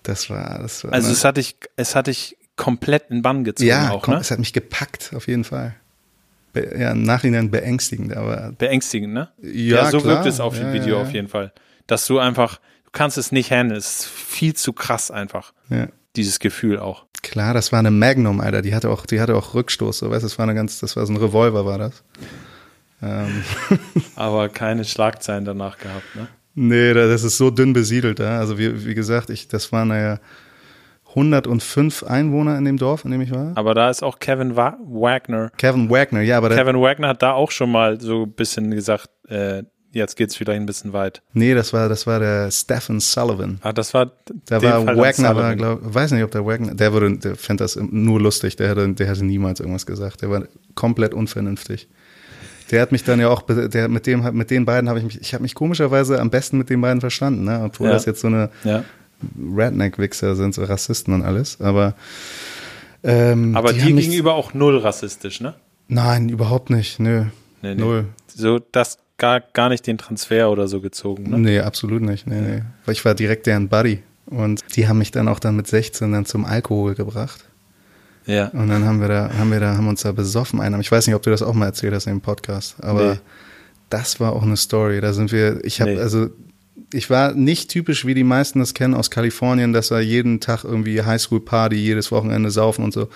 das 0.04 0.30
war, 0.30 0.60
das 0.60 0.84
war. 0.84 0.92
Also, 0.92 1.08
ne? 1.08 1.14
es 1.14 1.24
hat 1.24 1.36
dich, 1.36 1.56
es 1.74 1.96
hat 1.96 2.06
dich 2.06 2.36
komplett 2.54 3.10
in 3.10 3.22
Bann 3.22 3.42
gezogen 3.42 3.68
ja, 3.68 3.90
auch, 3.90 4.06
ne? 4.06 4.18
es 4.18 4.30
hat 4.30 4.38
mich 4.38 4.52
gepackt, 4.52 5.12
auf 5.14 5.26
jeden 5.26 5.44
Fall 5.44 5.74
ja, 6.54 6.92
im 6.92 7.02
Nachhinein 7.02 7.50
beängstigend, 7.50 8.16
aber. 8.16 8.52
Beängstigend, 8.58 9.12
ne? 9.12 9.28
Ja, 9.42 9.84
ja 9.84 9.90
so 9.90 10.00
klar. 10.00 10.16
wirkt 10.16 10.26
es 10.26 10.40
auf 10.40 10.58
dem 10.58 10.72
Video 10.72 10.94
ja, 10.94 11.02
ja. 11.02 11.02
auf 11.02 11.12
jeden 11.12 11.28
Fall 11.28 11.52
dass 11.90 12.06
du 12.06 12.18
einfach, 12.18 12.58
du 12.84 12.90
kannst 12.92 13.18
es 13.18 13.32
nicht 13.32 13.50
handeln. 13.50 13.78
Es 13.78 14.00
ist 14.00 14.06
viel 14.06 14.54
zu 14.54 14.72
krass 14.72 15.10
einfach. 15.10 15.52
Ja. 15.68 15.88
Dieses 16.16 16.38
Gefühl 16.38 16.78
auch. 16.78 17.06
Klar, 17.22 17.54
das 17.54 17.72
war 17.72 17.78
eine 17.78 17.90
Magnum, 17.90 18.40
Alter. 18.40 18.62
Die 18.62 18.74
hatte 18.74 18.90
auch, 18.90 19.06
die 19.06 19.20
hatte 19.20 19.36
auch 19.36 19.54
Rückstoß, 19.54 19.98
so 19.98 20.10
weißt 20.10 20.22
du, 20.22 20.28
das 20.28 20.38
war 20.38 20.44
eine 20.44 20.54
ganz, 20.54 20.80
das 20.80 20.96
war 20.96 21.04
so 21.06 21.12
ein 21.12 21.16
Revolver, 21.16 21.66
war 21.66 21.78
das. 21.78 22.02
Ähm. 23.02 23.44
Aber 24.16 24.48
keine 24.48 24.84
Schlagzeilen 24.84 25.44
danach 25.44 25.78
gehabt, 25.78 26.16
ne? 26.16 26.28
Nee, 26.54 26.94
das 26.94 27.22
ist 27.22 27.36
so 27.36 27.50
dünn 27.50 27.72
besiedelt 27.72 28.18
da. 28.18 28.38
Also 28.38 28.58
wie, 28.58 28.84
wie 28.84 28.94
gesagt, 28.94 29.30
ich, 29.30 29.48
das 29.48 29.70
waren 29.70 29.88
naja 29.88 30.18
105 31.10 32.04
Einwohner 32.04 32.56
in 32.56 32.64
dem 32.64 32.76
Dorf, 32.76 33.04
in 33.04 33.10
dem 33.10 33.20
ich 33.20 33.32
war. 33.32 33.52
Aber 33.56 33.74
da 33.74 33.90
ist 33.90 34.02
auch 34.02 34.18
Kevin 34.18 34.56
Wa 34.56 34.78
Wagner. 34.80 35.50
Kevin 35.56 35.90
Wagner, 35.90 36.20
ja, 36.22 36.38
aber 36.38 36.50
Kevin 36.50 36.80
Wagner 36.80 37.08
hat 37.08 37.22
da 37.22 37.32
auch 37.32 37.50
schon 37.50 37.70
mal 37.70 38.00
so 38.00 38.24
ein 38.24 38.32
bisschen 38.32 38.70
gesagt, 38.70 39.10
äh, 39.28 39.64
jetzt 39.92 40.16
geht's 40.16 40.36
vielleicht 40.36 40.60
ein 40.60 40.66
bisschen 40.66 40.92
weit. 40.92 41.22
Nee, 41.32 41.54
das 41.54 41.72
war, 41.72 41.88
das 41.88 42.06
war 42.06 42.20
der 42.20 42.50
Stephen 42.50 43.00
Sullivan. 43.00 43.58
Ah, 43.62 43.72
das 43.72 43.92
war, 43.92 44.12
der 44.48 44.62
war 44.62 44.86
Wagner, 44.96 45.34
war, 45.34 45.56
glaub, 45.56 45.80
weiß 45.82 46.12
nicht, 46.12 46.22
ob 46.22 46.30
der 46.30 46.46
Wagner, 46.46 46.74
der 46.74 46.92
würde, 46.92 47.18
der 47.18 47.36
fand 47.36 47.60
das 47.60 47.76
nur 47.76 48.20
lustig, 48.20 48.56
der 48.56 48.70
hatte, 48.70 48.92
der 48.92 49.08
hatte 49.08 49.24
niemals 49.24 49.60
irgendwas 49.60 49.86
gesagt, 49.86 50.22
der 50.22 50.30
war 50.30 50.44
komplett 50.74 51.14
unvernünftig. 51.14 51.88
Der 52.70 52.80
hat 52.80 52.92
mich 52.92 53.02
dann 53.02 53.18
ja 53.18 53.28
auch, 53.28 53.42
der, 53.42 53.88
mit 53.88 54.06
dem, 54.06 54.22
mit 54.36 54.50
den 54.50 54.64
beiden 54.64 54.88
habe 54.88 55.00
ich 55.00 55.04
mich, 55.04 55.20
ich 55.20 55.34
habe 55.34 55.42
mich 55.42 55.56
komischerweise 55.56 56.20
am 56.20 56.30
besten 56.30 56.56
mit 56.56 56.70
den 56.70 56.80
beiden 56.80 57.00
verstanden, 57.00 57.44
ne, 57.44 57.62
obwohl 57.64 57.88
ja. 57.88 57.94
das 57.94 58.04
jetzt 58.04 58.20
so 58.20 58.28
eine 58.28 58.50
ja. 58.62 58.84
Redneck-Wichser 59.56 60.36
sind, 60.36 60.54
so 60.54 60.64
Rassisten 60.64 61.14
und 61.14 61.22
alles, 61.22 61.60
aber, 61.60 61.94
ähm, 63.02 63.56
Aber 63.56 63.72
die, 63.72 63.80
die 63.80 63.94
gegenüber 63.94 64.34
auch 64.34 64.54
null 64.54 64.78
rassistisch, 64.78 65.40
ne? 65.40 65.54
Nein, 65.88 66.28
überhaupt 66.28 66.70
nicht, 66.70 67.00
nö. 67.00 67.24
Nee, 67.62 67.74
nee. 67.74 67.80
Null. 67.80 68.04
So, 68.28 68.58
das 68.72 68.98
gar, 69.16 69.40
gar 69.40 69.68
nicht 69.68 69.86
den 69.86 69.98
Transfer 69.98 70.50
oder 70.50 70.68
so 70.68 70.80
gezogen, 70.80 71.30
ne? 71.30 71.38
Nee, 71.38 71.60
absolut 71.60 72.02
nicht. 72.02 72.26
Nee, 72.26 72.40
nee. 72.40 72.62
Weil 72.84 72.92
ich 72.92 73.04
war 73.04 73.14
direkt 73.14 73.46
deren 73.46 73.68
Buddy. 73.68 74.02
Und 74.26 74.62
die 74.76 74.86
haben 74.86 74.98
mich 74.98 75.10
dann 75.10 75.28
auch 75.28 75.40
dann 75.40 75.56
mit 75.56 75.66
16 75.66 76.12
dann 76.12 76.24
zum 76.24 76.44
Alkohol 76.44 76.94
gebracht. 76.94 77.44
Ja. 78.26 78.48
Und 78.48 78.68
dann 78.68 78.84
haben 78.84 79.00
wir 79.00 79.08
da, 79.08 79.30
haben 79.36 79.50
wir 79.50 79.60
da, 79.60 79.76
haben 79.76 79.88
uns 79.88 80.02
da 80.02 80.12
besoffen 80.12 80.60
einen. 80.60 80.80
Ich 80.80 80.90
weiß 80.90 81.06
nicht, 81.06 81.16
ob 81.16 81.22
du 81.22 81.30
das 81.30 81.42
auch 81.42 81.54
mal 81.54 81.66
erzählt 81.66 81.94
hast 81.94 82.06
im 82.06 82.20
Podcast, 82.20 82.76
aber 82.82 83.14
nee. 83.14 83.20
das 83.88 84.20
war 84.20 84.32
auch 84.32 84.42
eine 84.42 84.56
Story. 84.56 85.00
Da 85.00 85.12
sind 85.12 85.32
wir, 85.32 85.64
ich 85.64 85.80
habe, 85.80 85.94
nee. 85.94 86.00
also, 86.00 86.28
ich 86.92 87.10
war 87.10 87.32
nicht 87.32 87.70
typisch, 87.70 88.06
wie 88.06 88.14
die 88.14 88.24
meisten 88.24 88.58
das 88.58 88.74
kennen 88.74 88.94
aus 88.94 89.10
Kalifornien, 89.10 89.72
dass 89.72 89.90
wir 89.90 90.00
jeden 90.00 90.40
Tag 90.40 90.64
irgendwie 90.64 91.02
Highschool-Party, 91.02 91.76
jedes 91.76 92.12
Wochenende 92.12 92.50
saufen 92.50 92.84
und 92.84 92.92
so. 92.92 93.08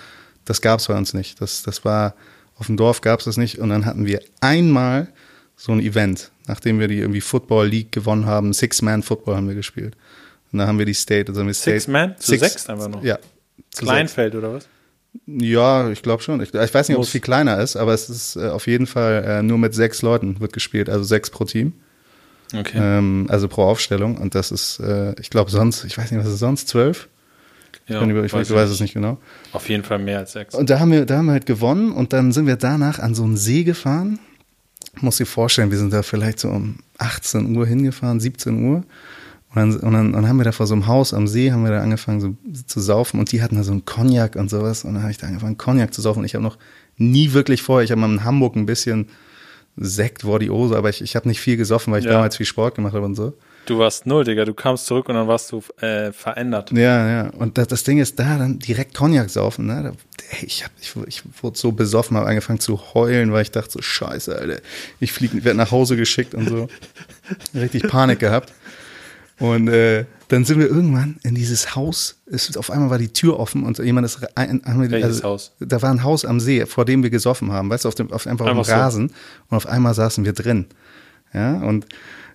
Das 0.45 0.61
gab 0.61 0.79
es 0.79 0.87
bei 0.87 0.97
uns 0.97 1.13
nicht. 1.13 1.41
Das, 1.41 1.63
das 1.63 1.85
war, 1.85 2.15
auf 2.55 2.67
dem 2.67 2.77
Dorf 2.77 3.01
gab 3.01 3.19
es 3.19 3.25
das 3.25 3.37
nicht. 3.37 3.59
Und 3.59 3.69
dann 3.69 3.85
hatten 3.85 4.05
wir 4.05 4.21
einmal 4.41 5.07
so 5.55 5.71
ein 5.71 5.79
Event, 5.79 6.31
nachdem 6.47 6.79
wir 6.79 6.87
die 6.87 6.99
irgendwie 6.99 7.21
Football 7.21 7.67
League 7.67 7.91
gewonnen 7.91 8.25
haben. 8.25 8.53
Six-Man-Football 8.53 9.35
haben 9.35 9.47
wir 9.47 9.55
gespielt. 9.55 9.95
Und 10.51 10.59
da 10.59 10.67
haben 10.67 10.79
wir 10.79 10.85
die 10.85 10.93
State, 10.93 11.29
also 11.29 11.41
haben 11.41 11.47
wir 11.47 11.53
State. 11.53 11.79
Six-Man? 11.79 12.15
Zu 12.17 12.37
sechs 12.37 12.69
einfach 12.69 12.89
noch? 12.89 13.03
Ja. 13.03 13.17
Kleinfeld 13.75 14.33
sechs. 14.33 14.43
oder 14.43 14.53
was? 14.53 14.67
Ja, 15.25 15.89
ich 15.89 16.01
glaube 16.01 16.21
schon. 16.21 16.41
Ich, 16.41 16.53
ich, 16.53 16.73
weiß 16.73 16.89
nicht, 16.89 16.97
ob 16.97 17.03
es 17.03 17.09
viel 17.09 17.21
kleiner 17.21 17.59
ist, 17.61 17.75
aber 17.75 17.93
es 17.93 18.09
ist 18.09 18.35
äh, 18.35 18.49
auf 18.49 18.67
jeden 18.67 18.85
Fall 18.85 19.23
äh, 19.23 19.43
nur 19.43 19.57
mit 19.57 19.73
sechs 19.73 20.01
Leuten 20.01 20.39
wird 20.39 20.53
gespielt, 20.53 20.89
also 20.89 21.03
sechs 21.03 21.29
pro 21.29 21.45
Team. 21.45 21.73
Okay. 22.53 22.77
Ähm, 22.79 23.27
also 23.29 23.47
pro 23.47 23.63
Aufstellung. 23.63 24.17
Und 24.17 24.35
das 24.35 24.51
ist, 24.51 24.79
äh, 24.79 25.13
ich 25.19 25.29
glaube 25.29 25.51
sonst, 25.51 25.83
ich 25.85 25.97
weiß 25.97 26.11
nicht, 26.11 26.23
was 26.23 26.31
ist 26.31 26.39
sonst, 26.39 26.67
zwölf? 26.67 27.09
Ja, 27.87 28.01
ich, 28.01 28.09
ich 28.09 28.33
weiß, 28.33 28.49
weiß 28.49 28.69
es 28.69 28.79
nicht 28.79 28.93
genau. 28.93 29.19
Auf 29.51 29.69
jeden 29.69 29.83
Fall 29.83 29.99
mehr 29.99 30.19
als 30.19 30.31
sechs. 30.31 30.55
Und 30.55 30.69
da 30.69 30.79
haben 30.79 30.91
wir, 30.91 31.05
da 31.05 31.17
haben 31.17 31.27
wir 31.27 31.33
halt 31.33 31.45
gewonnen 31.45 31.91
und 31.91 32.13
dann 32.13 32.31
sind 32.31 32.47
wir 32.47 32.55
danach 32.55 32.97
an 32.97 33.13
so 33.13 33.23
einen 33.23 33.37
See 33.37 33.63
gefahren 33.63 34.19
muss 35.01 35.17
dir 35.17 35.25
vorstellen, 35.25 35.71
wir 35.71 35.77
sind 35.77 35.93
da 35.93 36.03
vielleicht 36.03 36.39
so 36.39 36.49
um 36.49 36.77
18 36.97 37.55
Uhr 37.55 37.65
hingefahren, 37.65 38.19
17 38.19 38.63
Uhr. 38.63 38.77
Und 38.77 39.55
dann, 39.55 39.75
und 39.77 39.93
dann, 39.93 40.13
dann 40.13 40.27
haben 40.27 40.37
wir 40.37 40.43
da 40.43 40.51
vor 40.51 40.67
so 40.67 40.73
einem 40.73 40.87
Haus 40.87 41.13
am 41.13 41.27
See, 41.27 41.51
haben 41.51 41.63
wir 41.63 41.71
da 41.71 41.81
angefangen 41.81 42.19
so 42.19 42.35
zu 42.67 42.81
saufen 42.81 43.19
und 43.19 43.31
die 43.31 43.41
hatten 43.41 43.55
da 43.55 43.63
so 43.63 43.71
einen 43.71 43.85
Cognac 43.85 44.35
und 44.35 44.49
sowas. 44.49 44.83
Und 44.83 44.95
dann 44.95 45.03
habe 45.03 45.11
ich 45.11 45.17
da 45.17 45.27
angefangen, 45.27 45.57
Cognac 45.57 45.93
zu 45.93 46.01
saufen. 46.01 46.19
Und 46.19 46.25
ich 46.25 46.35
habe 46.35 46.43
noch 46.43 46.57
nie 46.97 47.33
wirklich 47.33 47.61
vorher, 47.61 47.85
ich 47.85 47.91
habe 47.91 48.01
mal 48.01 48.11
in 48.11 48.23
Hamburg 48.23 48.55
ein 48.55 48.65
bisschen 48.65 49.07
Sekt, 49.77 50.23
Ose, 50.23 50.77
aber 50.77 50.89
ich, 50.89 51.01
ich 51.01 51.15
habe 51.15 51.27
nicht 51.27 51.39
viel 51.41 51.57
gesoffen, 51.57 51.91
weil 51.91 51.99
ich 51.99 52.05
Ja. 52.05 52.13
damals 52.13 52.37
viel 52.37 52.45
Sport 52.45 52.75
gemacht 52.75 52.93
habe 52.93 53.05
und 53.05 53.15
so. 53.15 53.33
Du 53.65 53.79
warst 53.79 54.05
null, 54.05 54.23
Digga. 54.23 54.45
Du 54.45 54.53
kamst 54.53 54.85
zurück 54.85 55.09
und 55.09 55.15
dann 55.15 55.27
warst 55.27 55.51
du 55.51 55.63
äh, 55.81 56.11
verändert. 56.11 56.71
Ja, 56.71 57.09
ja. 57.09 57.29
Und 57.31 57.57
das, 57.57 57.67
das 57.67 57.83
Ding 57.83 57.97
ist 57.97 58.19
da, 58.19 58.37
dann 58.37 58.59
direkt 58.59 58.93
Cognac 58.93 59.29
saufen, 59.29 59.65
ne? 59.65 59.93
Ich, 60.43 60.63
hab, 60.63 60.71
ich, 60.79 60.93
ich 61.07 61.23
wurde 61.41 61.57
so 61.57 61.71
besoffen, 61.71 62.15
habe 62.15 62.27
angefangen 62.27 62.59
zu 62.59 62.79
heulen, 62.93 63.31
weil 63.33 63.41
ich 63.41 63.51
dachte 63.51 63.71
so, 63.71 63.81
scheiße, 63.81 64.37
Alter. 64.37 64.61
Ich 64.99 65.11
fliege, 65.11 65.43
werde 65.43 65.57
nach 65.57 65.71
Hause 65.71 65.97
geschickt 65.97 66.35
und 66.35 66.47
so. 66.47 66.67
Richtig 67.55 67.83
Panik 67.87 68.19
gehabt. 68.19 68.53
Und 69.39 69.67
äh, 69.67 70.05
dann 70.27 70.45
sind 70.45 70.59
wir 70.59 70.67
irgendwann 70.67 71.17
in 71.23 71.35
dieses 71.35 71.75
Haus, 71.75 72.21
es, 72.25 72.55
auf 72.57 72.71
einmal 72.71 72.89
war 72.89 72.97
die 72.97 73.13
Tür 73.13 73.39
offen 73.39 73.63
und 73.63 73.77
jemand 73.79 74.05
ist 74.05 74.21
rein, 74.35 74.61
Welches 74.65 75.23
Haus? 75.23 75.53
Da 75.59 75.81
war 75.81 75.91
ein 75.91 76.03
Haus 76.03 76.25
am 76.25 76.39
See, 76.39 76.65
vor 76.65 76.85
dem 76.85 77.03
wir 77.03 77.09
gesoffen 77.09 77.51
haben, 77.51 77.69
weißt 77.69 77.85
du, 77.85 77.89
auf 77.89 77.95
dem, 77.95 78.11
auf, 78.11 78.27
einfach, 78.27 78.45
Einfach 78.45 78.61
auf 78.61 78.67
so. 78.67 78.73
dem 78.73 78.79
Rasen. 78.79 79.11
Und 79.49 79.57
auf 79.57 79.67
einmal 79.67 79.93
saßen 79.93 80.25
wir 80.25 80.33
drin. 80.33 80.65
Ja, 81.33 81.57
und 81.57 81.85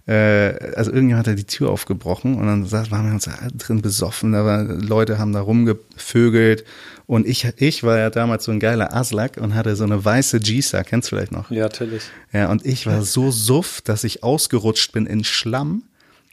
äh, 0.06 0.74
also 0.74 0.90
irgendjemand 0.90 1.26
hat 1.26 1.32
da 1.32 1.36
die 1.36 1.44
Tür 1.44 1.70
aufgebrochen 1.70 2.36
und 2.36 2.46
dann 2.46 2.66
saß, 2.66 2.90
waren 2.90 3.06
wir 3.06 3.12
uns 3.12 3.28
drin 3.54 3.82
besoffen, 3.82 4.32
da 4.32 4.44
war, 4.44 4.62
Leute 4.64 5.18
haben 5.18 5.32
da 5.32 5.40
rumgevögelt 5.40 6.64
und 7.06 7.26
ich, 7.26 7.46
ich 7.58 7.82
war 7.82 7.98
ja 7.98 8.10
damals 8.10 8.44
so 8.44 8.52
ein 8.52 8.60
geiler 8.60 8.94
Aslak 8.94 9.36
und 9.36 9.54
hatte 9.54 9.76
so 9.76 9.84
eine 9.84 10.04
weiße 10.04 10.40
G-Star, 10.40 10.84
kennst 10.84 11.10
du 11.10 11.16
vielleicht 11.16 11.32
noch? 11.32 11.50
Ja, 11.50 11.64
natürlich. 11.64 12.04
Ja, 12.32 12.50
und 12.50 12.64
ich 12.64 12.86
war 12.86 13.02
so 13.02 13.30
suff, 13.30 13.82
dass 13.82 14.04
ich 14.04 14.22
ausgerutscht 14.22 14.92
bin 14.92 15.06
in 15.06 15.24
Schlamm. 15.24 15.82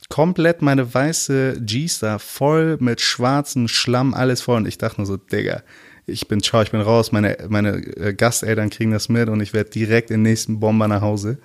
Komplett 0.10 0.62
meine 0.62 0.94
weiße 0.94 1.62
G-Star 1.62 2.20
voll 2.20 2.78
mit 2.80 3.02
schwarzem 3.02 3.68
Schlamm, 3.68 4.14
alles 4.14 4.42
voll. 4.42 4.58
Und 4.58 4.68
ich 4.68 4.78
dachte 4.78 4.98
nur 4.98 5.06
so, 5.06 5.18
Digga, 5.18 5.64
ich 6.06 6.30
bin, 6.30 6.42
schau, 6.42 6.62
ich 6.62 6.72
bin 6.72 6.80
raus, 6.80 7.12
meine, 7.12 7.38
meine 7.50 7.76
äh, 7.98 8.14
Gasteltern 8.14 8.70
kriegen 8.70 8.92
das 8.92 9.10
mit 9.10 9.28
und 9.28 9.42
ich 9.42 9.54
werde 9.54 9.70
direkt 9.70 10.10
den 10.10 10.22
nächsten 10.22 10.62
Bomber 10.62 10.88
nach 10.88 11.02
Hause. 11.02 11.38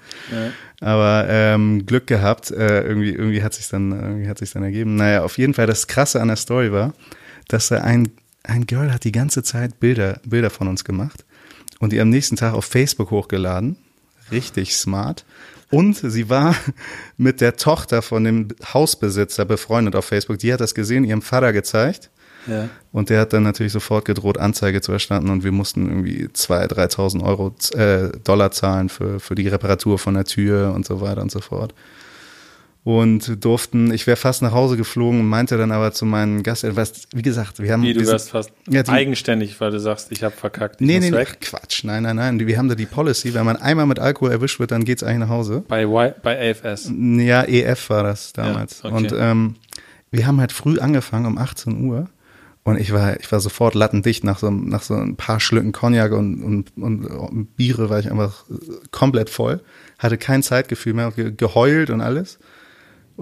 Aber 0.80 1.26
ähm, 1.28 1.84
Glück 1.84 2.06
gehabt, 2.06 2.52
äh, 2.52 2.82
irgendwie, 2.82 3.10
irgendwie 3.10 3.42
hat 3.42 3.54
sich 3.54 3.68
dann, 3.68 3.90
irgendwie 3.90 4.28
hat 4.28 4.38
sich 4.38 4.52
dann 4.52 4.62
ergeben. 4.62 4.94
Naja, 4.94 5.24
auf 5.24 5.36
jeden 5.36 5.54
Fall, 5.54 5.66
das 5.66 5.88
Krasse 5.88 6.20
an 6.20 6.28
der 6.28 6.36
Story 6.36 6.72
war, 6.72 6.94
dass 7.48 7.68
da 7.68 7.78
ein, 7.78 8.12
ein 8.44 8.66
Girl 8.66 8.92
hat 8.92 9.02
die 9.02 9.12
ganze 9.12 9.42
Zeit 9.42 9.80
Bilder, 9.80 10.20
Bilder 10.24 10.50
von 10.50 10.68
uns 10.68 10.84
gemacht 10.84 11.24
und 11.80 11.92
die 11.92 12.00
am 12.00 12.10
nächsten 12.10 12.36
Tag 12.36 12.54
auf 12.54 12.64
Facebook 12.64 13.10
hochgeladen. 13.10 13.76
Richtig 14.30 14.76
smart. 14.76 15.24
Und 15.72 15.96
sie 15.96 16.28
war 16.28 16.54
mit 17.16 17.40
der 17.40 17.56
Tochter 17.56 18.02
von 18.02 18.24
dem 18.24 18.48
Hausbesitzer 18.74 19.46
befreundet 19.46 19.96
auf 19.96 20.04
Facebook. 20.04 20.38
Die 20.38 20.52
hat 20.52 20.60
das 20.60 20.74
gesehen, 20.74 21.04
ihrem 21.04 21.22
Vater 21.22 21.52
gezeigt. 21.52 22.10
Ja. 22.46 22.68
Und 22.92 23.08
der 23.08 23.20
hat 23.20 23.32
dann 23.32 23.44
natürlich 23.44 23.72
sofort 23.72 24.04
gedroht, 24.04 24.36
Anzeige 24.36 24.80
zu 24.80 24.92
erstatten 24.92 25.30
und 25.30 25.44
wir 25.44 25.52
mussten 25.52 25.88
irgendwie 25.88 26.26
2.000, 26.26 26.74
3.000 26.74 27.24
Euro, 27.24 27.54
äh, 27.74 28.10
Dollar 28.24 28.50
zahlen 28.50 28.88
für, 28.88 29.20
für 29.20 29.34
die 29.34 29.48
Reparatur 29.48 29.98
von 29.98 30.14
der 30.14 30.24
Tür 30.24 30.72
und 30.74 30.84
so 30.84 31.00
weiter 31.00 31.22
und 31.22 31.30
so 31.30 31.40
fort. 31.40 31.72
Und 32.84 33.44
durften, 33.44 33.92
ich 33.92 34.08
wäre 34.08 34.16
fast 34.16 34.42
nach 34.42 34.50
Hause 34.50 34.76
geflogen 34.76 35.20
und 35.20 35.26
meinte 35.28 35.56
dann 35.56 35.70
aber 35.70 35.92
zu 35.92 36.04
meinen 36.04 36.42
Gästen, 36.42 36.74
was, 36.74 37.02
wie 37.14 37.22
gesagt, 37.22 37.60
wir 37.62 37.72
haben. 37.72 37.82
Wie, 37.82 37.92
du 37.92 38.04
wärst 38.04 38.30
fast 38.30 38.50
Ja, 38.68 38.82
die- 38.82 38.90
eigenständig, 38.90 39.60
weil 39.60 39.70
du 39.70 39.78
sagst, 39.78 40.10
ich 40.10 40.24
habe 40.24 40.34
verkackt. 40.34 40.80
Ich 40.80 40.86
Nee, 40.88 40.98
nee, 40.98 41.10
nee. 41.10 41.24
Quatsch, 41.40 41.84
nein, 41.84 42.02
nein, 42.02 42.16
nein. 42.16 42.44
Wir 42.44 42.58
haben 42.58 42.68
da 42.68 42.74
die 42.74 42.86
Policy, 42.86 43.34
wenn 43.34 43.46
man 43.46 43.56
einmal 43.56 43.86
mit 43.86 44.00
Alkohol 44.00 44.32
erwischt 44.32 44.58
wird, 44.58 44.72
dann 44.72 44.84
geht's 44.84 45.04
eigentlich 45.04 45.20
nach 45.20 45.28
Hause. 45.28 45.62
Bei, 45.68 45.84
y, 45.84 46.12
bei 46.24 46.50
AFS. 46.50 46.90
Ja, 47.18 47.44
EF 47.44 47.88
war 47.88 48.02
das 48.02 48.32
damals. 48.32 48.82
Ja, 48.82 48.90
okay. 48.90 48.96
Und 48.96 49.14
ähm, 49.16 49.54
wir 50.10 50.26
haben 50.26 50.40
halt 50.40 50.50
früh 50.50 50.80
angefangen 50.80 51.26
um 51.26 51.38
18 51.38 51.84
Uhr. 51.84 52.08
Und 52.64 52.78
ich 52.80 52.92
war, 52.92 53.18
ich 53.18 53.30
war 53.30 53.38
sofort 53.40 53.74
lattendicht 53.74 54.24
nach 54.24 54.38
so, 54.38 54.50
nach 54.50 54.82
so 54.82 54.94
ein 54.94 55.16
paar 55.16 55.38
Schlücken 55.40 55.70
Cognac 55.72 56.12
und, 56.12 56.42
und, 56.42 56.72
und, 56.76 57.06
und 57.06 57.56
Biere 57.56 57.90
war 57.90 57.98
ich 58.00 58.10
einfach 58.10 58.44
komplett 58.90 59.30
voll. 59.30 59.60
Hatte 59.98 60.16
kein 60.18 60.42
Zeitgefühl 60.42 60.94
mehr, 60.94 61.12
ge 61.12 61.32
geheult 61.36 61.90
und 61.90 62.00
alles. 62.00 62.38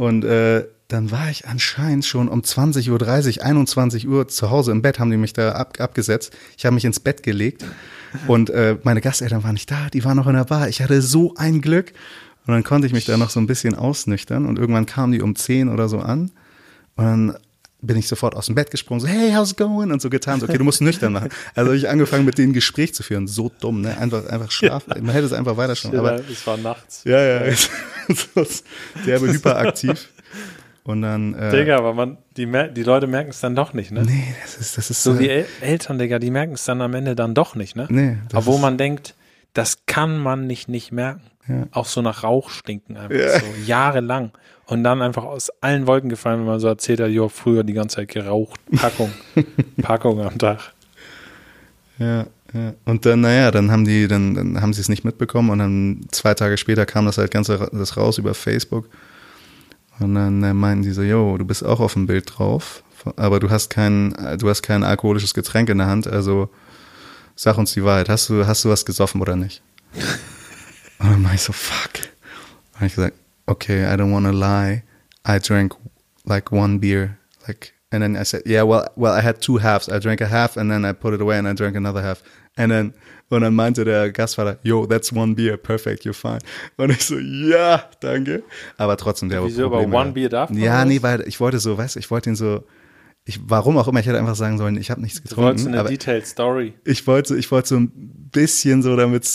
Und 0.01 0.25
äh, 0.25 0.65
dann 0.89 1.11
war 1.11 1.29
ich 1.29 1.47
anscheinend 1.47 2.07
schon 2.07 2.29
um 2.29 2.41
20.30 2.41 3.37
Uhr, 3.37 3.45
21 3.45 4.09
Uhr 4.09 4.29
zu 4.29 4.51
Hause 4.51 4.73
im 4.73 4.81
Bett, 4.81 4.99
haben 4.99 5.11
die 5.11 5.19
mich 5.19 5.35
da 5.35 5.53
ab, 5.53 5.79
abgesetzt. 5.79 6.35
Ich 6.57 6.65
habe 6.65 6.73
mich 6.73 6.87
ins 6.87 7.01
Bett 7.01 7.23
gelegt 7.23 7.67
und 8.27 8.49
äh, 8.49 8.79
meine 8.83 9.03
Gasteltern 9.03 9.45
waren 9.45 9.53
nicht 9.53 9.71
da, 9.71 9.91
die 9.93 10.03
waren 10.03 10.17
noch 10.17 10.27
in 10.27 10.33
der 10.33 10.47
Bar. 10.47 10.71
Ich 10.71 10.81
hatte 10.81 11.03
so 11.03 11.35
ein 11.37 11.61
Glück. 11.61 11.93
Und 12.47 12.55
dann 12.55 12.65
konnte 12.65 12.87
ich 12.87 12.95
mich 12.95 13.05
da 13.05 13.19
noch 13.19 13.29
so 13.29 13.41
ein 13.41 13.47
bisschen 13.47 13.75
ausnüchtern 13.75 14.47
und 14.47 14.59
irgendwann 14.59 14.87
kamen 14.87 15.13
die 15.13 15.21
um 15.21 15.37
10 15.37 15.69
oder 15.69 15.87
so 15.87 15.99
an. 15.99 16.31
Und 16.97 17.05
dann 17.05 17.37
bin 17.83 17.97
ich 17.97 18.09
sofort 18.09 18.35
aus 18.35 18.47
dem 18.47 18.55
Bett 18.55 18.71
gesprungen, 18.71 19.01
so, 19.01 19.07
hey, 19.07 19.33
how's 19.35 19.53
it 19.53 19.57
going? 19.57 19.91
Und 19.91 20.03
so 20.03 20.11
getan, 20.11 20.41
so, 20.41 20.47
okay, 20.47 20.59
du 20.59 20.65
musst 20.65 20.81
nüchtern 20.81 21.13
machen. 21.13 21.31
Also 21.55 21.71
hab 21.71 21.77
ich 21.77 21.89
angefangen, 21.89 22.25
mit 22.25 22.39
denen 22.39 22.51
ein 22.51 22.55
Gespräch 22.55 22.95
zu 22.95 23.03
führen. 23.03 23.27
So 23.27 23.51
dumm, 23.61 23.81
ne? 23.81 23.97
Einfach, 23.99 24.27
einfach 24.27 24.51
schlafen. 24.51 24.93
Man 25.03 25.15
hätte 25.15 25.27
es 25.27 25.33
einfach 25.33 25.57
weiter 25.57 25.77
schlafen. 25.77 25.97
Ja, 25.97 26.01
Aber 26.03 26.15
es 26.17 26.47
war 26.47 26.57
nachts. 26.57 27.03
ja, 27.05 27.21
ja. 27.47 27.53
so 28.09 28.41
ist 28.43 28.65
derbe 29.07 29.33
hyperaktiv. 29.33 30.09
Und 30.83 31.03
dann. 31.03 31.35
Äh, 31.35 31.51
Digga, 31.51 31.77
aber 31.77 31.95
man, 31.95 32.19
die, 32.37 32.47
die 32.47 32.83
Leute 32.83 33.07
merken 33.07 33.31
es 33.31 33.41
dann 33.41 33.55
doch 33.55 33.73
nicht, 33.75 33.91
ne? 33.93 34.03
Nee, 34.03 34.35
das 34.43 34.57
ist, 34.57 34.79
das 34.79 34.91
ist 34.91 35.03
So 35.03 35.19
wie 35.19 35.29
äh, 35.29 35.41
El 35.41 35.47
Eltern, 35.73 35.99
Digga, 35.99 36.19
die 36.19 36.31
merken 36.31 36.55
es 36.55 36.65
dann 36.65 36.81
am 36.81 36.95
Ende 36.95 37.15
dann 37.15 37.35
doch 37.35 37.55
nicht, 37.55 37.77
ne? 37.77 37.87
Nee, 37.91 38.17
Obwohl 38.35 38.59
man 38.59 38.79
denkt, 38.79 39.15
das 39.53 39.85
kann 39.87 40.19
man 40.19 40.47
nicht 40.47 40.69
nicht 40.69 40.91
merken. 40.93 41.23
Ja. 41.49 41.67
Auch 41.73 41.87
so 41.87 42.01
nach 42.03 42.23
Rauch 42.23 42.51
stinken 42.51 42.97
einfach 42.97 43.17
Ja. 43.17 43.39
so 43.41 43.47
jahrelang. 43.67 44.33
Und 44.71 44.85
dann 44.85 45.03
einfach 45.03 45.25
aus 45.25 45.51
allen 45.61 45.89
Wolken 45.89 46.09
gefallen, 46.09 46.39
wenn 46.41 46.47
man 46.47 46.61
so 46.61 46.69
erzählt 46.69 47.01
hat, 47.01 47.11
jo, 47.11 47.29
früher 47.29 47.65
die 47.65 47.73
ganze 47.73 47.97
Zeit 47.97 48.09
geraucht. 48.09 48.61
Packung. 48.77 49.11
Packung 49.83 50.21
am 50.21 50.39
Tag. 50.39 50.73
Ja, 51.99 52.27
ja. 52.55 52.75
Und 52.85 53.05
dann, 53.05 53.21
naja, 53.21 53.51
dann 53.51 53.73
haben 53.73 53.85
die, 53.85 54.07
dann, 54.07 54.35
dann 54.35 54.61
haben 54.63 54.73
sie 54.73 54.81
es 54.81 54.89
nicht 54.89 55.05
mitbekommen 55.05 55.51
und 55.51 55.59
dann 55.59 56.07
zwei 56.13 56.35
Tage 56.35 56.57
später 56.57 56.87
kam 56.87 57.05
das 57.05 57.19
halt 57.19 57.33
ganze 57.33 57.61
ra- 57.61 57.69
das 57.73 57.97
raus 57.97 58.19
über 58.19 58.33
Facebook. 58.33 58.89
Und 59.99 60.15
dann 60.15 60.43
äh, 60.45 60.55
meinten 60.55 60.85
die 60.85 60.93
so, 60.93 61.03
yo, 61.03 61.37
du 61.37 61.45
bist 61.45 61.65
auch 61.65 61.81
auf 61.81 61.95
dem 61.95 62.07
Bild 62.07 62.39
drauf, 62.39 62.85
aber 63.17 63.41
du 63.41 63.51
hast 63.51 63.71
kein, 63.71 64.15
du 64.39 64.49
hast 64.49 64.63
kein 64.63 64.85
alkoholisches 64.85 65.35
Getränk 65.35 65.69
in 65.69 65.79
der 65.79 65.89
Hand, 65.89 66.07
also 66.07 66.49
sag 67.35 67.59
uns 67.59 67.73
die 67.73 67.85
Wahrheit. 67.85 68.09
Hast 68.09 68.29
du, 68.29 68.47
hast 68.47 68.65
du 68.65 68.69
was 68.71 68.85
gesoffen 68.87 69.21
oder 69.21 69.35
nicht? 69.35 69.63
und 71.01 71.11
dann 71.11 71.23
mach 71.23 71.35
ich 71.35 71.43
so, 71.43 71.53
fuck. 71.53 71.91
Und 72.75 72.81
hab 72.81 72.87
ich 72.87 72.95
gesagt, 72.95 73.17
okay, 73.51 73.85
I 73.85 73.97
don't 73.97 74.11
wanna 74.13 74.33
lie. 74.33 74.83
I 75.25 75.39
drank 75.39 75.73
like 76.25 76.51
one 76.53 76.79
beer, 76.79 77.19
like, 77.49 77.73
and 77.93 78.03
then 78.03 78.17
I 78.17 78.23
said, 78.25 78.43
yeah, 78.47 78.63
well, 78.63 78.87
well, 78.97 79.13
I 79.13 79.21
had 79.21 79.41
two 79.43 79.59
halves. 79.59 79.89
I 79.89 79.99
drank 79.99 80.21
a 80.21 80.27
half 80.27 80.57
and 80.57 80.71
then 80.71 80.85
I 80.85 80.93
put 80.93 81.13
it 81.15 81.21
away 81.21 81.37
and 81.39 81.49
I 81.49 81.53
drank 81.55 81.77
another 81.77 82.03
half. 82.03 82.23
And 82.57 82.71
then, 82.71 82.95
und 83.31 83.43
dann 83.43 83.55
meinte 83.55 83.85
der 83.85 84.11
Gastvater, 84.13 84.59
yo, 84.63 84.87
that's 84.87 85.13
one 85.13 85.35
beer, 85.35 85.57
perfect, 85.57 86.05
you're 86.05 86.13
fine. 86.13 86.41
Und 86.77 86.91
ich 86.91 87.05
so, 87.05 87.17
ja, 87.19 87.85
danke. 88.01 88.43
Aber 88.77 88.97
trotzdem, 88.97 89.29
der 89.29 89.45
Wieso, 89.45 89.67
aber 89.67 89.79
Probleme- 89.83 89.95
one 89.97 90.13
beer 90.13 90.29
darf 90.29 90.51
man 90.51 90.59
Ja, 90.59 90.85
nee, 90.85 91.01
weil 91.01 91.21
ich 91.29 91.39
wollte 91.39 91.61
so, 91.61 91.79
weißt 91.79 91.95
du, 91.95 92.01
ich 92.01 92.11
wollte 92.11 92.31
ihn 92.31 92.37
so, 92.37 92.65
ich, 93.31 93.41
warum 93.47 93.79
auch 93.79 93.89
immer, 93.89 94.01
ich 94.01 94.07
hätte 94.07 94.19
einfach 94.19 94.35
sagen 94.35 94.59
sollen, 94.59 94.77
ich 94.77 94.91
habe 94.91 95.01
nichts 95.01 95.23
Du 95.23 95.37
wolltest 95.37 95.65
getrunken. 95.67 95.79
eine 95.81 95.89
Detailed 95.89 96.27
Story. 96.27 96.75
ich 96.85 97.07
wollte, 97.07 97.37
ich 97.37 97.51
wollte 97.51 97.69
so 97.69 97.77
ein 97.77 97.91
bisschen 98.33 98.81
so 98.83 98.95
damit, 98.97 99.27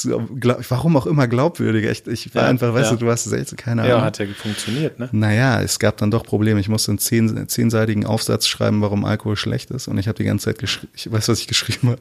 warum 0.69 0.95
auch 0.95 1.05
immer 1.05 1.27
glaubwürdiger. 1.27 1.91
Ich, 1.91 2.07
ich 2.07 2.33
war 2.33 2.43
Ja, 2.43 2.49
einfach, 2.49 2.73
weißt 2.73 2.91
ja. 2.91 2.97
du, 2.97 3.05
du 3.05 3.11
hast 3.11 3.25
es 3.25 3.33
echt 3.33 3.49
so 3.49 3.55
keine 3.57 3.85
Ja, 3.85 3.95
Ahnung. 3.95 4.05
hat 4.05 4.19
ja 4.19 4.25
funktioniert, 4.41 4.99
ne? 4.99 5.09
Naja, 5.11 5.61
es 5.61 5.79
gab 5.79 5.97
dann 5.97 6.11
doch 6.11 6.23
Probleme. 6.23 6.61
Ich 6.61 6.69
musste 6.69 6.91
einen 6.91 6.99
zehn, 6.99 7.45
zehnseitigen 7.49 8.05
Aufsatz 8.05 8.47
schreiben, 8.47 8.81
warum 8.81 9.03
Alkohol 9.03 9.35
schlecht 9.35 9.69
ist. 9.71 9.89
Und 9.89 9.97
ich 9.97 10.07
habe 10.07 10.17
die 10.17 10.23
ganze 10.23 10.45
Zeit 10.45 10.59
geschrieben, 10.59 10.87
ich 10.95 11.11
weiß, 11.11 11.27
was 11.27 11.39
ich 11.41 11.47
geschrieben 11.47 11.89
habe. 11.89 11.99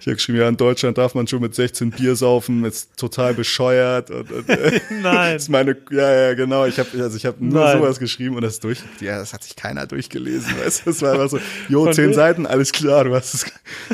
Ich 0.00 0.06
habe 0.06 0.16
geschrieben, 0.16 0.38
ja, 0.38 0.48
in 0.48 0.58
Deutschland 0.58 0.98
darf 0.98 1.14
man 1.14 1.26
schon 1.26 1.40
mit 1.40 1.54
16 1.54 1.92
Bier 1.92 2.14
saufen, 2.14 2.64
ist 2.66 2.94
total 2.98 3.32
bescheuert. 3.32 4.10
Und, 4.10 4.30
und, 4.30 4.48
äh, 4.50 4.80
Nein. 5.02 5.36
Ist 5.36 5.48
meine, 5.48 5.74
ja, 5.90 6.12
ja, 6.28 6.34
genau. 6.34 6.66
Ich 6.66 6.78
habe 6.78 6.88
also 7.00 7.16
ich 7.16 7.24
hab 7.24 7.40
nur 7.40 7.64
Nein. 7.64 7.78
sowas 7.78 7.98
geschrieben 7.98 8.36
und 8.36 8.42
das 8.42 8.60
durch, 8.60 8.82
ja, 9.00 9.16
das 9.18 9.32
hat 9.32 9.42
sich 9.44 9.56
keiner 9.56 9.86
durchgelesen. 9.86 10.52
Weißt 10.62 10.82
du, 10.84 10.90
das 10.90 11.00
war 11.00 11.12
einfach 11.12 11.30
so, 11.30 11.33
jo, 11.68 11.84
Von 11.84 11.92
zehn 11.92 12.06
wem? 12.06 12.14
Seiten, 12.14 12.46
alles 12.46 12.72
klar, 12.72 13.04
du 13.04 13.14
hast 13.14 13.34
es, 13.34 13.44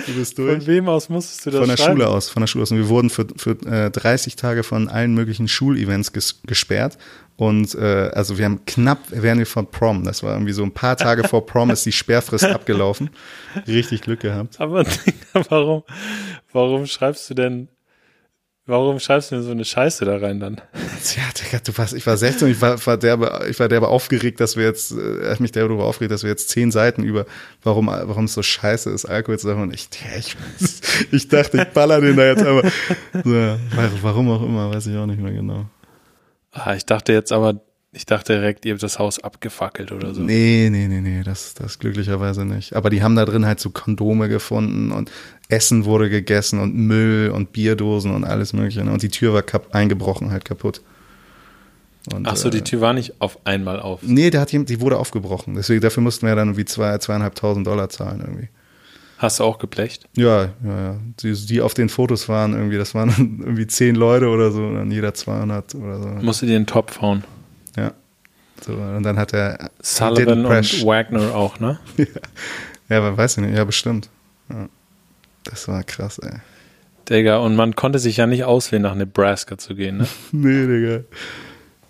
du 0.06 0.14
bist 0.14 0.38
durch. 0.38 0.58
Von 0.58 0.66
wem 0.66 0.88
aus 0.88 1.08
musstest 1.08 1.46
du 1.46 1.50
das 1.50 1.60
Von 1.60 1.68
der 1.68 1.76
schreiben? 1.76 1.92
Schule 1.92 2.08
aus, 2.08 2.28
von 2.28 2.40
der 2.42 2.46
Schule 2.46 2.62
aus. 2.62 2.70
Und 2.70 2.78
wir 2.78 2.88
wurden 2.88 3.10
für, 3.10 3.26
für 3.36 3.50
äh, 3.66 3.90
30 3.90 4.36
Tage 4.36 4.62
von 4.62 4.88
allen 4.88 5.14
möglichen 5.14 5.48
Schulevents 5.48 6.12
ges 6.12 6.40
gesperrt. 6.46 6.98
Und 7.36 7.74
äh, 7.74 8.10
also 8.12 8.36
wir 8.36 8.44
haben 8.44 8.66
knapp, 8.66 8.98
wären 9.10 9.38
wir 9.38 9.46
von 9.46 9.70
Prom. 9.70 10.04
Das 10.04 10.22
war 10.22 10.34
irgendwie 10.34 10.52
so 10.52 10.62
ein 10.62 10.72
paar 10.72 10.98
Tage 10.98 11.26
vor 11.26 11.46
Prom 11.46 11.70
ist 11.70 11.86
die 11.86 11.92
Sperrfrist 11.92 12.44
abgelaufen. 12.44 13.08
Richtig 13.66 14.02
Glück 14.02 14.20
gehabt. 14.20 14.60
Aber 14.60 14.84
warum, 15.32 15.82
warum 16.52 16.86
schreibst 16.86 17.30
du 17.30 17.34
denn, 17.34 17.68
warum 18.70 18.98
schreibst 18.98 19.30
du 19.30 19.34
denn 19.34 19.44
so 19.44 19.50
eine 19.50 19.64
Scheiße 19.64 20.04
da 20.04 20.16
rein 20.16 20.40
dann? 20.40 20.60
Tja, 21.04 21.22
Digga, 21.36 21.58
du 21.64 21.76
warst, 21.76 21.92
ich 21.92 22.06
war 22.06 22.16
16 22.16 22.46
und 22.46 22.52
ich 22.52 22.60
war, 22.60 22.84
war 22.86 22.96
derbe, 22.96 23.46
ich 23.50 23.58
war 23.60 23.68
derbe 23.68 23.88
aufgeregt, 23.88 24.40
dass 24.40 24.56
wir 24.56 24.64
jetzt, 24.64 24.92
äh, 24.92 25.36
mich 25.38 25.52
derbe 25.52 25.68
darüber 25.68 25.84
aufgeregt, 25.84 26.12
dass 26.12 26.22
wir 26.22 26.30
jetzt 26.30 26.48
zehn 26.48 26.70
Seiten 26.70 27.02
über, 27.02 27.26
warum, 27.62 27.88
warum 27.88 28.24
es 28.24 28.34
so 28.34 28.42
scheiße 28.42 28.90
ist, 28.90 29.04
Alkohol 29.04 29.38
zu 29.38 29.46
sagen. 29.48 29.62
Und 29.62 29.74
ich, 29.74 29.88
ja, 30.02 30.18
ich, 30.18 30.36
ich 31.10 31.28
dachte, 31.28 31.58
ich 31.58 31.68
baller 31.68 32.00
den 32.00 32.16
da 32.16 32.26
jetzt, 32.26 32.44
aber 32.44 32.62
so, 33.24 33.58
warum 34.02 34.30
auch 34.30 34.42
immer, 34.42 34.72
weiß 34.74 34.86
ich 34.86 34.96
auch 34.96 35.06
nicht 35.06 35.20
mehr 35.20 35.32
genau. 35.32 35.66
Ah, 36.52 36.74
ich 36.74 36.86
dachte 36.86 37.12
jetzt 37.12 37.32
aber, 37.32 37.60
ich 37.92 38.06
dachte 38.06 38.34
direkt, 38.34 38.64
ihr 38.64 38.72
habt 38.72 38.82
das 38.82 39.00
Haus 39.00 39.18
abgefackelt 39.18 39.90
oder 39.90 40.14
so. 40.14 40.22
Nee, 40.22 40.68
nee, 40.70 40.86
nee, 40.86 41.00
nee, 41.00 41.22
das, 41.24 41.54
das 41.54 41.80
glücklicherweise 41.80 42.44
nicht. 42.44 42.74
Aber 42.76 42.88
die 42.88 43.02
haben 43.02 43.16
da 43.16 43.24
drin 43.24 43.46
halt 43.46 43.58
so 43.58 43.70
Kondome 43.70 44.28
gefunden 44.28 44.92
und 44.92 45.10
Essen 45.48 45.84
wurde 45.84 46.08
gegessen 46.08 46.60
und 46.60 46.74
Müll 46.76 47.30
und 47.30 47.50
Bierdosen 47.52 48.14
und 48.14 48.24
alles 48.24 48.52
mögliche. 48.52 48.84
ne? 48.84 48.92
Und 48.92 49.02
die 49.02 49.08
Tür 49.08 49.34
war 49.34 49.44
eingebrochen, 49.72 50.30
halt 50.30 50.44
kaputt. 50.44 50.82
Und, 52.14 52.28
Ach 52.28 52.36
so, 52.36 52.48
die 52.48 52.58
äh, 52.58 52.62
Tür 52.62 52.80
war 52.80 52.92
nicht 52.92 53.20
auf 53.20 53.44
einmal 53.44 53.80
auf. 53.80 54.00
Nee, 54.02 54.30
der 54.30 54.40
hat 54.40 54.52
jemand, 54.52 54.70
die 54.70 54.80
wurde 54.80 54.96
aufgebrochen. 54.96 55.54
Deswegen, 55.56 55.80
dafür 55.80 56.02
mussten 56.02 56.26
wir 56.26 56.34
dann 56.36 56.48
irgendwie 56.48 56.64
zwei, 56.64 56.96
zweieinhalbtausend 56.96 57.66
Dollar 57.66 57.88
zahlen 57.88 58.20
irgendwie. 58.20 58.48
Hast 59.18 59.40
du 59.40 59.44
auch 59.44 59.58
geblecht? 59.58 60.08
Ja, 60.16 60.44
ja, 60.64 60.82
ja. 60.82 60.96
Die, 61.22 61.34
die 61.34 61.60
auf 61.60 61.74
den 61.74 61.88
Fotos 61.90 62.28
waren 62.28 62.54
irgendwie, 62.54 62.78
das 62.78 62.94
waren 62.94 63.10
irgendwie 63.40 63.66
zehn 63.66 63.96
Leute 63.96 64.28
oder 64.28 64.52
so, 64.52 64.64
und 64.64 64.76
dann 64.76 64.90
jeder 64.92 65.12
200 65.12 65.74
oder 65.74 66.00
so. 66.00 66.08
Musst 66.22 66.40
du 66.40 66.46
dir 66.46 66.56
einen 66.56 66.66
Topf 66.66 67.00
hauen. 67.00 67.24
So, 68.64 68.72
und 68.74 69.02
dann 69.02 69.18
hat 69.18 69.32
er 69.32 69.70
Sullivan 69.80 70.44
und 70.44 70.84
Wagner 70.86 71.34
auch, 71.34 71.58
ne? 71.60 71.78
Ja, 72.88 72.98
aber 72.98 73.16
weiß 73.16 73.38
ich 73.38 73.44
nicht, 73.44 73.56
ja, 73.56 73.64
bestimmt. 73.64 74.08
Ja. 74.48 74.68
Das 75.44 75.68
war 75.68 75.82
krass, 75.84 76.18
ey. 76.18 76.32
Digga, 77.08 77.38
und 77.38 77.54
man 77.54 77.76
konnte 77.76 77.98
sich 78.00 78.16
ja 78.16 78.26
nicht 78.26 78.42
auswählen, 78.44 78.82
nach 78.82 78.94
Nebraska 78.96 79.56
zu 79.58 79.74
gehen, 79.76 79.98
ne? 79.98 80.08
Nee, 80.32 80.66
Digga. 80.66 81.04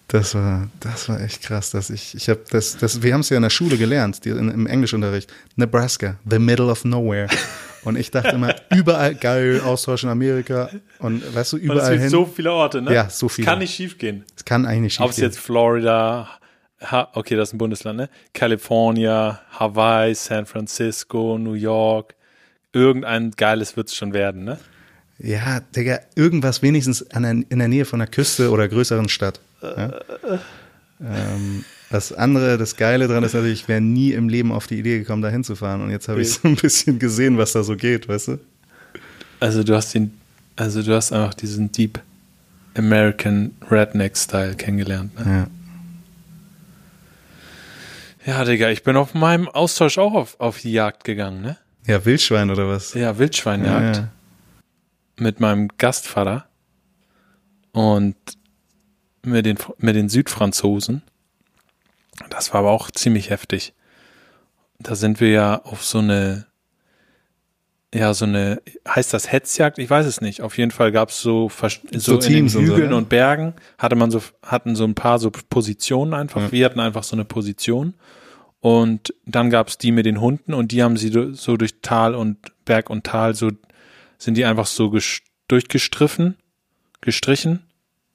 Das 0.08 0.34
war, 0.34 0.68
das 0.80 1.08
war 1.08 1.20
echt 1.20 1.42
krass, 1.42 1.70
dass 1.70 1.88
ich, 1.88 2.14
ich 2.16 2.28
habe 2.28 2.40
das, 2.50 2.76
das, 2.76 3.02
wir 3.02 3.14
haben 3.14 3.20
es 3.20 3.28
ja 3.30 3.36
in 3.36 3.42
der 3.44 3.50
Schule 3.50 3.76
gelernt, 3.78 4.24
die, 4.24 4.30
in, 4.30 4.50
im 4.50 4.66
Englischunterricht. 4.66 5.32
Nebraska, 5.56 6.16
the 6.28 6.38
middle 6.38 6.66
of 6.66 6.84
nowhere. 6.84 7.28
Und 7.84 7.96
ich 7.96 8.10
dachte 8.10 8.30
immer, 8.30 8.54
überall 8.74 9.14
geil, 9.14 9.60
Austausch 9.64 10.02
in 10.02 10.08
Amerika 10.10 10.68
und 10.98 11.22
weißt 11.34 11.52
du, 11.52 11.56
Und 11.56 11.62
es 11.62 11.70
überall 11.70 11.90
gibt 11.92 12.00
hin. 12.02 12.10
so 12.10 12.26
viele 12.26 12.52
Orte, 12.52 12.82
ne? 12.82 12.92
Ja, 12.92 13.08
so 13.08 13.26
Es 13.26 13.34
viele. 13.34 13.46
kann 13.46 13.60
nicht 13.60 13.74
schief 13.74 13.96
gehen. 13.98 14.24
Es 14.36 14.44
kann 14.44 14.66
eigentlich 14.66 14.98
nicht 14.98 15.00
Ob 15.00 15.10
es 15.12 15.16
jetzt 15.16 15.38
Florida, 15.38 16.28
ha, 16.80 17.08
okay, 17.14 17.36
das 17.36 17.50
ist 17.50 17.54
ein 17.54 17.58
Bundesland, 17.58 17.98
ne? 17.98 18.08
California, 18.32 19.40
Hawaii, 19.50 20.14
San 20.14 20.46
Francisco, 20.46 21.38
New 21.38 21.54
York. 21.54 22.14
Irgendein 22.72 23.32
geiles 23.32 23.76
wird 23.76 23.88
es 23.88 23.94
schon 23.94 24.12
werden, 24.12 24.44
ne? 24.44 24.58
Ja, 25.18 25.60
Digga, 25.60 26.00
irgendwas 26.14 26.62
wenigstens 26.62 27.04
der, 27.04 27.30
in 27.30 27.58
der 27.58 27.68
Nähe 27.68 27.84
von 27.84 28.00
einer 28.00 28.10
Küste 28.10 28.50
oder 28.50 28.68
größeren 28.68 29.08
Stadt. 29.08 29.40
Ja? 29.62 30.00
Ähm, 31.02 31.64
das 31.90 32.12
andere, 32.12 32.56
das 32.56 32.76
Geile 32.76 33.08
dran 33.08 33.24
ist 33.24 33.34
natürlich, 33.34 33.62
ich 33.62 33.68
wäre 33.68 33.80
nie 33.80 34.12
im 34.12 34.28
Leben 34.28 34.52
auf 34.52 34.66
die 34.66 34.78
Idee 34.78 34.98
gekommen, 34.98 35.22
da 35.22 35.28
hinzufahren. 35.28 35.82
Und 35.82 35.90
jetzt 35.90 36.08
habe 36.08 36.22
ich 36.22 36.32
so 36.32 36.48
ein 36.48 36.56
bisschen 36.56 36.98
gesehen, 36.98 37.36
was 37.36 37.52
da 37.52 37.62
so 37.62 37.76
geht, 37.76 38.08
weißt 38.08 38.28
du? 38.28 38.38
Also 39.40 39.62
du 39.62 39.74
hast 39.74 39.94
den, 39.94 40.12
also 40.56 40.82
du 40.82 40.94
hast 40.94 41.12
einfach 41.12 41.34
diesen 41.34 41.72
Deep 41.72 42.00
American 42.76 43.50
Redneck 43.70 44.16
Style 44.16 44.54
kennengelernt, 44.54 45.18
ne? 45.18 45.24
Ja. 45.26 45.46
Ja, 48.30 48.44
Digga, 48.44 48.70
ich 48.70 48.84
bin 48.84 48.96
auf 48.96 49.12
meinem 49.12 49.48
Austausch 49.48 49.98
auch 49.98 50.14
auf, 50.14 50.38
auf 50.38 50.60
die 50.60 50.70
Jagd 50.70 51.02
gegangen, 51.02 51.42
ne? 51.42 51.58
Ja, 51.84 52.04
Wildschwein 52.04 52.48
oder 52.50 52.68
was? 52.68 52.94
Ja, 52.94 53.18
Wildschweinjagd. 53.18 53.96
Ja, 53.96 54.02
ja. 54.02 54.08
mit 55.16 55.40
meinem 55.40 55.66
Gastvater 55.78 56.46
und 57.72 58.14
mit 59.24 59.46
den, 59.46 59.58
mit 59.78 59.96
den 59.96 60.08
Südfranzosen. 60.08 61.02
Das 62.28 62.52
war 62.52 62.60
aber 62.60 62.70
auch 62.70 62.92
ziemlich 62.92 63.30
heftig. 63.30 63.74
Da 64.78 64.94
sind 64.94 65.20
wir 65.20 65.30
ja 65.30 65.62
auf 65.64 65.84
so 65.84 65.98
eine, 65.98 66.46
ja, 67.92 68.14
so 68.14 68.26
eine, 68.26 68.62
heißt 68.86 69.12
das 69.12 69.32
Hetzjagd? 69.32 69.80
Ich 69.80 69.90
weiß 69.90 70.06
es 70.06 70.20
nicht. 70.20 70.40
Auf 70.40 70.56
jeden 70.56 70.70
Fall 70.70 70.92
gab 70.92 71.08
es 71.08 71.20
so, 71.20 71.50
so, 71.50 71.68
So 71.98 72.14
in 72.14 72.20
den 72.20 72.28
Teams 72.28 72.54
und 72.54 72.66
so, 72.66 72.74
Hügeln 72.74 72.90
ne? 72.90 72.96
und 72.96 73.08
Bergen 73.08 73.54
hatte 73.76 73.96
man 73.96 74.12
so, 74.12 74.22
hatten 74.44 74.76
so 74.76 74.84
ein 74.84 74.94
paar 74.94 75.18
so 75.18 75.32
Positionen 75.32 76.14
einfach. 76.14 76.42
Ja. 76.42 76.52
Wir 76.52 76.64
hatten 76.66 76.78
einfach 76.78 77.02
so 77.02 77.16
eine 77.16 77.24
Position. 77.24 77.94
Und 78.60 79.14
dann 79.24 79.48
gab 79.48 79.68
es 79.68 79.78
die 79.78 79.90
mit 79.90 80.04
den 80.06 80.20
Hunden 80.20 80.52
und 80.52 80.72
die 80.72 80.82
haben 80.82 80.96
sie 80.96 81.10
so 81.32 81.56
durch 81.56 81.80
Tal 81.80 82.14
und 82.14 82.38
Berg 82.64 82.90
und 82.90 83.04
Tal 83.04 83.34
so, 83.34 83.50
sind 84.18 84.36
die 84.36 84.44
einfach 84.44 84.66
so 84.66 84.88
ges- 84.88 85.22
durchgestriffen, 85.48 86.36
gestrichen, 87.00 87.60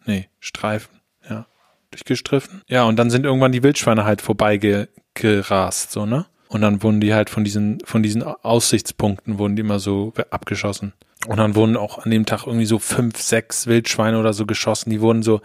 nee, 0.05 0.29
Streifen, 0.39 0.99
ja, 1.27 1.47
durchgestriffen. 1.89 2.61
Ja, 2.67 2.83
und 2.83 2.97
dann 2.97 3.09
sind 3.09 3.25
irgendwann 3.25 3.51
die 3.51 3.63
Wildschweine 3.63 4.05
halt 4.05 4.21
vorbeigerast, 4.21 5.91
so, 5.91 6.05
ne? 6.05 6.27
Und 6.47 6.61
dann 6.61 6.83
wurden 6.83 7.01
die 7.01 7.15
halt 7.15 7.31
von 7.31 7.43
diesen, 7.43 7.79
von 7.83 8.03
diesen 8.03 8.21
Aussichtspunkten 8.21 9.39
wurden 9.39 9.55
die 9.55 9.61
immer 9.61 9.79
so 9.79 10.13
abgeschossen. 10.29 10.93
Und 11.27 11.37
dann 11.37 11.55
wurden 11.55 11.75
auch 11.75 11.97
an 11.97 12.11
dem 12.11 12.27
Tag 12.27 12.45
irgendwie 12.45 12.67
so 12.67 12.77
fünf, 12.77 13.19
sechs 13.19 13.65
Wildschweine 13.65 14.19
oder 14.19 14.31
so 14.31 14.45
geschossen. 14.45 14.91
Die 14.91 15.01
wurden 15.01 15.23
so, 15.23 15.41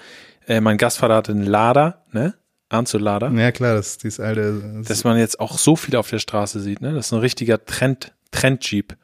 äh, 0.47 0.61
mein 0.61 0.77
Gastvater 0.77 1.17
hatte 1.17 1.33
einen 1.33 1.47
Lader, 1.47 2.05
ne? 2.13 2.35
Ahnst 2.71 2.95
du 2.95 2.99
Lader? 2.99 3.31
Ja, 3.33 3.53
klar, 3.53 3.75
das 3.75 3.89
ist 3.89 4.05
dieses 4.05 4.21
alte. 4.21 4.83
dass 4.87 5.05
man 5.05 5.19
jetzt 5.19 5.41
auch 5.41 5.59
so 5.59 5.77
viel 5.77 5.97
auf 5.97 6.09
der 6.09 6.21
Straße 6.21 6.61
sieht. 6.61 6.81
Ne? 6.81 6.95
Das 6.95 7.07
ist 7.07 7.13
ein 7.13 7.19
richtiger 7.19 7.63
Trend, 7.65 8.15
Trend-Jeep. 8.31 8.97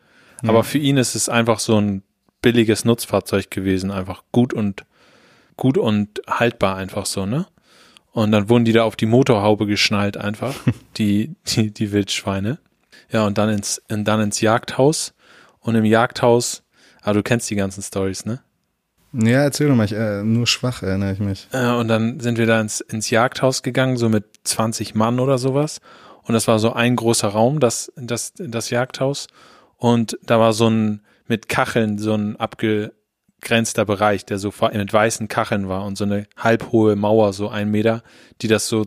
Aber 0.47 0.65
für 0.65 0.79
ihn 0.79 0.97
ist 0.97 1.15
es 1.15 1.29
einfach 1.29 1.59
so 1.59 1.81
ein 1.81 2.03
billiges 2.43 2.85
Nutzfahrzeug 2.85 3.51
gewesen, 3.51 3.91
einfach 3.91 4.23
gut 4.33 4.55
und 4.55 4.85
gut 5.57 5.79
und 5.79 6.21
haltbar 6.29 6.77
einfach 6.77 7.07
so, 7.07 7.27
ne? 7.27 7.47
Und 8.13 8.33
dann 8.33 8.49
wurden 8.49 8.65
die 8.65 8.73
da 8.73 8.85
auf 8.85 8.97
die 8.97 9.07
Motorhaube 9.07 9.67
geschnallt 9.67 10.17
einfach, 10.17 10.55
die, 10.97 11.35
die, 11.49 11.73
die 11.73 11.93
Wildschweine. 11.93 12.59
Ja, 13.11 13.27
und 13.27 13.37
dann 13.37 13.51
ins, 13.51 13.83
und 13.91 14.05
dann 14.05 14.21
ins 14.21 14.41
Jagdhaus. 14.41 15.13
Und 15.61 15.75
im 15.75 15.85
Jagdhaus, 15.85 16.63
ah, 17.03 17.13
du 17.13 17.23
kennst 17.23 17.51
die 17.51 17.57
ganzen 17.57 17.83
Stories, 17.83 18.25
ne? 18.25 18.41
Ja, 19.19 19.43
erzähl 19.43 19.69
doch 19.69 19.75
mal, 19.75 19.85
ich, 19.85 19.93
äh, 19.93 20.23
nur 20.23 20.47
schwach 20.47 20.83
erinnere 20.83 21.13
ich 21.13 21.19
mich. 21.19 21.49
Äh, 21.53 21.71
und 21.73 21.89
dann 21.89 22.21
sind 22.21 22.39
wir 22.39 22.47
da 22.47 22.61
ins, 22.61 22.81
ins 22.81 23.11
Jagdhaus 23.11 23.63
gegangen, 23.63 23.97
so 23.97 24.09
mit 24.09 24.25
20 24.45 24.95
Mann 24.95 25.21
oder 25.21 25.39
sowas. 25.39 25.81
Und 26.23 26.35
das 26.35 26.49
war 26.49 26.59
so 26.59 26.73
ein 26.73 26.97
großer 26.97 27.29
Raum, 27.29 27.61
das, 27.61 27.93
das, 27.97 28.33
das 28.37 28.71
Jagdhaus. 28.71 29.29
Und 29.77 30.19
da 30.25 30.41
war 30.41 30.53
so 30.53 30.69
ein, 30.69 31.03
mit 31.29 31.49
Kacheln, 31.49 31.99
so 31.99 32.15
ein 32.15 32.37
abgegrenzter 32.37 33.85
Bereich, 33.85 34.25
der 34.25 34.39
so 34.39 34.53
mit 34.73 34.93
weißen 34.93 35.29
Kacheln 35.29 35.69
war 35.69 35.85
und 35.85 35.97
so 35.97 36.05
eine 36.05 36.27
halbhohe 36.37 36.97
Mauer, 36.97 37.33
so 37.33 37.49
ein 37.49 37.71
Meter, 37.71 38.03
die 38.43 38.49
das 38.49 38.69
so 38.69 38.87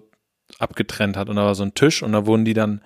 abgetrennt 0.58 1.18
hat. 1.18 1.30
Und 1.30 1.38
da 1.38 1.46
war 1.46 1.56
so 1.56 1.64
ein 1.64 1.74
Tisch 1.74 2.04
und 2.04 2.12
da 2.12 2.26
wurden 2.26 2.46
die 2.46 2.54
dann 2.54 2.82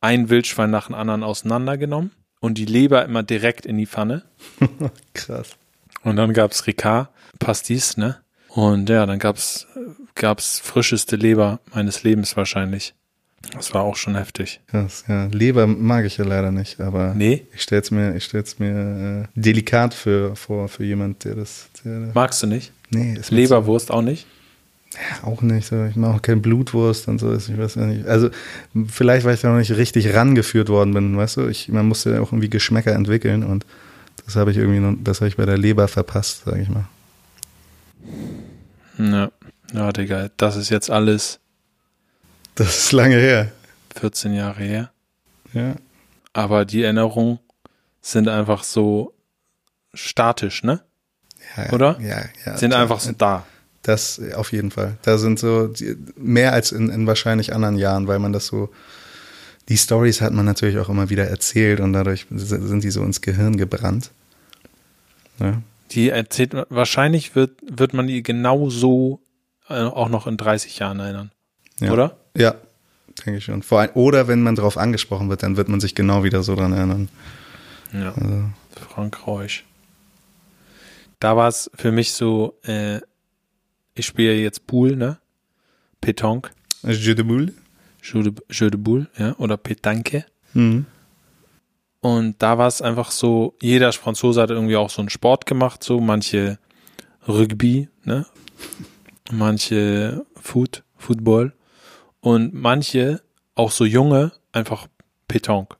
ein 0.00 0.28
Wildschwein 0.28 0.70
nach 0.70 0.86
dem 0.86 0.94
anderen 0.94 1.22
auseinandergenommen 1.22 2.10
und 2.40 2.58
die 2.58 2.66
Leber 2.66 3.04
immer 3.04 3.22
direkt 3.22 3.64
in 3.64 3.78
die 3.78 3.86
Pfanne. 3.86 4.22
Krass. 5.14 5.56
Und 6.04 6.16
dann 6.16 6.32
gab's 6.32 6.66
Ricard, 6.66 7.08
Pastis, 7.38 7.96
ne? 7.96 8.16
Und 8.48 8.88
ja, 8.88 9.04
dann 9.06 9.18
gab's 9.18 9.66
gab's 10.14 10.60
frischeste 10.60 11.16
Leber 11.16 11.58
meines 11.74 12.02
Lebens 12.04 12.36
wahrscheinlich. 12.36 12.94
Das 13.52 13.74
war 13.74 13.82
auch 13.82 13.96
schon 13.96 14.14
heftig. 14.16 14.60
Krass, 14.68 15.04
ja. 15.08 15.26
Leber 15.26 15.66
mag 15.66 16.04
ich 16.06 16.16
ja 16.16 16.24
leider 16.24 16.50
nicht, 16.50 16.80
aber 16.80 17.12
Nee, 17.14 17.46
ich 17.54 17.62
stell's 17.62 17.90
mir, 17.90 18.14
ich 18.16 18.24
stell's 18.24 18.58
mir 18.58 19.24
äh, 19.34 19.40
delikat 19.40 19.92
für, 19.92 20.34
vor, 20.36 20.68
für 20.68 20.84
jemand, 20.84 21.24
der 21.24 21.34
das. 21.34 21.68
Der, 21.84 22.10
magst 22.14 22.42
du 22.42 22.46
nicht? 22.46 22.72
nee, 22.90 23.14
ist 23.18 23.30
Leberwurst 23.30 23.90
auch 23.90 24.02
nicht? 24.02 24.22
zu- 24.22 25.26
auch 25.26 25.42
nicht. 25.42 25.66
So. 25.66 25.84
Ich 25.86 25.96
mache 25.96 26.14
auch 26.14 26.22
keine 26.22 26.40
Blutwurst 26.40 27.08
und 27.08 27.18
so. 27.18 27.34
Ich 27.34 27.58
weiß 27.58 27.74
ja 27.74 27.86
nicht. 27.86 28.06
Also, 28.06 28.30
vielleicht, 28.86 29.26
weil 29.26 29.34
ich 29.34 29.40
da 29.40 29.50
noch 29.50 29.58
nicht 29.58 29.72
richtig 29.76 30.14
rangeführt 30.14 30.68
worden 30.68 30.94
bin, 30.94 31.16
weißt 31.16 31.36
du? 31.38 31.48
Ich, 31.48 31.68
man 31.68 31.86
musste 31.88 32.12
ja 32.12 32.20
auch 32.20 32.30
irgendwie 32.32 32.48
Geschmäcker 32.48 32.92
entwickeln 32.92 33.42
und 33.42 33.66
das 34.24 34.36
habe 34.36 34.50
ich 34.50 34.56
irgendwie, 34.56 35.02
das 35.02 35.20
habe 35.20 35.28
ich 35.28 35.36
bei 35.36 35.46
der 35.46 35.58
Leber 35.58 35.88
verpasst, 35.88 36.44
sage 36.44 36.62
ich 36.62 36.68
mal. 36.68 36.86
Ja. 38.98 39.30
Ja, 39.72 39.92
Digga, 39.92 40.28
das 40.36 40.56
ist 40.56 40.70
jetzt 40.70 40.90
alles 40.90 41.40
Das 42.54 42.68
ist 42.68 42.92
lange 42.92 43.16
her. 43.16 43.50
14 43.96 44.34
Jahre 44.34 44.62
her. 44.62 44.90
Ja. 45.52 45.74
Aber 46.32 46.64
die 46.64 46.82
Erinnerungen 46.82 47.40
sind 48.00 48.28
einfach 48.28 48.62
so 48.62 49.14
statisch, 49.94 50.62
ne? 50.62 50.80
ja 51.56 51.72
Oder? 51.72 51.98
Ja, 52.00 52.22
ja. 52.44 52.56
Sind 52.56 52.70
klar. 52.70 52.82
einfach 52.82 53.00
so 53.00 53.12
da. 53.12 53.46
Das 53.82 54.20
auf 54.34 54.52
jeden 54.52 54.70
Fall. 54.70 54.96
Da 55.02 55.18
sind 55.18 55.38
so 55.38 55.68
die, 55.68 55.96
mehr 56.16 56.52
als 56.52 56.72
in, 56.72 56.88
in 56.88 57.06
wahrscheinlich 57.06 57.52
anderen 57.52 57.76
Jahren, 57.76 58.08
weil 58.08 58.18
man 58.18 58.32
das 58.32 58.46
so, 58.46 58.70
die 59.68 59.76
Stories 59.78 60.20
hat 60.20 60.32
man 60.32 60.44
natürlich 60.44 60.78
auch 60.78 60.88
immer 60.88 61.10
wieder 61.10 61.26
erzählt 61.28 61.80
und 61.80 61.92
dadurch 61.92 62.26
sind 62.30 62.84
die 62.84 62.90
so 62.90 63.02
ins 63.02 63.20
Gehirn 63.20 63.56
gebrannt. 63.56 64.10
Ja, 65.40 65.62
Die 65.92 66.10
erzählt, 66.10 66.52
wahrscheinlich 66.68 67.34
wird, 67.34 67.52
wird 67.62 67.94
man 67.94 68.06
die 68.06 68.22
genau 68.22 68.68
so 68.70 69.20
äh, 69.68 69.74
auch 69.82 70.08
noch 70.08 70.26
in 70.26 70.36
30 70.36 70.78
Jahren 70.78 71.00
erinnern. 71.00 71.30
ja. 71.80 71.92
Oder? 71.92 72.16
Ja, 72.36 72.54
denke 73.24 73.38
ich 73.38 73.44
schon. 73.44 73.62
Vor 73.62 73.80
allem, 73.80 73.90
oder 73.94 74.28
wenn 74.28 74.42
man 74.42 74.54
darauf 74.56 74.76
angesprochen 74.76 75.28
wird, 75.30 75.42
dann 75.42 75.56
wird 75.56 75.68
man 75.68 75.80
sich 75.80 75.94
genau 75.94 76.24
wieder 76.24 76.42
so 76.42 76.54
dran 76.56 76.72
erinnern. 76.72 77.08
Ja. 77.92 78.12
Also, 78.12 78.44
Frank 78.90 79.26
Reusch. 79.26 79.64
Da 81.20 81.36
war 81.36 81.48
es 81.48 81.70
für 81.74 81.92
mich 81.92 82.12
so, 82.12 82.58
äh, 82.64 83.00
ich 83.94 84.04
spiele 84.06 84.34
jetzt 84.34 84.66
Pool, 84.66 84.96
ne? 84.96 85.18
Petanque, 86.00 86.50
Jeu 86.82 87.14
de 87.14 87.24
boule? 87.24 87.52
Jeu 88.04 88.22
de, 88.22 88.34
Jeu 88.50 88.70
de 88.70 88.78
Boule, 88.78 89.08
ja, 89.18 89.34
oder 89.38 89.56
Petanque. 89.56 90.24
Mhm. 90.52 90.86
Und 92.00 92.42
da 92.42 92.58
war 92.58 92.66
es 92.68 92.82
einfach 92.82 93.10
so, 93.10 93.54
jeder 93.62 93.90
Franzose 93.92 94.42
hat 94.42 94.50
irgendwie 94.50 94.76
auch 94.76 94.90
so 94.90 95.00
einen 95.00 95.08
Sport 95.08 95.46
gemacht, 95.46 95.82
so 95.82 96.00
manche 96.00 96.58
Rugby, 97.26 97.88
ne? 98.04 98.26
manche 99.32 100.26
Foot, 100.34 100.84
Football 100.96 101.54
und 102.20 102.52
manche, 102.52 103.22
auch 103.54 103.70
so 103.70 103.86
junge, 103.86 104.32
einfach 104.52 104.86
Petanque. 105.28 105.76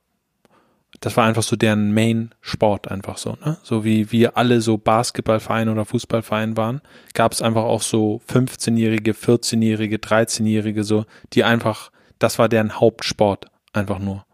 Das 1.01 1.17
war 1.17 1.25
einfach 1.25 1.43
so 1.43 1.55
deren 1.55 1.93
Main-Sport 1.93 2.89
einfach 2.89 3.17
so, 3.17 3.37
ne? 3.45 3.57
So 3.61 3.83
wie 3.83 4.11
wir 4.11 4.37
alle 4.37 4.61
so 4.61 4.77
Basketballverein 4.77 5.69
oder 5.69 5.85
Fußballverein 5.85 6.57
waren, 6.57 6.81
gab 7.13 7.33
es 7.33 7.41
einfach 7.41 7.63
auch 7.63 7.81
so 7.81 8.21
15-Jährige, 8.31 9.11
14-Jährige, 9.11 9.97
13-Jährige 9.97 10.83
so, 10.83 11.05
die 11.33 11.43
einfach, 11.43 11.91
das 12.19 12.39
war 12.39 12.49
deren 12.49 12.79
Hauptsport, 12.79 13.47
einfach 13.73 13.99
nur. 13.99 14.25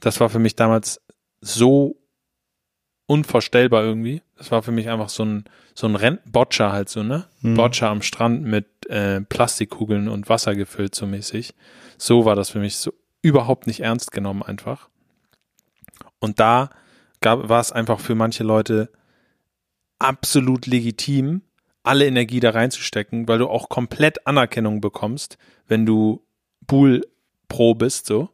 Das 0.00 0.20
war 0.20 0.30
für 0.30 0.38
mich 0.38 0.56
damals 0.56 1.00
so 1.40 1.96
unvorstellbar 3.06 3.82
irgendwie. 3.82 4.22
Das 4.36 4.52
war 4.52 4.62
für 4.62 4.70
mich 4.70 4.88
einfach 4.88 5.08
so 5.08 5.24
ein, 5.24 5.44
so 5.74 5.86
ein 5.86 5.96
Rentboccia 5.96 6.72
halt 6.72 6.88
so, 6.88 7.02
ne? 7.02 7.26
Mhm. 7.40 7.54
Boccia 7.54 7.90
am 7.90 8.02
Strand 8.02 8.44
mit 8.44 8.86
äh, 8.88 9.20
Plastikkugeln 9.22 10.08
und 10.08 10.28
Wasser 10.28 10.54
gefüllt 10.54 10.94
so 10.94 11.06
mäßig. 11.06 11.54
So 11.96 12.24
war 12.24 12.36
das 12.36 12.50
für 12.50 12.60
mich 12.60 12.76
so 12.76 12.92
überhaupt 13.22 13.66
nicht 13.66 13.80
ernst 13.80 14.12
genommen 14.12 14.42
einfach. 14.42 14.88
Und 16.20 16.38
da 16.38 16.70
gab, 17.20 17.48
war 17.48 17.60
es 17.60 17.72
einfach 17.72 17.98
für 17.98 18.14
manche 18.14 18.44
Leute 18.44 18.90
absolut 19.98 20.66
legitim, 20.66 21.42
alle 21.82 22.06
Energie 22.06 22.40
da 22.40 22.50
reinzustecken, 22.50 23.26
weil 23.26 23.38
du 23.38 23.48
auch 23.48 23.68
komplett 23.68 24.26
Anerkennung 24.26 24.80
bekommst, 24.80 25.38
wenn 25.66 25.86
du 25.86 26.22
Bull 26.66 27.06
Pro 27.48 27.74
bist, 27.74 28.06
so. 28.06 28.28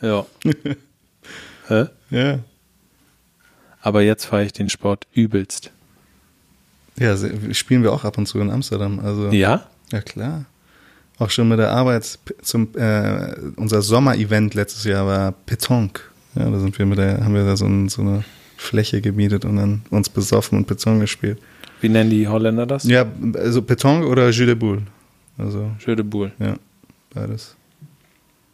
Ja. 0.00 0.26
Hä? 1.68 1.86
Ja. 2.10 2.38
Aber 3.80 4.02
jetzt 4.02 4.24
fahre 4.26 4.44
ich 4.44 4.52
den 4.52 4.68
Sport 4.68 5.06
übelst. 5.12 5.70
Ja, 6.98 7.16
spielen 7.52 7.82
wir 7.82 7.92
auch 7.92 8.04
ab 8.04 8.18
und 8.18 8.26
zu 8.26 8.38
in 8.40 8.50
Amsterdam. 8.50 9.00
Also, 9.00 9.30
Ja? 9.30 9.66
ja 9.90 10.00
klar. 10.00 10.44
Auch 11.18 11.30
schon 11.30 11.48
mit 11.48 11.58
der 11.58 11.70
Arbeit 11.70 12.18
zum 12.42 12.68
äh, 12.76 13.34
unser 13.56 13.82
Sommer-Event 13.82 14.54
letztes 14.54 14.84
Jahr 14.84 15.06
war 15.06 15.32
Petanque. 15.32 16.00
Ja, 16.34 16.50
da 16.50 16.58
sind 16.58 16.78
wir 16.78 16.86
mit 16.86 16.98
der, 16.98 17.22
haben 17.24 17.34
wir 17.34 17.44
da 17.44 17.56
so, 17.56 17.66
ein, 17.66 17.88
so 17.88 18.02
eine 18.02 18.24
Fläche 18.56 19.00
gemietet 19.00 19.44
und 19.44 19.56
dann 19.56 19.82
uns 19.90 20.08
besoffen 20.08 20.58
und 20.58 20.66
Petanque 20.66 21.00
gespielt. 21.00 21.38
Wie 21.80 21.88
nennen 21.88 22.10
die 22.10 22.26
Holländer 22.28 22.66
das? 22.66 22.84
Ja, 22.84 23.06
also 23.34 23.62
Petanque 23.62 24.06
oder 24.06 24.30
Jeu 24.30 24.46
de 24.46 24.54
Boule. 24.54 24.82
Also 25.38 25.70
Schöne 25.78 26.04
Bull. 26.04 26.32
Ja, 26.38 26.56
beides. 27.14 27.56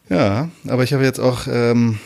Ja, 0.09 0.49
aber 0.67 0.85
ich 0.85 0.93
habe 0.93 1.05
jetzt 1.05 1.21
auch 1.21 1.47
ähm, 1.49 1.99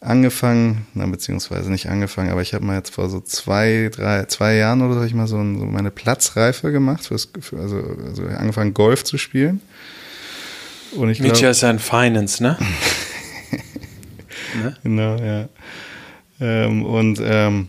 angefangen, 0.00 0.86
na 0.94 1.06
beziehungsweise 1.06 1.70
nicht 1.70 1.88
angefangen, 1.88 2.30
aber 2.30 2.42
ich 2.42 2.54
habe 2.54 2.64
mal 2.64 2.76
jetzt 2.76 2.94
vor 2.94 3.08
so 3.08 3.20
zwei, 3.20 3.90
drei, 3.94 4.24
zwei 4.26 4.54
Jahren 4.54 4.82
oder 4.82 4.94
so, 4.94 5.00
hab 5.00 5.06
ich 5.06 5.14
mal 5.14 5.26
so, 5.26 5.36
so 5.36 5.66
meine 5.66 5.90
Platzreife 5.90 6.72
gemacht, 6.72 7.06
fürs, 7.06 7.30
für, 7.40 7.58
also, 7.58 7.82
also 8.04 8.24
angefangen 8.26 8.74
Golf 8.74 9.04
zu 9.04 9.18
spielen. 9.18 9.60
Und 10.92 11.10
ich 11.10 11.20
Mitya 11.20 11.50
ist 11.50 11.62
ja 11.62 11.70
in 11.70 11.78
Finance, 11.78 12.42
ne? 12.42 12.56
ne? 14.62 14.76
genau, 14.82 15.16
ja. 15.16 15.48
Ähm, 16.40 16.84
und 16.84 17.20
ähm, 17.22 17.68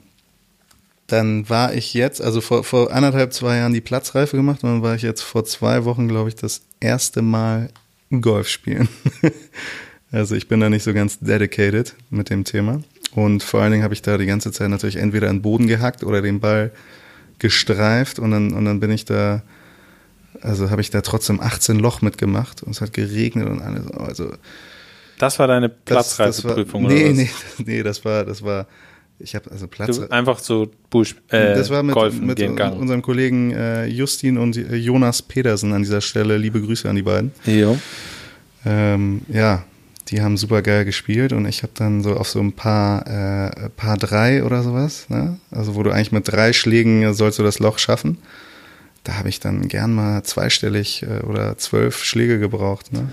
dann 1.07 1.49
war 1.49 1.73
ich 1.73 1.93
jetzt, 1.93 2.21
also 2.21 2.41
vor, 2.41 2.63
vor 2.63 2.91
anderthalb, 2.91 3.33
zwei 3.33 3.57
Jahren 3.57 3.73
die 3.73 3.81
Platzreife 3.81 4.35
gemacht 4.35 4.63
und 4.63 4.69
dann 4.69 4.81
war 4.81 4.95
ich 4.95 5.01
jetzt 5.01 5.21
vor 5.21 5.45
zwei 5.45 5.85
Wochen, 5.85 6.07
glaube 6.07 6.29
ich, 6.29 6.35
das 6.35 6.61
erste 6.79 7.21
Mal 7.21 7.69
Golf 8.21 8.47
spielen. 8.47 8.87
also 10.11 10.35
ich 10.35 10.47
bin 10.47 10.59
da 10.59 10.69
nicht 10.69 10.83
so 10.83 10.93
ganz 10.93 11.19
dedicated 11.19 11.95
mit 12.09 12.29
dem 12.29 12.43
Thema. 12.43 12.81
Und 13.13 13.43
vor 13.43 13.61
allen 13.61 13.71
Dingen 13.71 13.83
habe 13.83 13.93
ich 13.93 14.01
da 14.01 14.17
die 14.17 14.25
ganze 14.25 14.51
Zeit 14.51 14.69
natürlich 14.69 14.97
entweder 14.97 15.29
in 15.29 15.37
den 15.37 15.41
Boden 15.41 15.67
gehackt 15.67 16.03
oder 16.03 16.21
den 16.21 16.39
Ball 16.39 16.71
gestreift 17.39 18.19
und 18.19 18.31
dann, 18.31 18.53
und 18.53 18.65
dann 18.65 18.79
bin 18.79 18.91
ich 18.91 19.05
da, 19.05 19.43
also 20.41 20.69
habe 20.69 20.81
ich 20.81 20.89
da 20.89 21.01
trotzdem 21.01 21.39
18 21.39 21.77
Loch 21.79 22.01
mitgemacht 22.01 22.63
und 22.63 22.71
es 22.71 22.81
hat 22.81 22.93
geregnet 22.93 23.47
und 23.47 23.61
alles. 23.61 23.91
Also 23.91 24.33
Das 25.19 25.39
war 25.39 25.47
deine 25.47 25.69
Platzreifeprüfung, 25.69 26.83
nee, 26.83 27.05
oder 27.05 27.09
was? 27.11 27.17
Nee, 27.17 27.29
nee, 27.65 27.83
das 27.83 28.05
war, 28.05 28.25
das 28.25 28.41
war, 28.43 28.67
ich 29.19 29.35
habe 29.35 29.49
also 29.51 29.67
Platz. 29.67 29.97
Du, 29.97 30.11
einfach 30.11 30.39
so 30.39 30.69
Bull, 30.89 31.05
äh, 31.29 31.55
das 31.55 31.69
war 31.69 31.83
mit, 31.83 31.95
Golfen 31.95 32.25
mit 32.25 32.39
unserem 32.39 33.01
Kollegen 33.01 33.51
äh, 33.51 33.85
Justin 33.87 34.37
und 34.37 34.57
äh, 34.57 34.75
Jonas 34.75 35.21
Pedersen 35.21 35.73
an 35.73 35.81
dieser 35.81 36.01
Stelle. 36.01 36.37
Liebe 36.37 36.61
Grüße 36.61 36.87
an 36.89 36.95
die 36.95 37.01
beiden. 37.01 37.31
Jo. 37.45 37.77
Ähm, 38.65 39.21
ja, 39.29 39.63
die 40.09 40.21
haben 40.21 40.37
super 40.37 40.61
geil 40.61 40.85
gespielt 40.85 41.33
und 41.33 41.45
ich 41.45 41.63
habe 41.63 41.73
dann 41.75 42.01
so 42.03 42.15
auf 42.15 42.29
so 42.29 42.39
ein 42.39 42.53
paar, 42.53 43.07
äh, 43.07 43.69
paar 43.69 43.97
drei 43.97 44.43
oder 44.43 44.63
sowas, 44.63 45.09
ne? 45.09 45.39
also 45.51 45.75
wo 45.75 45.83
du 45.83 45.91
eigentlich 45.91 46.11
mit 46.11 46.27
drei 46.27 46.53
Schlägen 46.53 47.13
sollst 47.13 47.39
du 47.39 47.43
das 47.43 47.59
Loch 47.59 47.79
schaffen. 47.79 48.17
Da 49.07 49.13
habe 49.17 49.29
ich 49.29 49.39
dann 49.39 49.69
gern 49.69 49.93
mal 49.93 50.23
zweistellig 50.23 51.01
äh, 51.03 51.23
oder 51.25 51.57
zwölf 51.57 52.03
Schläge 52.03 52.39
gebraucht. 52.39 52.91
Ne? 52.91 53.07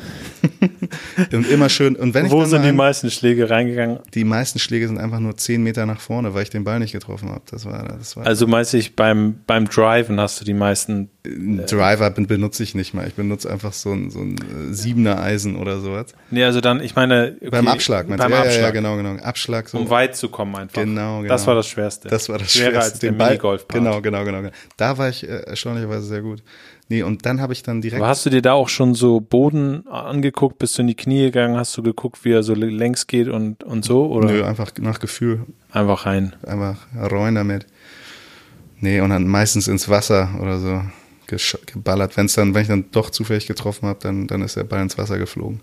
und 1.32 1.48
immer 1.48 1.68
schön. 1.68 1.94
Und 1.94 2.14
wenn 2.14 2.26
ich 2.26 2.32
Wo 2.32 2.40
dann 2.40 2.50
sind 2.50 2.62
die 2.62 2.68
einen- 2.68 2.76
meisten 2.76 3.12
Schläge 3.12 3.48
reingegangen? 3.48 4.00
die 4.12 4.24
meisten 4.24 4.58
Schläge 4.58 4.88
sind 4.88 4.98
einfach 4.98 5.20
nur 5.20 5.36
zehn 5.36 5.62
Meter 5.62 5.86
nach 5.86 6.00
vorne, 6.00 6.34
weil 6.34 6.42
ich 6.42 6.50
den 6.50 6.64
Ball 6.64 6.80
nicht 6.80 6.90
getroffen 6.90 7.28
habe. 7.30 7.42
Das 7.48 7.64
war, 7.64 7.86
das 7.96 8.16
war 8.16 8.26
Also 8.26 8.48
meinst 8.48 8.72
du, 8.72 8.78
ich 8.78 8.96
beim, 8.96 9.36
beim 9.46 9.66
Driven 9.68 10.18
hast 10.18 10.40
du 10.40 10.44
die 10.44 10.54
meisten. 10.54 11.10
Ein 11.26 11.64
Driver 11.66 12.10
ben- 12.10 12.26
benutze 12.26 12.62
ich 12.62 12.74
nicht 12.74 12.92
mal. 12.92 13.06
Ich 13.08 13.14
benutze 13.14 13.50
einfach 13.50 13.72
so 13.72 13.92
ein, 13.92 14.10
so 14.10 14.20
ein 14.20 14.36
äh, 14.36 14.74
siebener 14.74 15.22
Eisen 15.22 15.56
oder 15.56 15.80
sowas. 15.80 16.14
Nee, 16.30 16.44
also 16.44 16.60
dann, 16.60 16.80
ich 16.80 16.94
meine. 16.96 17.36
okay, 17.40 17.48
beim 17.48 17.66
Abschlag, 17.66 18.08
meinst 18.08 18.22
Beim? 18.22 18.30
Ja, 18.30 18.40
Abschlag. 18.40 18.56
Ja, 18.56 18.62
ja, 18.66 18.70
genau, 18.70 18.96
genau. 18.96 19.22
Abschlag 19.22 19.68
so. 19.70 19.78
Um 19.78 19.88
weit 19.88 20.16
zu 20.16 20.28
kommen 20.28 20.54
einfach. 20.54 20.82
Genau, 20.82 21.20
genau. 21.22 21.28
Das 21.28 21.46
war 21.46 21.54
das 21.54 21.66
Schwerste. 21.66 22.08
Das 22.08 22.28
war 22.28 22.36
das 22.36 22.52
Schwerer 22.52 22.72
Schwerste. 22.72 22.90
als 22.92 22.98
Den 22.98 23.16
Minigolf-Part. 23.16 23.82
Genau, 23.82 24.02
genau, 24.02 24.24
genau. 24.24 24.42
genau. 24.42 24.54
Da 24.76 24.98
war 24.98 25.08
ich 25.08 25.26
äh, 25.26 25.44
erstaunlicherweise 25.46 26.04
sehr 26.06 26.20
gut. 26.20 26.42
Nee, 26.90 27.02
und 27.02 27.24
dann 27.24 27.40
habe 27.40 27.54
ich 27.54 27.62
dann 27.62 27.80
direkt. 27.80 28.02
Aber 28.02 28.10
hast 28.10 28.26
du 28.26 28.30
dir 28.30 28.42
da 28.42 28.52
auch 28.52 28.68
schon 28.68 28.94
so 28.94 29.20
Boden 29.20 29.86
angeguckt, 29.86 30.58
bist 30.58 30.76
du 30.76 30.82
in 30.82 30.88
die 30.88 30.94
Knie 30.94 31.22
gegangen, 31.22 31.56
hast 31.56 31.74
du 31.78 31.82
geguckt, 31.82 32.22
wie 32.26 32.32
er 32.32 32.42
so 32.42 32.52
längs 32.54 33.06
geht 33.06 33.28
und, 33.28 33.64
und 33.64 33.82
so? 33.82 34.06
Oder 34.12 34.30
Nö, 34.30 34.44
einfach 34.44 34.72
nach 34.78 34.98
Gefühl. 34.98 35.46
einfach 35.72 36.04
rein? 36.04 36.36
Einfach 36.46 36.86
rein 36.94 37.34
damit. 37.34 37.64
Nee, 38.80 39.00
und 39.00 39.08
dann 39.08 39.26
meistens 39.26 39.68
ins 39.68 39.88
Wasser 39.88 40.28
oder 40.42 40.58
so 40.58 40.82
geballert. 41.26 42.16
Wenn's 42.16 42.34
dann, 42.34 42.54
wenn 42.54 42.62
ich 42.62 42.68
dann 42.68 42.90
doch 42.92 43.10
zufällig 43.10 43.46
getroffen 43.46 43.88
habe, 43.88 43.98
dann, 44.02 44.26
dann 44.26 44.42
ist 44.42 44.56
der 44.56 44.64
Ball 44.64 44.82
ins 44.82 44.98
Wasser 44.98 45.18
geflogen. 45.18 45.60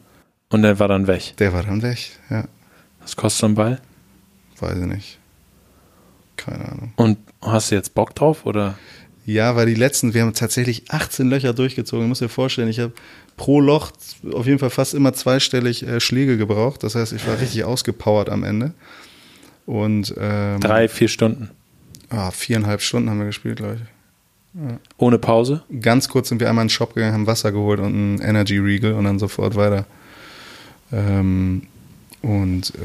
Und 0.50 0.64
der 0.64 0.80
war 0.80 0.88
dann 0.88 1.08
weg. 1.08 1.34
Der 1.40 1.54
war 1.54 1.64
dann 1.64 1.82
weg, 1.82 2.12
ja. 2.30 2.46
Was 3.02 3.16
kostet 3.16 3.42
so 3.42 3.46
ein 3.48 3.56
Ball? 3.56 3.82
Weiß 4.60 4.78
ich 4.78 4.86
nicht. 4.86 5.18
Keine 6.38 6.66
Ahnung. 6.70 6.94
Und 6.96 7.18
hast 7.42 7.72
du 7.72 7.76
jetzt 7.76 7.94
Bock 7.94 8.14
drauf? 8.16 8.46
Oder? 8.46 8.78
Ja, 9.26 9.56
weil 9.56 9.66
die 9.68 9.76
letzten, 9.76 10.14
wir 10.14 10.22
haben 10.24 10.34
tatsächlich 10.34 10.92
18 10.92 11.30
Löcher 11.30 11.54
durchgezogen. 11.54 12.04
Du 12.06 12.08
musst 12.10 12.22
dir 12.22 12.30
vorstellen, 12.30 12.68
ich 12.68 12.80
habe 12.80 12.94
pro 13.38 13.60
Loch 13.62 13.92
auf 14.34 14.46
jeden 14.46 14.60
Fall 14.60 14.70
fast 14.72 14.94
immer 14.94 15.14
zweistellig 15.14 15.84
äh, 15.88 16.00
Schläge 16.00 16.38
gebraucht. 16.38 16.84
Das 16.84 16.96
heißt, 16.96 17.14
ich 17.14 17.26
war 17.28 17.40
richtig 17.40 17.64
ausgepowert 17.64 18.30
am 18.30 18.44
Ende. 18.44 18.74
Und 19.66 20.14
ähm, 20.18 20.60
Drei, 20.60 20.88
vier 20.88 21.08
Stunden. 21.08 21.50
ah, 22.10 22.32
viereinhalb 22.32 22.82
Stunden 22.82 23.10
haben 23.10 23.20
wir 23.20 23.28
gespielt, 23.28 23.58
glaube 23.58 23.76
ich. 23.76 23.82
Ohne 24.98 25.18
Pause? 25.18 25.64
Ganz 25.82 26.10
kurz 26.10 26.30
sind 26.30 26.42
wir 26.42 26.50
einmal 26.50 26.64
in 26.64 26.68
den 26.68 26.72
Shop 26.72 26.94
gegangen, 26.94 27.14
haben 27.14 27.28
Wasser 27.28 27.52
geholt 27.52 27.80
und 27.80 27.88
einen 27.88 28.22
Energy 28.22 28.58
Regal 28.58 28.94
und 28.94 29.06
dann 29.06 29.18
sofort 29.20 29.56
weiter. 29.56 29.86
Ähm, 30.92 31.64
und 32.22 32.76
äh, 32.76 32.82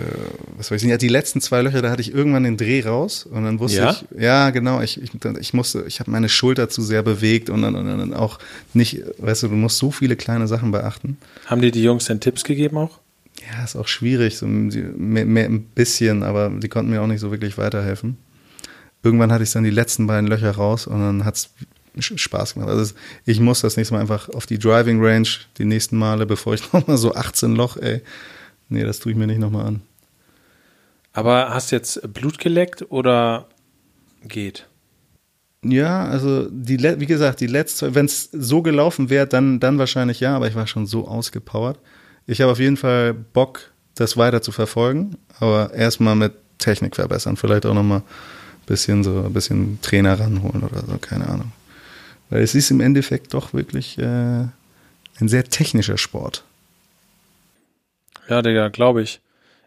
was 0.57 0.71
weiß 0.71 0.81
ich 0.81 0.85
nicht, 0.85 0.93
ja, 0.93 0.97
die 0.97 1.09
letzten 1.09 1.43
zwei 1.43 1.61
Löcher, 1.61 1.83
da 1.83 1.91
hatte 1.91 2.01
ich 2.01 2.15
irgendwann 2.15 2.45
den 2.45 2.57
Dreh 2.57 2.83
raus 2.83 3.27
und 3.27 3.45
dann 3.45 3.59
wusste 3.59 3.79
Ja? 3.79 3.91
ich, 3.91 4.23
ja 4.23 4.51
genau, 4.51 4.81
ich, 4.81 5.03
ich, 5.03 5.11
ich 5.41 5.53
musste, 5.53 5.85
ich 5.87 6.01
habe 6.01 6.11
meine 6.11 6.31
Schulter 6.31 6.71
zu 6.71 6.81
sehr 6.83 7.03
bewegt 7.03 7.51
und 7.51 7.61
dann, 7.63 7.75
und 7.75 7.87
dann 7.87 8.15
auch 8.15 8.39
nicht, 8.73 9.03
weißt 9.19 9.43
du, 9.43 9.49
du 9.49 9.55
musst 9.55 9.77
so 9.77 9.91
viele 9.91 10.17
kleine 10.17 10.47
Sachen 10.47 10.71
beachten. 10.71 11.19
Haben 11.47 11.61
dir 11.61 11.71
die 11.71 11.83
Jungs 11.83 12.07
denn 12.07 12.21
Tipps 12.21 12.45
gegeben 12.45 12.79
auch? 12.79 12.99
Ja, 13.53 13.63
ist 13.63 13.77
auch 13.77 13.89
schwierig, 13.89 14.39
so 14.39 14.47
ein 14.47 15.67
bisschen, 15.75 16.23
aber 16.23 16.49
die 16.49 16.69
konnten 16.69 16.91
mir 16.91 17.03
auch 17.03 17.07
nicht 17.07 17.21
so 17.21 17.31
wirklich 17.31 17.59
weiterhelfen. 17.59 18.17
Irgendwann 19.07 19.31
hatte 19.33 19.45
ich 19.45 19.53
dann 19.53 19.63
die 19.65 19.71
letzten 19.71 20.07
beiden 20.09 20.27
Löcher 20.29 20.51
raus 20.51 20.87
und 20.89 20.99
dann 21.01 21.25
hat's 21.25 21.51
Sch- 21.97 22.19
Spaß 22.19 22.55
gemacht. 22.55 22.69
Also 22.71 22.83
es- 22.83 22.95
ich 23.25 23.39
muss 23.41 23.61
das 23.61 23.77
nächste 23.77 23.95
Mal 23.95 24.01
einfach 24.01 24.29
auf 24.31 24.45
die 24.47 24.59
Driving 24.59 25.03
Range 25.03 25.29
die 25.59 25.65
nächsten 25.65 25.97
Male, 25.97 26.27
bevor 26.27 26.55
ich 26.55 26.63
nochmal 26.73 26.97
so 26.99 27.15
18 27.15 27.55
Loch, 27.55 27.77
ey. 27.77 28.03
Nee, 28.69 28.83
das 28.83 28.99
tue 28.99 29.13
ich 29.13 29.19
mir 29.19 29.27
nicht 29.29 29.39
nochmal 29.39 29.67
an. 29.67 29.81
Aber 31.13 31.55
hast 31.55 31.71
du 31.73 31.77
jetzt 31.77 32.13
Blut 32.13 32.39
geleckt 32.39 32.85
oder 32.91 33.47
geht? 34.25 34.67
Ja, 35.65 36.05
also 36.05 36.49
die, 36.51 36.79
wie 37.01 37.07
gesagt, 37.07 37.41
die 37.41 37.47
letzte, 37.47 37.95
wenn 37.95 38.07
es 38.07 38.29
so 38.33 38.63
gelaufen 38.63 39.09
wäre, 39.09 39.27
dann, 39.27 39.59
dann 39.61 39.79
wahrscheinlich 39.79 40.21
ja, 40.21 40.37
aber 40.37 40.49
ich 40.49 40.55
war 40.55 40.67
schon 40.67 40.87
so 40.87 41.09
ausgepowert. 41.09 41.79
Ich 42.27 42.41
habe 42.41 42.53
auf 42.53 42.59
jeden 42.59 42.77
Fall 42.77 43.15
Bock, 43.15 43.73
das 43.95 44.17
weiter 44.17 44.43
zu 44.43 44.53
verfolgen, 44.53 45.17
aber 45.41 45.73
erstmal 45.73 46.15
mit 46.17 46.35
Technik 46.59 46.97
verbessern, 46.97 47.37
vielleicht 47.37 47.65
auch 47.67 47.75
nochmal 47.75 48.03
bisschen 48.67 49.05
so 49.05 49.25
ein 49.25 49.33
bisschen 49.33 49.81
Trainer 49.81 50.19
ranholen 50.19 50.63
oder 50.63 50.81
so, 50.87 50.99
keine 50.99 51.29
Ahnung. 51.29 51.53
Weil 52.31 52.43
es 52.43 52.55
ist 52.55 52.71
im 52.71 52.81
Endeffekt 52.81 53.35
doch 53.35 53.55
wirklich 53.55 53.99
äh, 53.99 54.03
ein 55.21 55.29
sehr 55.29 55.45
technischer 55.45 55.99
Sport. 55.99 56.45
Ja, 58.29 58.43
Digga, 58.43 58.69
glaube 58.69 59.03
ich. 59.03 59.21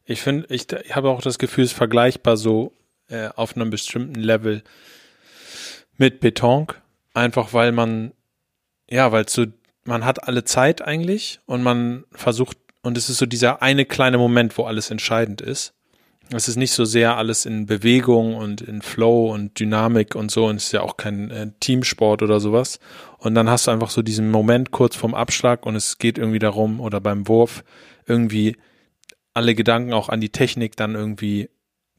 Ich 0.06 0.22
finde, 0.22 0.48
ich, 0.50 0.72
ich 0.72 0.96
habe 0.96 1.10
auch 1.10 1.22
das 1.22 1.40
Gefühl, 1.40 1.64
es 1.64 1.72
ist 1.72 1.78
vergleichbar 1.78 2.36
so 2.36 2.74
äh, 3.10 3.30
auf 3.36 3.56
einem 3.56 3.70
bestimmten 3.70 4.20
Level 4.20 4.64
mit 5.98 6.20
Beton. 6.20 6.68
einfach 7.14 7.54
weil 7.54 7.72
man, 7.72 8.12
ja, 8.90 9.12
weil 9.12 9.28
so, 9.30 9.46
man 9.84 10.06
hat 10.06 10.28
alle 10.28 10.44
Zeit 10.44 10.82
eigentlich 10.82 11.40
und 11.46 11.64
man 11.64 12.06
versucht, 12.12 12.58
und 12.82 12.98
es 12.98 13.10
ist 13.10 13.18
so 13.18 13.26
dieser 13.26 13.62
eine 13.62 13.86
kleine 13.86 14.18
Moment, 14.18 14.58
wo 14.58 14.66
alles 14.66 14.90
entscheidend 14.90 15.42
ist. 15.42 15.74
Es 16.32 16.48
ist 16.48 16.58
nicht 16.58 16.74
so 16.74 16.86
sehr 16.86 17.18
alles 17.18 17.46
in 17.46 17.66
Bewegung 17.66 18.36
und 18.36 18.62
in 18.62 18.82
Flow 18.84 19.34
und 19.34 19.60
Dynamik 19.60 20.14
und 20.16 20.30
so 20.30 20.46
und 20.46 20.58
es 20.58 20.66
ist 20.68 20.72
ja 20.74 20.82
auch 20.82 20.96
kein 20.98 21.32
äh, 21.32 21.52
Teamsport 21.60 22.22
oder 22.22 22.40
sowas. 22.40 22.80
Und 23.18 23.34
dann 23.36 23.50
hast 23.50 23.66
du 23.68 23.72
einfach 23.72 23.90
so 23.90 24.02
diesen 24.04 24.30
Moment 24.30 24.70
kurz 24.72 24.96
vorm 24.96 25.16
Abschlag 25.16 25.66
und 25.66 25.76
es 25.76 25.98
geht 25.98 26.18
irgendwie 26.20 26.40
darum 26.40 26.80
oder 26.82 27.02
beim 27.02 27.28
Wurf 27.28 27.64
irgendwie 28.06 28.58
alle 29.34 29.56
Gedanken 29.56 29.92
auch 29.94 30.10
an 30.10 30.22
die 30.22 30.30
Technik 30.30 30.76
dann 30.76 30.94
irgendwie 30.96 31.50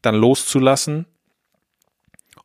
dann 0.01 0.15
loszulassen 0.15 1.05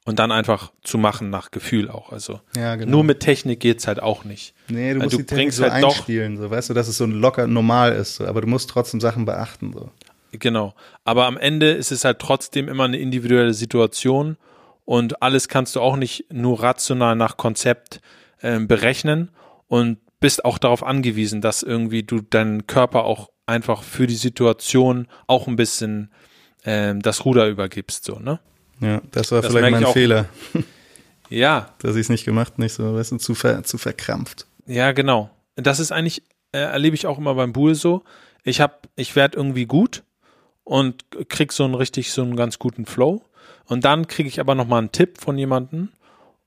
und 0.05 0.19
dann 0.19 0.31
einfach 0.33 0.73
zu 0.83 0.99
machen 0.99 1.31
nach 1.31 1.51
Gefühl 1.51 1.89
auch. 1.91 2.13
Also 2.13 2.41
Ja, 2.57 2.75
genau. 2.77 2.91
nur 2.91 3.05
mit 3.05 3.21
Technik 3.21 3.61
geht's 3.61 3.87
halt 3.87 4.01
auch 4.03 4.25
nicht. 4.25 4.55
Nee, 4.69 4.93
du 4.93 4.99
Weil 5.01 5.07
musst 5.07 5.15
du 5.15 5.19
die 5.19 5.25
Technik 5.27 5.45
bringst 5.47 5.59
so 5.59 5.65
halt 5.71 5.83
doch- 5.85 5.95
einspielen, 5.97 6.37
so, 6.37 6.51
weißt 6.51 6.71
du, 6.71 6.75
dass 6.75 6.89
es 6.89 6.97
so 6.99 7.07
locker 7.07 7.47
normal 7.47 7.93
ist, 7.93 8.17
so, 8.17 8.27
aber 8.27 8.41
du 8.41 8.47
musst 8.49 8.71
trotzdem 8.71 9.01
Sachen 9.01 9.25
beachten, 9.25 9.73
so. 9.73 9.91
Genau. 10.33 10.75
Aber 11.05 11.27
am 11.27 11.37
Ende 11.37 11.71
ist 11.71 11.93
es 11.93 12.05
halt 12.05 12.19
trotzdem 12.19 12.69
immer 12.69 12.85
eine 12.85 12.99
individuelle 12.99 13.55
Situation 13.55 14.37
und 14.85 15.23
alles 15.23 15.49
kannst 15.49 15.77
du 15.77 15.81
auch 15.81 15.97
nicht 15.97 16.27
nur 16.33 16.63
rational 16.63 17.17
nach 17.17 17.37
Konzept 17.37 18.01
ähm, 18.43 18.69
berechnen 18.69 19.31
und 19.69 19.99
bist 20.21 20.45
auch 20.45 20.59
darauf 20.59 20.83
angewiesen, 20.83 21.41
dass 21.41 21.63
irgendwie 21.63 22.03
du 22.03 22.21
deinen 22.21 22.67
Körper 22.67 23.05
auch 23.05 23.31
einfach 23.47 23.83
für 23.83 24.07
die 24.07 24.17
Situation 24.17 25.09
auch 25.27 25.47
ein 25.47 25.57
bisschen 25.57 26.11
ähm, 26.65 27.01
das 27.01 27.25
Ruder 27.25 27.49
übergibst, 27.49 28.05
so, 28.05 28.19
ne? 28.19 28.41
Ja, 28.81 29.01
das 29.13 29.33
war 29.33 29.41
Das 29.41 29.53
vielleicht 29.53 29.81
mein. 29.81 29.87
Fehler, 29.93 30.27
Ja, 31.29 31.71
dass 31.79 31.97
ich 31.97 32.03
es 32.03 32.09
nicht 32.09 32.25
gemacht, 32.25 32.59
nicht 32.59 32.75
so, 32.75 32.95
weißt 32.95 33.13
du, 33.13 33.17
zu, 33.19 33.35
ver, 33.35 33.63
zu 33.65 33.79
verkrampft. 33.79 34.47
Ja, 34.67 34.93
genau. 34.93 35.31
Das 35.57 35.81
ist 35.81 35.93
eigentlich, 35.93 36.23
äh, 36.53 36.59
erlebe 36.59 36.95
ich 36.95 37.07
auch 37.07 37.19
immer 37.19 37.35
beim 37.35 37.53
Buhl 37.53 37.75
so. 37.75 38.05
Ich 38.43 38.61
hab, 38.61 38.89
ich 38.97 39.17
werde 39.17 39.37
irgendwie 39.37 39.67
gut 39.67 40.03
und 40.67 41.05
krieg 41.29 41.53
so 41.53 41.63
einen 41.65 41.77
richtig, 41.77 42.13
so 42.13 42.23
einen 42.23 42.35
ganz 42.35 42.59
guten 42.59 42.87
Flow. 42.87 43.23
Und 43.67 43.85
dann 43.85 44.09
kriege 44.09 44.29
ich 44.29 44.41
aber 44.41 44.57
nochmal 44.57 44.81
einen 44.81 44.91
Tipp 44.93 45.19
von 45.21 45.39
jemandem 45.39 45.91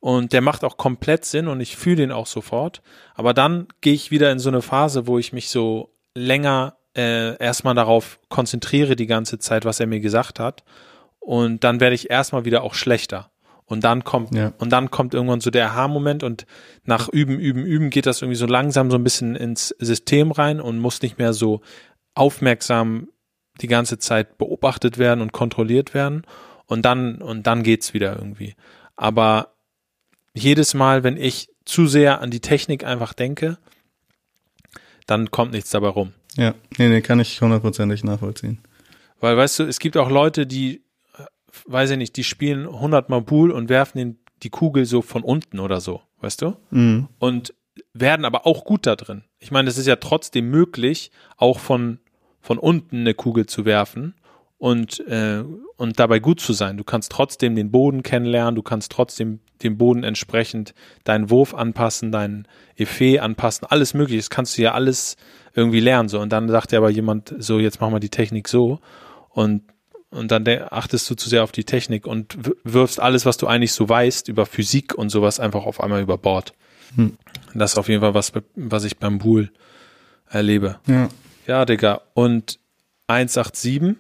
und 0.02 0.34
der 0.34 0.42
macht 0.42 0.66
auch 0.66 0.76
komplett 0.76 1.24
Sinn 1.24 1.48
und 1.48 1.62
ich 1.62 1.78
fühle 1.78 1.96
den 1.98 2.12
auch 2.12 2.28
sofort. 2.28 2.82
Aber 3.16 3.34
dann 3.34 3.68
gehe 3.80 3.94
ich 3.94 4.12
wieder 4.12 4.30
in 4.32 4.40
so 4.40 4.50
eine 4.50 4.62
Phase, 4.62 5.08
wo 5.08 5.18
ich 5.18 5.32
mich 5.32 5.50
so 5.50 5.90
länger 6.16 6.76
äh, 6.98 7.38
erstmal 7.38 7.76
darauf 7.76 8.20
konzentriere 8.28 8.98
die 8.98 9.08
ganze 9.08 9.40
Zeit, 9.40 9.64
was 9.64 9.80
er 9.80 9.88
mir 9.88 10.02
gesagt 10.02 10.38
hat. 10.40 10.64
Und 11.20 11.64
dann 11.64 11.80
werde 11.80 11.96
ich 11.96 12.10
erstmal 12.10 12.44
wieder 12.44 12.64
auch 12.64 12.74
schlechter. 12.74 13.32
Und 13.66 13.84
dann 13.86 14.04
kommt, 14.04 14.36
Ja. 14.36 14.52
und 14.58 14.72
dann 14.72 14.92
kommt 14.92 15.14
irgendwann 15.14 15.40
so 15.42 15.50
der 15.50 15.68
Aha-Moment 15.68 16.24
und 16.24 16.46
nach 16.84 17.08
Üben, 17.08 17.40
Üben, 17.40 17.66
Üben 17.66 17.90
geht 17.90 18.06
das 18.06 18.22
irgendwie 18.22 18.38
so 18.40 18.48
langsam 18.48 18.92
so 18.92 18.98
ein 18.98 19.04
bisschen 19.04 19.36
ins 19.38 19.70
System 19.80 20.32
rein 20.32 20.60
und 20.60 20.78
muss 20.80 21.02
nicht 21.02 21.20
mehr 21.20 21.32
so 21.34 21.62
aufmerksam 22.16 23.08
die 23.62 23.68
ganze 23.68 24.00
Zeit 24.00 24.38
beobachtet 24.38 24.98
werden 24.98 25.22
und 25.22 25.32
kontrolliert 25.32 25.94
werden. 25.94 26.24
Und 26.66 26.84
dann, 26.84 27.22
und 27.22 27.48
dann 27.48 27.64
geht's 27.64 27.94
wieder 27.94 28.16
irgendwie. 28.16 28.56
Aber 28.96 29.54
jedes 30.34 30.74
Mal, 30.74 31.04
wenn 31.04 31.18
ich 31.18 31.50
zu 31.66 31.88
sehr 31.88 32.22
an 32.22 32.32
die 32.32 32.40
Technik 32.40 32.84
einfach 32.84 33.14
denke, 33.14 33.58
dann 35.08 35.32
kommt 35.32 35.52
nichts 35.52 35.72
dabei 35.72 35.90
rum. 35.90 36.14
Ja, 36.36 36.54
nee, 36.78 36.90
nee, 36.90 37.02
kann 37.02 37.20
ich 37.20 37.42
hundertprozentig 37.42 38.04
nachvollziehen. 38.04 38.60
Weil, 39.20 39.36
weißt 39.36 39.60
du, 39.60 39.64
es 39.64 39.80
gibt 39.80 39.98
auch 39.98 40.10
Leute, 40.10 40.46
die, 40.46 40.84
äh, 41.18 41.24
weiß 41.66 41.92
ich 41.92 41.98
nicht, 41.98 42.16
die 42.16 42.24
spielen 42.24 42.68
100 42.68 43.10
Mal 43.10 43.22
Pool 43.24 43.52
und 43.52 43.70
werfen 43.70 43.98
den, 43.98 44.20
die 44.44 44.50
Kugel 44.50 44.86
so 44.86 45.02
von 45.02 45.24
unten 45.24 45.60
oder 45.60 45.82
so, 45.82 46.02
weißt 46.22 46.42
du? 46.42 46.56
Mhm. 46.70 47.08
Und 47.18 47.54
werden 47.94 48.26
aber 48.26 48.46
auch 48.46 48.64
gut 48.66 48.86
da 48.86 48.96
drin. 48.96 49.24
Ich 49.40 49.52
meine, 49.52 49.70
es 49.70 49.78
ist 49.78 49.88
ja 49.88 49.96
trotzdem 49.96 50.50
möglich, 50.50 51.12
auch 51.38 51.60
von, 51.60 52.00
von 52.50 52.58
unten 52.58 53.02
eine 53.02 53.14
Kugel 53.14 53.46
zu 53.46 53.64
werfen 53.64 54.16
und, 54.58 55.08
äh, 55.08 55.44
und 55.78 56.00
dabei 56.00 56.18
gut 56.18 56.40
zu 56.40 56.52
sein. 56.52 56.78
Du 56.78 56.84
kannst 56.84 57.12
trotzdem 57.12 57.54
den 57.54 57.70
Boden 57.70 58.02
kennenlernen, 58.02 58.56
du 58.56 58.64
kannst 58.64 58.92
trotzdem 58.92 59.40
dem 59.62 59.78
Boden 59.78 60.04
entsprechend 60.04 60.74
deinen 61.04 61.30
Wurf 61.30 61.54
anpassen, 61.54 62.12
deinen 62.12 62.48
Effet 62.76 63.20
anpassen, 63.20 63.68
alles 63.70 63.94
mögliche. 63.94 64.18
Das 64.18 64.32
kannst 64.32 64.58
du 64.58 64.64
ja 64.64 64.74
alles 64.74 65.16
irgendwie 65.54 65.80
lernen. 65.80 66.10
So. 66.10 66.20
Und 66.20 66.34
dann 66.34 66.50
sagt 66.50 66.72
ja 66.72 66.80
aber 66.80 66.90
jemand, 66.90 67.36
so, 67.38 67.60
jetzt 67.60 67.82
machen 67.82 67.94
wir 67.94 68.00
die 68.00 68.10
Technik 68.10 68.48
so. 68.48 68.80
Und, 69.30 69.62
und 70.10 70.32
dann 70.32 70.44
achtest 70.72 71.08
du 71.08 71.14
zu 71.14 71.30
sehr 71.30 71.44
auf 71.44 71.52
die 71.52 71.66
Technik 71.66 72.08
und 72.08 72.36
wirfst 72.64 73.00
alles, 73.00 73.28
was 73.28 73.38
du 73.38 73.46
eigentlich 73.46 73.74
so 73.74 73.88
weißt, 73.88 74.28
über 74.28 74.48
Physik 74.48 74.96
und 74.96 75.10
sowas 75.10 75.40
einfach 75.40 75.68
auf 75.68 75.82
einmal 75.82 76.02
über 76.02 76.18
Bord. 76.18 76.54
Hm. 76.96 77.16
Das 77.54 77.74
ist 77.74 77.78
auf 77.78 77.90
jeden 77.90 78.02
Fall 78.02 78.16
was, 78.16 78.32
was 78.56 78.86
ich 78.86 78.98
beim 78.98 79.20
Buhl 79.20 79.52
erlebe. 80.32 80.80
Ja. 80.88 81.10
Ja, 81.50 81.66
Digga. 81.66 82.02
Und 82.14 82.60
187, 83.08 83.96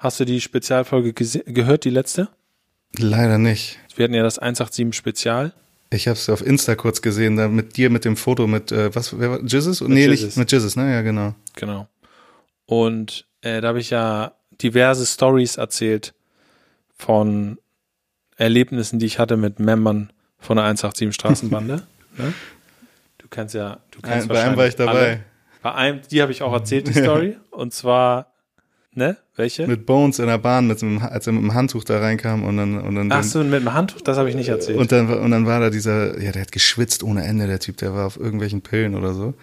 hast 0.00 0.18
du 0.18 0.24
die 0.24 0.40
Spezialfolge 0.40 1.12
gehört, 1.12 1.84
die 1.84 1.90
letzte? 1.90 2.28
Leider 2.98 3.38
nicht. 3.38 3.78
Wir 3.94 4.02
hatten 4.02 4.14
ja 4.14 4.24
das 4.24 4.40
187 4.40 4.92
Spezial. 4.92 5.52
Ich 5.90 6.08
habe 6.08 6.18
es 6.18 6.28
auf 6.28 6.44
Insta 6.44 6.74
kurz 6.74 7.02
gesehen, 7.02 7.36
da 7.36 7.46
mit 7.46 7.76
dir 7.76 7.88
mit 7.88 8.04
dem 8.04 8.16
Foto 8.16 8.48
mit, 8.48 8.72
äh, 8.72 8.92
was, 8.92 9.16
wer 9.20 9.30
war, 9.30 9.40
Jizzes? 9.44 9.80
Nee, 9.82 10.06
Jizzes. 10.06 10.24
nicht 10.24 10.36
mit 10.38 10.50
Jizzes, 10.50 10.74
ne? 10.74 10.92
Ja, 10.92 11.02
genau. 11.02 11.36
Genau. 11.54 11.86
Und 12.66 13.26
äh, 13.42 13.60
da 13.60 13.68
habe 13.68 13.78
ich 13.78 13.90
ja 13.90 14.32
diverse 14.60 15.06
Stories 15.06 15.56
erzählt 15.56 16.14
von 16.96 17.58
Erlebnissen, 18.34 18.98
die 18.98 19.06
ich 19.06 19.20
hatte 19.20 19.36
mit 19.36 19.60
Membern 19.60 20.12
von 20.40 20.56
der 20.56 20.64
187 20.64 21.14
Straßenbande. 21.14 21.86
ne? 22.18 22.34
Du 23.18 23.28
kannst 23.30 23.54
ja, 23.54 23.78
du 23.92 24.00
kannst 24.00 24.24
Ein, 24.24 24.28
bei 24.28 24.42
einem 24.42 24.56
war 24.56 24.66
ich 24.66 24.74
dabei. 24.74 24.92
Alle. 24.92 25.29
Bei 25.62 25.74
einem, 25.74 26.00
die 26.10 26.22
habe 26.22 26.32
ich 26.32 26.42
auch 26.42 26.52
erzählt, 26.52 26.88
die 26.88 26.92
Story. 27.00 27.36
Und 27.50 27.72
zwar, 27.74 28.32
ne? 28.94 29.16
Welche? 29.36 29.66
Mit 29.66 29.86
Bones 29.86 30.18
in 30.18 30.26
der 30.26 30.38
Bahn, 30.38 30.66
mit 30.66 30.78
so 30.78 30.86
einem, 30.86 30.98
als 30.98 31.26
er 31.26 31.32
mit 31.32 31.42
dem 31.42 31.54
Handtuch 31.54 31.84
da 31.84 31.98
reinkam 31.98 32.44
und 32.44 32.56
dann, 32.56 32.78
und 32.78 32.94
dann, 32.94 33.10
Ach 33.12 33.22
so, 33.22 33.42
mit 33.42 33.60
dem 33.62 33.72
Handtuch, 33.72 34.00
das 34.02 34.18
habe 34.18 34.28
ich 34.28 34.36
nicht 34.36 34.48
erzählt. 34.48 34.78
und 34.78 34.92
dann, 34.92 35.08
und 35.08 35.30
dann 35.30 35.46
war 35.46 35.60
da 35.60 35.70
dieser, 35.70 36.20
ja, 36.20 36.32
der 36.32 36.42
hat 36.42 36.52
geschwitzt 36.52 37.02
ohne 37.02 37.24
Ende, 37.24 37.46
der 37.46 37.58
Typ, 37.60 37.78
der 37.78 37.94
war 37.94 38.06
auf 38.06 38.18
irgendwelchen 38.18 38.60
Pillen 38.62 38.94
oder 38.94 39.14
so. 39.14 39.34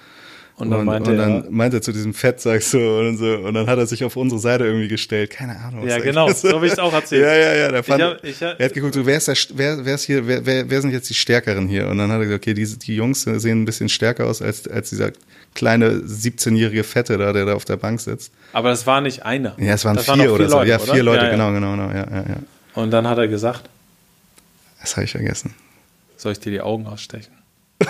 Und 0.60 0.72
dann 0.72 0.86
meinte 0.86 1.12
und 1.12 1.18
dann 1.18 1.44
er, 1.46 1.52
meinte 1.52 1.78
er 1.78 1.82
zu 1.84 1.92
diesem 1.92 2.16
Fettsack 2.16 2.64
so 2.64 2.80
und 2.80 3.18
so, 3.18 3.26
und 3.38 3.54
dann 3.54 3.68
hat 3.68 3.78
er 3.78 3.86
sich 3.86 4.04
auf 4.04 4.16
unsere 4.16 4.42
Seite 4.42 4.66
irgendwie 4.66 4.88
gestellt. 4.88 5.30
Keine 5.30 5.56
Ahnung. 5.60 5.84
was 5.84 5.90
Ja, 5.92 6.00
genau, 6.00 6.32
so 6.34 6.52
habe 6.52 6.66
ich 6.66 6.74
es 6.74 6.80
auch 6.80 6.92
erzählt. 6.92 7.22
Ja, 7.24 7.36
ja, 7.36 7.54
ja. 7.54 7.72
Der 7.72 7.84
fand, 7.84 8.02
hab- 8.02 8.24
ich 8.24 8.42
hab- 8.42 8.60
er 8.60 8.66
hat 8.66 8.74
geguckt, 8.74 8.96
so, 8.96 9.06
wer 9.06 9.18
ist 9.18 9.28
der, 9.28 9.36
wer, 9.54 9.86
wer 9.86 9.94
ist 9.94 10.06
hier, 10.06 10.26
wer, 10.28 10.44
wer, 10.48 10.68
wer 10.68 10.82
sind 10.82 10.90
jetzt 10.92 11.08
die 11.12 11.14
Stärkeren 11.14 11.68
hier? 11.68 11.88
Und 11.88 12.00
dann 12.00 12.12
hat 12.12 12.18
er 12.22 12.26
gesagt, 12.26 12.42
okay, 12.44 12.56
diese, 12.56 12.80
die 12.80 12.96
Jungs 12.96 13.22
sehen 13.22 13.62
ein 13.62 13.66
bisschen 13.66 13.88
stärker 13.88 14.26
aus 14.26 14.42
als, 14.42 14.68
als 14.68 14.90
dieser 14.90 15.12
kleine 15.54 15.92
17-jährige 15.92 16.84
Fette 16.84 17.20
da, 17.20 17.34
der 17.34 17.46
da 17.46 17.54
auf 17.54 17.66
der 17.66 17.78
Bank 17.78 18.02
sitzt. 18.02 18.32
aber 18.54 18.70
das 18.70 18.88
war 18.88 19.00
nicht 19.02 19.24
einer. 19.26 19.54
Ja, 19.60 19.76
es 19.76 19.86
waren 19.86 19.96
das 19.96 20.06
vier 20.06 20.16
noch 20.16 20.26
oder 20.34 20.50
so. 20.50 20.58
Leute, 20.58 20.70
ja, 20.72 20.80
vier 20.80 21.04
Leute, 21.04 21.18
Ja, 21.20 21.26
ja. 21.26 21.32
genau, 21.34 21.52
genau, 21.54 21.72
genau. 21.78 21.90
Ja, 21.90 22.08
ja, 22.10 22.26
ja. 22.30 22.38
Und 22.74 22.90
dann 22.90 23.08
hat 23.08 23.20
er 23.20 23.28
gesagt, 23.28 23.70
Das 24.82 24.96
habe 24.96 25.06
ich 25.06 25.12
vergessen. 25.12 25.54
soll 26.16 26.32
ich 26.32 26.40
dir 26.40 26.52
die 26.52 26.62
Augen 26.62 26.88
ausstechen? 26.88 27.32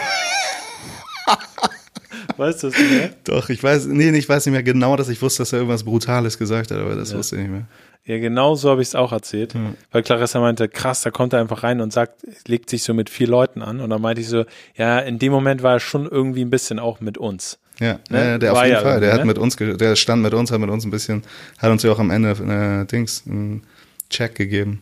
weißt 2.38 2.63
du 2.63 2.67
es 2.67 2.78
nicht 2.78 2.91
mehr? 2.91 3.10
Doch, 3.24 3.50
ich 3.50 3.62
weiß, 3.62 3.86
nee, 3.88 4.10
ich 4.12 4.28
weiß 4.28 4.46
nicht 4.46 4.54
mehr 4.54 4.63
genau, 4.63 4.95
dass 4.95 5.10
ich 5.10 5.22
wusste, 5.22 5.41
dass 5.41 5.53
er 5.53 5.60
irgendwas 5.60 5.84
Brutales 5.84 6.38
gesagt 6.38 6.72
hat, 6.72 6.78
aber 6.78 6.95
das 6.95 7.16
wusste 7.16 7.36
ich 7.36 7.43
nicht 7.43 7.51
mehr. 7.51 7.66
Ja, 8.05 8.20
genau 8.20 8.55
so 8.55 8.70
habe 8.70 8.82
ich 8.82 8.88
es 8.88 8.95
auch 8.95 9.12
erzählt. 9.12 9.53
Weil 9.91 10.01
Clarissa 10.01 10.39
meinte, 10.39 10.70
krass, 10.70 11.01
da 11.01 11.12
kommt 11.12 11.34
er 11.34 11.41
einfach 11.41 11.64
rein 11.64 11.82
und 11.82 11.91
sagt, 11.91 12.26
legt 12.47 12.70
sich 12.70 12.84
so 12.84 12.93
mit 12.93 13.10
vier 13.10 13.28
Leuten 13.28 13.62
an. 13.62 13.82
Und 13.82 13.89
dann 13.89 14.01
meinte 14.01 14.22
ich 14.22 14.30
so, 14.30 14.45
ja, 14.76 14.99
in 14.99 15.20
dem 15.20 15.34
Moment 15.34 15.62
war 15.62 15.74
er 15.74 15.80
schon 15.82 16.08
irgendwie 16.08 16.41
ein 16.45 16.49
bisschen 16.49 16.80
auch 16.80 17.01
mit 17.01 17.18
uns. 17.18 17.60
Ja, 17.80 17.99
Ne? 18.10 18.26
ja, 18.26 18.38
der 18.38 18.51
auf 18.53 18.58
War 18.60 18.66
jeden 18.66 18.78
ja 18.78 18.82
Fall. 18.82 18.99
Der 19.01 19.12
hat 19.12 19.20
ne? 19.20 19.26
mit 19.26 19.38
uns, 19.38 19.58
der 19.58 19.95
stand 19.97 20.22
mit 20.24 20.34
uns, 20.34 20.51
hat 20.51 20.60
mit 20.60 20.70
uns 20.70 20.86
ein 20.86 20.89
bisschen, 20.91 21.24
hat 21.58 21.70
uns 21.70 21.84
ja 21.84 21.91
auch 21.91 21.99
am 21.99 22.10
Ende 22.10 22.30
äh, 22.32 22.86
Dings 22.86 23.24
einen 23.28 23.64
Check 24.10 24.36
gegeben. 24.36 24.80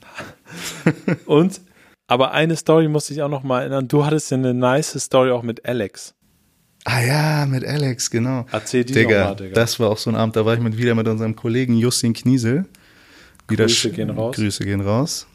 Und, 1.25 1.61
aber 2.07 2.31
eine 2.31 2.55
Story 2.55 2.87
musste 2.87 3.13
ich 3.13 3.23
auch 3.23 3.29
noch 3.29 3.41
mal 3.41 3.61
erinnern. 3.61 3.87
Du 3.87 4.05
hattest 4.05 4.29
ja 4.29 4.37
eine 4.37 4.53
nice 4.53 4.99
Story 4.99 5.31
auch 5.31 5.41
mit 5.41 5.65
Alex. 5.65 6.13
Ah 6.87 7.01
ja, 7.01 7.45
mit 7.47 7.65
Alex, 7.65 8.11
genau. 8.11 8.45
Erzähl 8.51 8.85
die 8.85 8.93
Digga, 8.93 9.33
Digga. 9.33 9.55
das 9.55 9.79
war 9.79 9.89
auch 9.89 9.97
so 9.97 10.11
ein 10.11 10.15
Abend, 10.15 10.35
da 10.35 10.45
war 10.45 10.53
ich 10.53 10.59
mit, 10.59 10.77
wieder 10.77 10.93
mit 10.93 11.07
unserem 11.07 11.35
Kollegen 11.35 11.77
Justin 11.77 12.13
Kniesel. 12.13 12.65
Wieder 13.47 13.65
Grüße 13.65 13.89
gehen 13.89 14.11
raus. 14.11 14.35
Grüße 14.35 14.63
gehen 14.63 14.81
raus. 14.81 15.25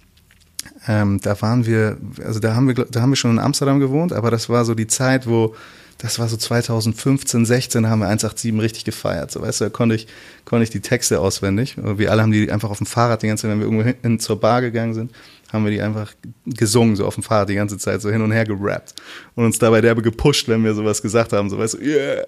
Ähm, 0.87 1.21
da 1.21 1.41
waren 1.43 1.67
wir, 1.67 1.99
also 2.25 2.39
da 2.39 2.55
haben 2.55 2.69
wir, 2.69 2.75
da 2.75 3.03
haben 3.03 3.11
wir 3.11 3.17
schon 3.17 3.33
in 3.33 3.39
Amsterdam 3.41 3.81
gewohnt, 3.81 4.13
aber 4.13 4.31
das 4.31 4.49
war 4.49 4.65
so 4.65 4.75
die 4.75 4.87
Zeit, 4.87 5.27
wo, 5.27 5.57
das 5.99 6.21
war 6.21 6.29
so 6.29 6.37
2015, 6.37 7.45
16, 7.45 7.83
da 7.83 7.91
haben 7.91 7.99
wir 7.99 8.07
187 8.07 8.63
richtig 8.63 8.85
gefeiert. 8.85 9.33
So, 9.33 9.43
weißt 9.43 9.61
du, 9.61 9.65
da 9.65 9.71
konnte 9.71 9.97
ich, 9.97 10.07
konnte 10.45 10.63
ich 10.63 10.71
die 10.71 10.81
Texte 10.81 11.21
auswendig. 11.21 11.77
Wir 11.77 12.13
alle 12.13 12.23
haben 12.23 12.31
die 12.33 12.51
einfach 12.53 12.71
auf 12.71 12.79
dem 12.79 12.87
Fahrrad 12.87 13.23
die 13.23 13.27
ganze 13.27 13.43
Zeit, 13.43 13.51
wenn 13.51 13.59
wir 13.59 13.67
irgendwo 13.67 14.09
hin 14.09 14.21
zur 14.21 14.39
Bar 14.39 14.61
gegangen 14.61 14.95
sind, 14.95 15.11
haben 15.53 15.65
wir 15.65 15.71
die 15.71 15.83
einfach 15.83 16.13
gesungen, 16.47 16.97
so 16.97 17.07
auf 17.07 17.15
dem 17.15 17.23
Fahrrad 17.23 17.49
die 17.49 17.55
ganze 17.55 17.79
Zeit, 17.79 18.01
so 18.01 18.11
hin 18.11 18.23
und 18.23 18.33
her 18.33 18.45
gerappt. 18.45 18.95
Und 19.35 19.45
uns 19.45 19.59
dabei 19.59 19.81
derbe 19.81 20.03
gepusht, 20.03 20.49
wenn 20.49 20.65
wir 20.65 20.75
sowas 20.75 21.03
gesagt 21.03 21.33
haben, 21.33 21.51
so 21.51 21.59
weißt 21.59 21.75
du, 21.75 21.79
yeah, 21.79 22.25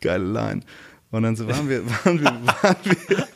geile 0.00 0.24
Line. 0.24 0.60
Und 1.10 1.24
dann 1.24 1.34
so 1.34 1.48
waren 1.48 1.68
wir, 1.68 1.82
waren 2.04 2.20
wir, 2.20 2.24
waren 2.62 2.76
wir, 2.84 3.26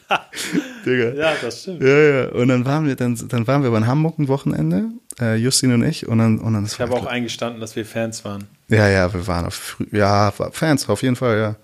Digga. 0.87 1.15
Ja, 1.15 1.33
das 1.41 1.63
stimmt. 1.63 1.83
Ja, 1.83 1.99
ja. 1.99 2.29
Und 2.29 2.49
dann 2.49 2.65
waren 2.65 2.87
wir, 2.87 2.95
dann, 2.95 3.17
dann 3.29 3.47
waren 3.47 3.63
wir 3.63 3.71
bei 3.71 3.81
Hamburg 3.81 4.19
ein 4.19 4.29
Wochenende, 4.29 4.85
äh, 5.21 5.37
Justin 5.37 5.73
und 5.73 5.85
ich, 5.85 6.07
und 6.07 6.19
dann, 6.19 6.39
und 6.39 6.55
dann 6.55 6.65
Ich 6.67 6.81
habe 6.81 6.93
auch 6.93 7.07
eingestanden, 7.07 7.61
dass 7.61 7.75
wir 7.75 7.85
Fans 7.85 8.25
waren. 8.25 8.45
Ja, 8.69 8.89
ja, 8.89 9.13
wir 9.13 9.27
waren 9.27 9.47
auf, 9.47 9.77
ja, 9.91 10.31
Fans, 10.53 10.89
auf 10.89 11.03
jeden 11.03 11.17
Fall, 11.17 11.39
ja. 11.39 11.57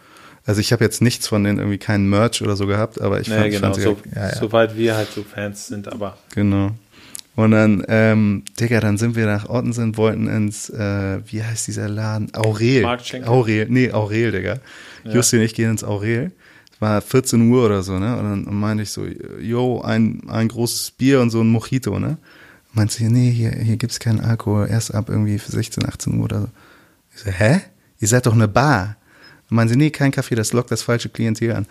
Also 0.47 0.61
ich 0.61 0.73
habe 0.73 0.83
jetzt 0.83 1.03
nichts 1.03 1.29
von 1.29 1.45
denen 1.45 1.59
irgendwie 1.59 1.79
keinen 1.79 2.09
Merch 2.09 2.43
oder 2.43 2.57
so 2.57 2.67
gehabt, 2.67 3.01
aber 3.01 3.21
ich 3.21 3.29
Nee, 3.29 3.37
fand, 3.37 3.51
genau, 3.51 3.61
fand 3.67 3.75
sie 3.77 3.83
so, 3.83 3.97
ja, 4.15 4.29
ja, 4.31 4.37
soweit 4.37 4.77
wir 4.77 4.97
halt 4.97 5.13
so 5.13 5.23
Fans 5.23 5.69
sind, 5.69 5.87
aber 5.87 6.17
genau. 6.35 6.73
Und 7.37 7.53
dann, 7.53 7.85
ähm, 7.89 8.43
Digga, 8.59 8.81
dann 8.81 8.99
sind 8.99 9.15
wir 9.15 9.27
nach 9.27 9.49
Ottensen, 9.49 9.97
wollten 9.97 10.27
ins, 10.27 10.69
äh, 10.69 11.21
wie 11.27 11.43
heißt 11.43 11.69
dieser 11.69 11.89
Laden? 11.89 12.35
Aurel. 12.35 12.85
Aurel, 13.25 13.67
nee, 13.71 13.93
Aurel, 13.93 14.33
Digga. 14.33 14.59
Justin 15.05 15.39
und 15.39 15.45
ich 15.47 15.55
gehen 15.55 15.71
ins 15.71 15.85
Aurel. 15.85 16.33
Es 16.73 16.81
war 16.81 17.01
14 17.01 17.51
Uhr 17.51 17.65
oder 17.65 17.83
so, 17.83 17.99
ne? 17.99 18.17
Und 18.19 18.47
dann 18.47 18.55
meinte 18.55 18.83
ich 18.83 18.91
so, 18.91 19.07
yo, 19.41 19.81
ein, 19.81 20.23
ein 20.29 20.49
großes 20.49 20.91
Bier 20.93 21.21
und 21.21 21.31
so 21.31 21.41
ein 21.41 21.49
Mojito, 21.49 21.99
ne? 21.99 22.19
Meint 22.73 22.93
sie, 22.93 23.09
nee, 23.09 23.31
hier, 23.31 23.51
hier 23.51 23.77
gibt's 23.77 23.99
keinen 23.99 24.21
Alkohol, 24.21 24.69
erst 24.69 24.95
ab 24.95 25.09
irgendwie 25.09 25.39
16, 25.39 25.85
18 25.87 26.19
Uhr 26.19 26.25
oder 26.25 26.41
so. 26.43 26.49
Ich 27.15 27.21
so, 27.23 27.31
hä? 27.31 27.61
Ihr 28.01 28.09
seid 28.09 28.27
doch 28.27 28.35
eine 28.35 28.49
Bar. 28.49 28.97
Dann 29.49 29.57
meinen 29.57 29.69
sie, 29.69 29.77
nee, 29.77 29.91
kein 29.91 30.13
Kaffee, 30.13 30.35
das 30.35 30.53
lockt 30.53 30.71
das 30.71 30.83
falsche 30.83 31.09
Klientel 31.09 31.53
an. 31.53 31.67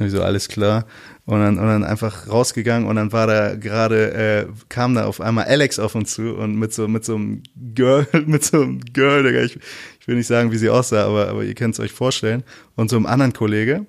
Und 0.00 0.06
ich 0.06 0.12
so, 0.12 0.22
alles 0.22 0.48
klar. 0.48 0.86
Und 1.26 1.40
dann, 1.40 1.58
und 1.58 1.66
dann 1.66 1.84
einfach 1.84 2.26
rausgegangen 2.26 2.88
und 2.88 2.96
dann 2.96 3.12
war 3.12 3.26
da 3.26 3.54
gerade, 3.54 4.12
äh, 4.14 4.46
kam 4.70 4.94
da 4.94 5.04
auf 5.04 5.20
einmal 5.20 5.44
Alex 5.44 5.78
auf 5.78 5.94
uns 5.94 6.14
zu 6.14 6.34
und 6.34 6.56
mit 6.56 6.72
so, 6.72 6.88
mit 6.88 7.04
so 7.04 7.16
einem 7.16 7.42
Girl, 7.74 8.06
mit 8.26 8.42
so 8.42 8.62
einem 8.62 8.80
Girl, 8.80 9.22
Digga, 9.22 9.42
ich, 9.42 9.58
ich 10.00 10.08
will 10.08 10.16
nicht 10.16 10.26
sagen, 10.26 10.50
wie 10.52 10.56
sie 10.56 10.70
aussah, 10.70 11.04
aber, 11.04 11.28
aber 11.28 11.44
ihr 11.44 11.54
könnt 11.54 11.74
es 11.74 11.80
euch 11.80 11.92
vorstellen. 11.92 12.42
Und 12.76 12.88
so 12.88 12.96
einem 12.96 13.04
anderen 13.04 13.34
Kollege. 13.34 13.84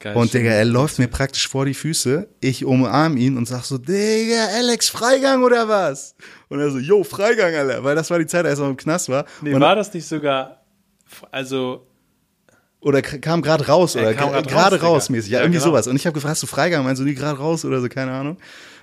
geil. 0.00 0.16
Und 0.16 0.34
Digga, 0.34 0.50
er 0.50 0.64
läuft 0.64 0.98
mir 0.98 1.06
praktisch 1.06 1.46
vor 1.46 1.64
die 1.64 1.74
Füße. 1.74 2.28
Ich 2.40 2.64
umarm 2.64 3.16
ihn 3.16 3.36
und 3.36 3.46
sag 3.46 3.62
so, 3.62 3.78
Digga, 3.78 4.46
Alex, 4.56 4.88
Freigang 4.88 5.44
oder 5.44 5.68
was? 5.68 6.16
Und 6.48 6.58
er 6.58 6.72
so, 6.72 6.78
yo, 6.78 7.04
Freigang, 7.04 7.54
Alter. 7.54 7.84
Weil 7.84 7.94
das 7.94 8.10
war 8.10 8.18
die 8.18 8.26
Zeit, 8.26 8.46
als 8.46 8.58
er 8.58 8.68
im 8.68 8.76
Knast 8.76 9.08
war. 9.08 9.26
Nee, 9.40 9.54
und, 9.54 9.60
war 9.60 9.76
das 9.76 9.94
nicht 9.94 10.08
sogar, 10.08 10.64
also, 11.30 11.86
oder 12.82 13.00
kam 13.00 13.42
gerade 13.42 13.66
raus 13.68 13.94
Er 13.94 14.02
oder 14.02 14.42
gerade 14.42 14.80
raus, 14.80 14.82
raus, 14.82 15.08
mäßig. 15.10 15.30
Ja, 15.30 15.38
Ja, 15.38 15.44
irgendwie 15.44 15.58
genau. 15.60 15.70
sowas. 15.70 15.86
Und 15.86 15.96
ich 15.96 16.04
habe 16.04 16.14
gefragt, 16.14 16.32
hast 16.32 16.42
du 16.42 16.46
Freigang? 16.46 16.84
Meinst 16.84 17.00
du 17.00 17.04
nie 17.06 17.14
gerade 17.14 17.38
raus 17.38 17.64
oder 17.64 17.80
so, 17.80 17.88
keine 17.88 18.10
Ahnung. 18.12 18.36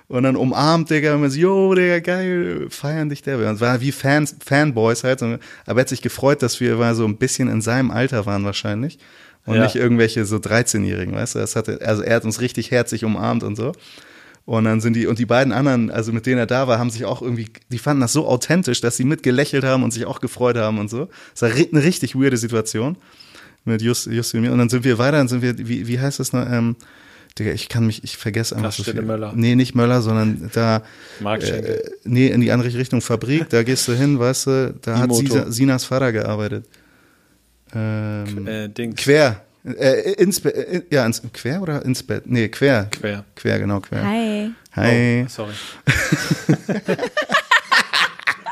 Und 0.08 0.24
dann 0.24 0.34
umarmt, 0.34 0.90
Digga, 0.90 1.14
und 1.14 1.20
man 1.20 1.30
so, 1.30 1.38
yo, 1.38 1.74
Digga, 1.74 2.00
geil, 2.00 2.66
feiern 2.70 3.08
dich 3.10 3.22
der. 3.22 3.38
Und 3.38 3.44
es 3.54 3.60
war 3.60 3.80
wie 3.80 3.92
Fans, 3.92 4.34
Fanboys 4.44 5.04
halt. 5.04 5.22
Aber 5.22 5.38
er 5.66 5.74
hat 5.76 5.88
sich 5.88 6.02
gefreut, 6.02 6.42
dass 6.42 6.58
wir 6.60 6.76
mal 6.76 6.94
so 6.96 7.04
ein 7.04 7.16
bisschen 7.16 7.48
in 7.48 7.60
seinem 7.60 7.90
Alter 7.92 8.26
waren 8.26 8.44
wahrscheinlich. 8.44 8.98
Und 9.46 9.54
Ja. 9.56 9.62
nicht 9.64 9.76
irgendwelche 9.76 10.24
so 10.24 10.36
13-Jährigen, 10.38 11.14
weißt 11.14 11.34
du? 11.34 11.38
Das 11.38 11.54
hatte, 11.54 11.80
also 11.84 12.02
er 12.02 12.16
hat 12.16 12.24
uns 12.24 12.40
richtig 12.40 12.70
herzlich 12.70 13.04
umarmt 13.04 13.42
und 13.42 13.54
so. 13.56 13.72
Und 14.46 14.64
dann 14.64 14.80
sind 14.80 14.94
die, 14.94 15.06
und 15.06 15.18
die 15.18 15.26
beiden 15.26 15.52
anderen, 15.52 15.90
also 15.90 16.12
mit 16.12 16.26
denen 16.26 16.38
er 16.38 16.46
da 16.46 16.66
war, 16.66 16.78
haben 16.78 16.90
sich 16.90 17.04
auch 17.04 17.22
irgendwie, 17.22 17.48
die 17.70 17.78
fanden 17.78 18.00
das 18.00 18.12
so 18.12 18.26
authentisch, 18.26 18.80
dass 18.80 18.96
sie 18.96 19.04
mitgelächelt 19.04 19.62
haben 19.62 19.84
und 19.84 19.92
sich 19.92 20.06
auch 20.06 20.20
gefreut 20.20 20.56
haben 20.56 20.78
und 20.78 20.90
so. 20.90 21.08
Es 21.34 21.42
war 21.42 21.50
eine 21.50 21.84
richtig 21.84 22.16
weirde 22.16 22.36
Situation 22.36 22.96
mit 23.64 23.82
Just, 23.82 24.06
Just 24.06 24.34
und 24.34 24.40
mir. 24.42 24.52
Und 24.52 24.58
dann 24.58 24.68
sind 24.68 24.84
wir 24.84 24.98
weiter, 24.98 25.18
dann 25.18 25.28
sind 25.28 25.42
wir, 25.42 25.56
wie, 25.58 25.86
wie 25.86 25.98
heißt 26.00 26.18
das 26.20 26.32
noch? 26.32 26.50
Ähm, 26.50 26.76
Digga, 27.38 27.52
ich 27.52 27.68
kann 27.68 27.86
mich, 27.86 28.02
ich 28.02 28.16
vergesse 28.16 28.56
einfach 28.56 28.72
so 28.72 28.82
viel. 28.82 29.00
Möller. 29.02 29.32
Nee, 29.36 29.54
nicht 29.54 29.74
Möller, 29.76 30.02
sondern 30.02 30.50
da, 30.52 30.82
Marktschenke. 31.20 31.84
äh, 31.84 31.90
nee, 32.04 32.26
in 32.26 32.40
die 32.40 32.50
andere 32.50 32.72
Richtung 32.74 33.00
Fabrik, 33.00 33.48
da 33.50 33.62
gehst 33.62 33.86
du 33.86 33.92
hin, 33.92 34.18
weißt 34.18 34.46
du, 34.48 34.74
da 34.82 34.98
hat. 34.98 35.14
Sina, 35.14 35.50
Sinas 35.50 35.84
Vater 35.84 36.10
gearbeitet. 36.12 36.66
Ähm, 37.72 38.46
äh, 38.48 38.68
Dings. 38.68 38.96
quer. 39.00 39.42
Äh, 39.64 40.14
ins, 40.14 40.40
Be- 40.40 40.54
äh, 40.54 40.82
ja, 40.90 41.06
ins, 41.06 41.22
quer 41.32 41.62
oder 41.62 41.84
ins 41.84 42.02
Bett? 42.02 42.24
Nee, 42.26 42.48
quer. 42.48 42.86
Quer. 42.90 43.24
Quer, 43.36 43.58
genau, 43.60 43.78
quer. 43.80 44.02
Hi. 44.04 44.50
Hi. 44.74 45.22
Oh, 45.24 45.28
sorry. 45.28 45.52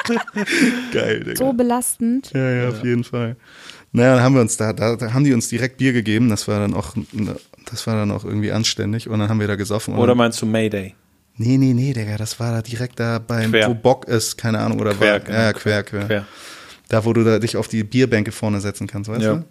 Geil, 0.93 1.21
Digga. 1.25 1.37
So 1.37 1.53
belastend. 1.53 2.31
Ja, 2.35 2.51
ja, 2.51 2.69
auf 2.69 2.83
jeden 2.85 3.05
Fall. 3.05 3.37
Naja, 3.93 4.15
dann 4.17 4.23
haben 4.25 4.35
wir 4.35 4.43
uns 4.43 4.57
da, 4.57 4.73
da, 4.73 4.97
da 4.97 5.13
haben 5.15 5.25
die 5.25 5.33
uns 5.33 5.49
direkt 5.49 5.79
Bier 5.79 5.93
gegeben. 5.93 6.29
Das 6.29 6.47
war 6.47 6.61
dann 6.61 6.75
auch, 6.75 6.95
das 7.71 7.87
war 7.87 7.95
dann 7.97 8.11
auch 8.11 8.25
irgendwie 8.25 8.53
anständig. 8.53 9.09
Und 9.09 9.19
dann 9.19 9.29
haben 9.29 9.41
wir 9.41 9.49
da 9.49 9.57
gesoffen. 9.57 9.95
Oder 9.95 10.15
meinst 10.15 10.41
du 10.43 10.47
Mayday? 10.47 10.95
nee, 11.41 11.57
nee, 11.57 11.73
nee, 11.73 11.93
Digga, 11.93 12.17
das 12.17 12.41
war 12.41 12.51
da 12.53 12.63
direkt 12.63 12.99
da 12.99 13.21
beim, 13.21 13.53
Quer. 13.53 13.69
wo 13.69 13.75
Bock 13.75 14.07
ist, 14.09 14.37
keine 14.37 14.59
Ahnung, 14.59 14.81
oder 14.81 14.93
Quer, 14.95 15.13
war, 15.13 15.21
genau. 15.21 15.39
ja, 15.39 15.53
quer, 15.53 15.83
quer, 15.85 16.05
Quer. 16.07 16.27
Da, 16.89 17.05
wo 17.05 17.13
du 17.13 17.23
da 17.23 17.39
dich 17.39 17.57
auf 17.57 17.69
die 17.69 17.85
Bierbänke 17.85 18.33
vorne 18.33 18.61
setzen 18.61 18.87
kannst, 18.89 19.09
weißt 19.09 19.23
Ja. 19.23 19.35
du? 19.37 19.45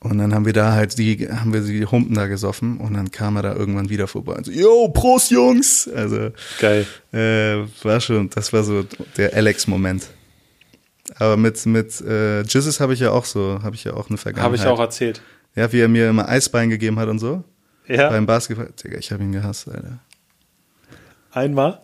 Und 0.00 0.18
dann 0.18 0.32
haben 0.32 0.46
wir 0.46 0.52
da 0.52 0.72
halt 0.72 0.96
die, 0.96 1.28
haben 1.28 1.52
wir 1.52 1.60
die 1.60 1.84
Humpen 1.84 2.14
da 2.14 2.28
gesoffen 2.28 2.78
und 2.78 2.94
dann 2.94 3.10
kam 3.10 3.34
er 3.36 3.42
da 3.42 3.52
irgendwann 3.54 3.90
wieder 3.90 4.06
vorbei 4.06 4.34
und 4.36 4.46
so, 4.46 4.52
yo, 4.52 4.88
Prost, 4.88 5.30
Jungs! 5.32 5.90
Also, 5.92 6.30
Geil. 6.60 6.86
äh, 7.12 7.66
war 7.84 8.00
schon, 8.00 8.30
das 8.30 8.52
war 8.52 8.62
so 8.62 8.84
der 9.16 9.34
Alex-Moment. 9.34 10.06
Aber 11.18 11.36
mit, 11.36 11.64
mit 11.66 12.00
äh, 12.00 12.42
Jizzes 12.42 12.80
habe 12.80 12.94
ich 12.94 13.00
ja 13.00 13.10
auch 13.10 13.24
so, 13.24 13.60
habe 13.62 13.74
ich 13.74 13.84
ja 13.84 13.94
auch 13.94 14.08
eine 14.08 14.18
Vergangenheit. 14.18 14.44
Habe 14.44 14.56
ich 14.56 14.66
auch 14.66 14.80
erzählt. 14.80 15.22
Ja, 15.54 15.72
wie 15.72 15.80
er 15.80 15.88
mir 15.88 16.10
immer 16.10 16.28
Eisbein 16.28 16.70
gegeben 16.70 16.98
hat 16.98 17.08
und 17.08 17.18
so. 17.18 17.44
Ja. 17.86 18.10
Beim 18.10 18.26
Basketball. 18.26 18.70
Digga, 18.82 18.98
ich 18.98 19.10
habe 19.10 19.22
ihn 19.22 19.32
gehasst, 19.32 19.68
Alter. 19.68 19.98
Einmal 21.32 21.80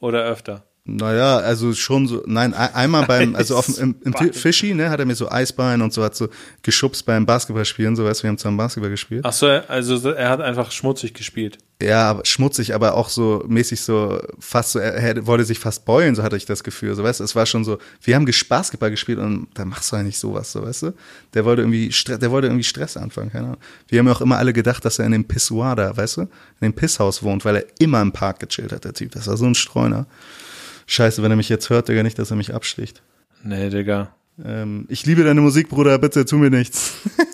oder 0.00 0.24
öfter? 0.24 0.64
Naja, 0.84 1.38
also 1.38 1.72
schon 1.74 2.08
so, 2.08 2.24
nein, 2.26 2.54
ein- 2.54 2.74
einmal 2.74 3.06
beim, 3.06 3.36
also 3.36 3.56
auf, 3.56 3.78
im, 3.78 3.94
im. 4.04 4.12
Fischi, 4.32 4.74
ne, 4.74 4.90
hat 4.90 4.98
er 4.98 5.06
mir 5.06 5.14
so 5.14 5.30
Eisbein 5.30 5.80
und 5.80 5.92
so, 5.92 6.02
hat 6.02 6.16
so 6.16 6.28
geschubst 6.62 7.06
beim 7.06 7.24
Basketballspielen, 7.24 7.94
so 7.94 8.04
weißt 8.04 8.20
du, 8.20 8.22
wir 8.24 8.30
haben 8.30 8.38
zusammen 8.38 8.56
Basketball 8.56 8.90
gespielt. 8.90 9.24
Ach 9.24 9.32
so, 9.32 9.46
also 9.46 10.10
er 10.10 10.28
hat 10.28 10.40
einfach 10.40 10.72
schmutzig 10.72 11.14
gespielt. 11.14 11.58
Ja, 11.80 12.10
aber 12.10 12.24
schmutzig, 12.24 12.74
aber 12.74 12.94
auch 12.94 13.08
so 13.08 13.44
mäßig 13.46 13.80
so, 13.80 14.20
fast 14.40 14.72
so, 14.72 14.80
er, 14.80 14.94
er 14.94 15.26
wollte 15.26 15.44
sich 15.44 15.60
fast 15.60 15.84
beulen, 15.84 16.16
so 16.16 16.24
hatte 16.24 16.36
ich 16.36 16.46
das 16.46 16.64
Gefühl, 16.64 16.96
so 16.96 17.04
weißt 17.04 17.20
du, 17.20 17.24
es 17.24 17.36
war 17.36 17.46
schon 17.46 17.64
so, 17.64 17.78
wir 18.02 18.16
haben 18.16 18.28
Basketball 18.48 18.90
gespielt 18.90 19.18
und 19.20 19.48
da 19.54 19.64
machst 19.64 19.92
du 19.92 19.96
eigentlich 19.96 20.18
sowas, 20.18 20.50
so 20.50 20.62
weißt 20.64 20.82
du. 20.82 20.92
Der 21.34 21.44
wollte 21.44 21.62
irgendwie, 21.62 21.92
Stress, 21.92 22.18
der 22.18 22.30
wollte 22.32 22.48
irgendwie 22.48 22.64
Stress 22.64 22.96
anfangen, 22.96 23.30
keine 23.30 23.46
Ahnung. 23.46 23.60
Wir 23.86 24.00
haben 24.00 24.06
ja 24.08 24.12
auch 24.14 24.20
immer 24.20 24.38
alle 24.38 24.52
gedacht, 24.52 24.84
dass 24.84 24.98
er 24.98 25.06
in 25.06 25.12
dem 25.12 25.24
Pissoir 25.26 25.76
da, 25.76 25.96
weißt 25.96 26.16
du, 26.16 26.20
in 26.22 26.28
dem 26.62 26.72
Pisshaus 26.72 27.22
wohnt, 27.22 27.44
weil 27.44 27.56
er 27.56 27.64
immer 27.78 28.00
im 28.00 28.10
Park 28.12 28.40
gechillt 28.40 28.72
hat, 28.72 28.84
der 28.84 28.94
Typ. 28.94 29.12
Das 29.12 29.28
war 29.28 29.36
so 29.36 29.44
ein 29.46 29.54
Streuner. 29.54 30.06
Scheiße, 30.86 31.22
wenn 31.22 31.30
er 31.30 31.36
mich 31.36 31.48
jetzt 31.48 31.70
hört, 31.70 31.88
Digga, 31.88 32.02
nicht, 32.02 32.18
dass 32.18 32.30
er 32.30 32.36
mich 32.36 32.54
absticht. 32.54 33.02
Nee, 33.42 33.70
Digga. 33.70 34.14
Ähm, 34.44 34.86
ich 34.88 35.04
liebe 35.06 35.24
deine 35.24 35.40
Musik, 35.40 35.68
Bruder, 35.68 35.98
bitte 35.98 36.24
tu 36.24 36.36
mir 36.38 36.50
nichts. 36.50 36.94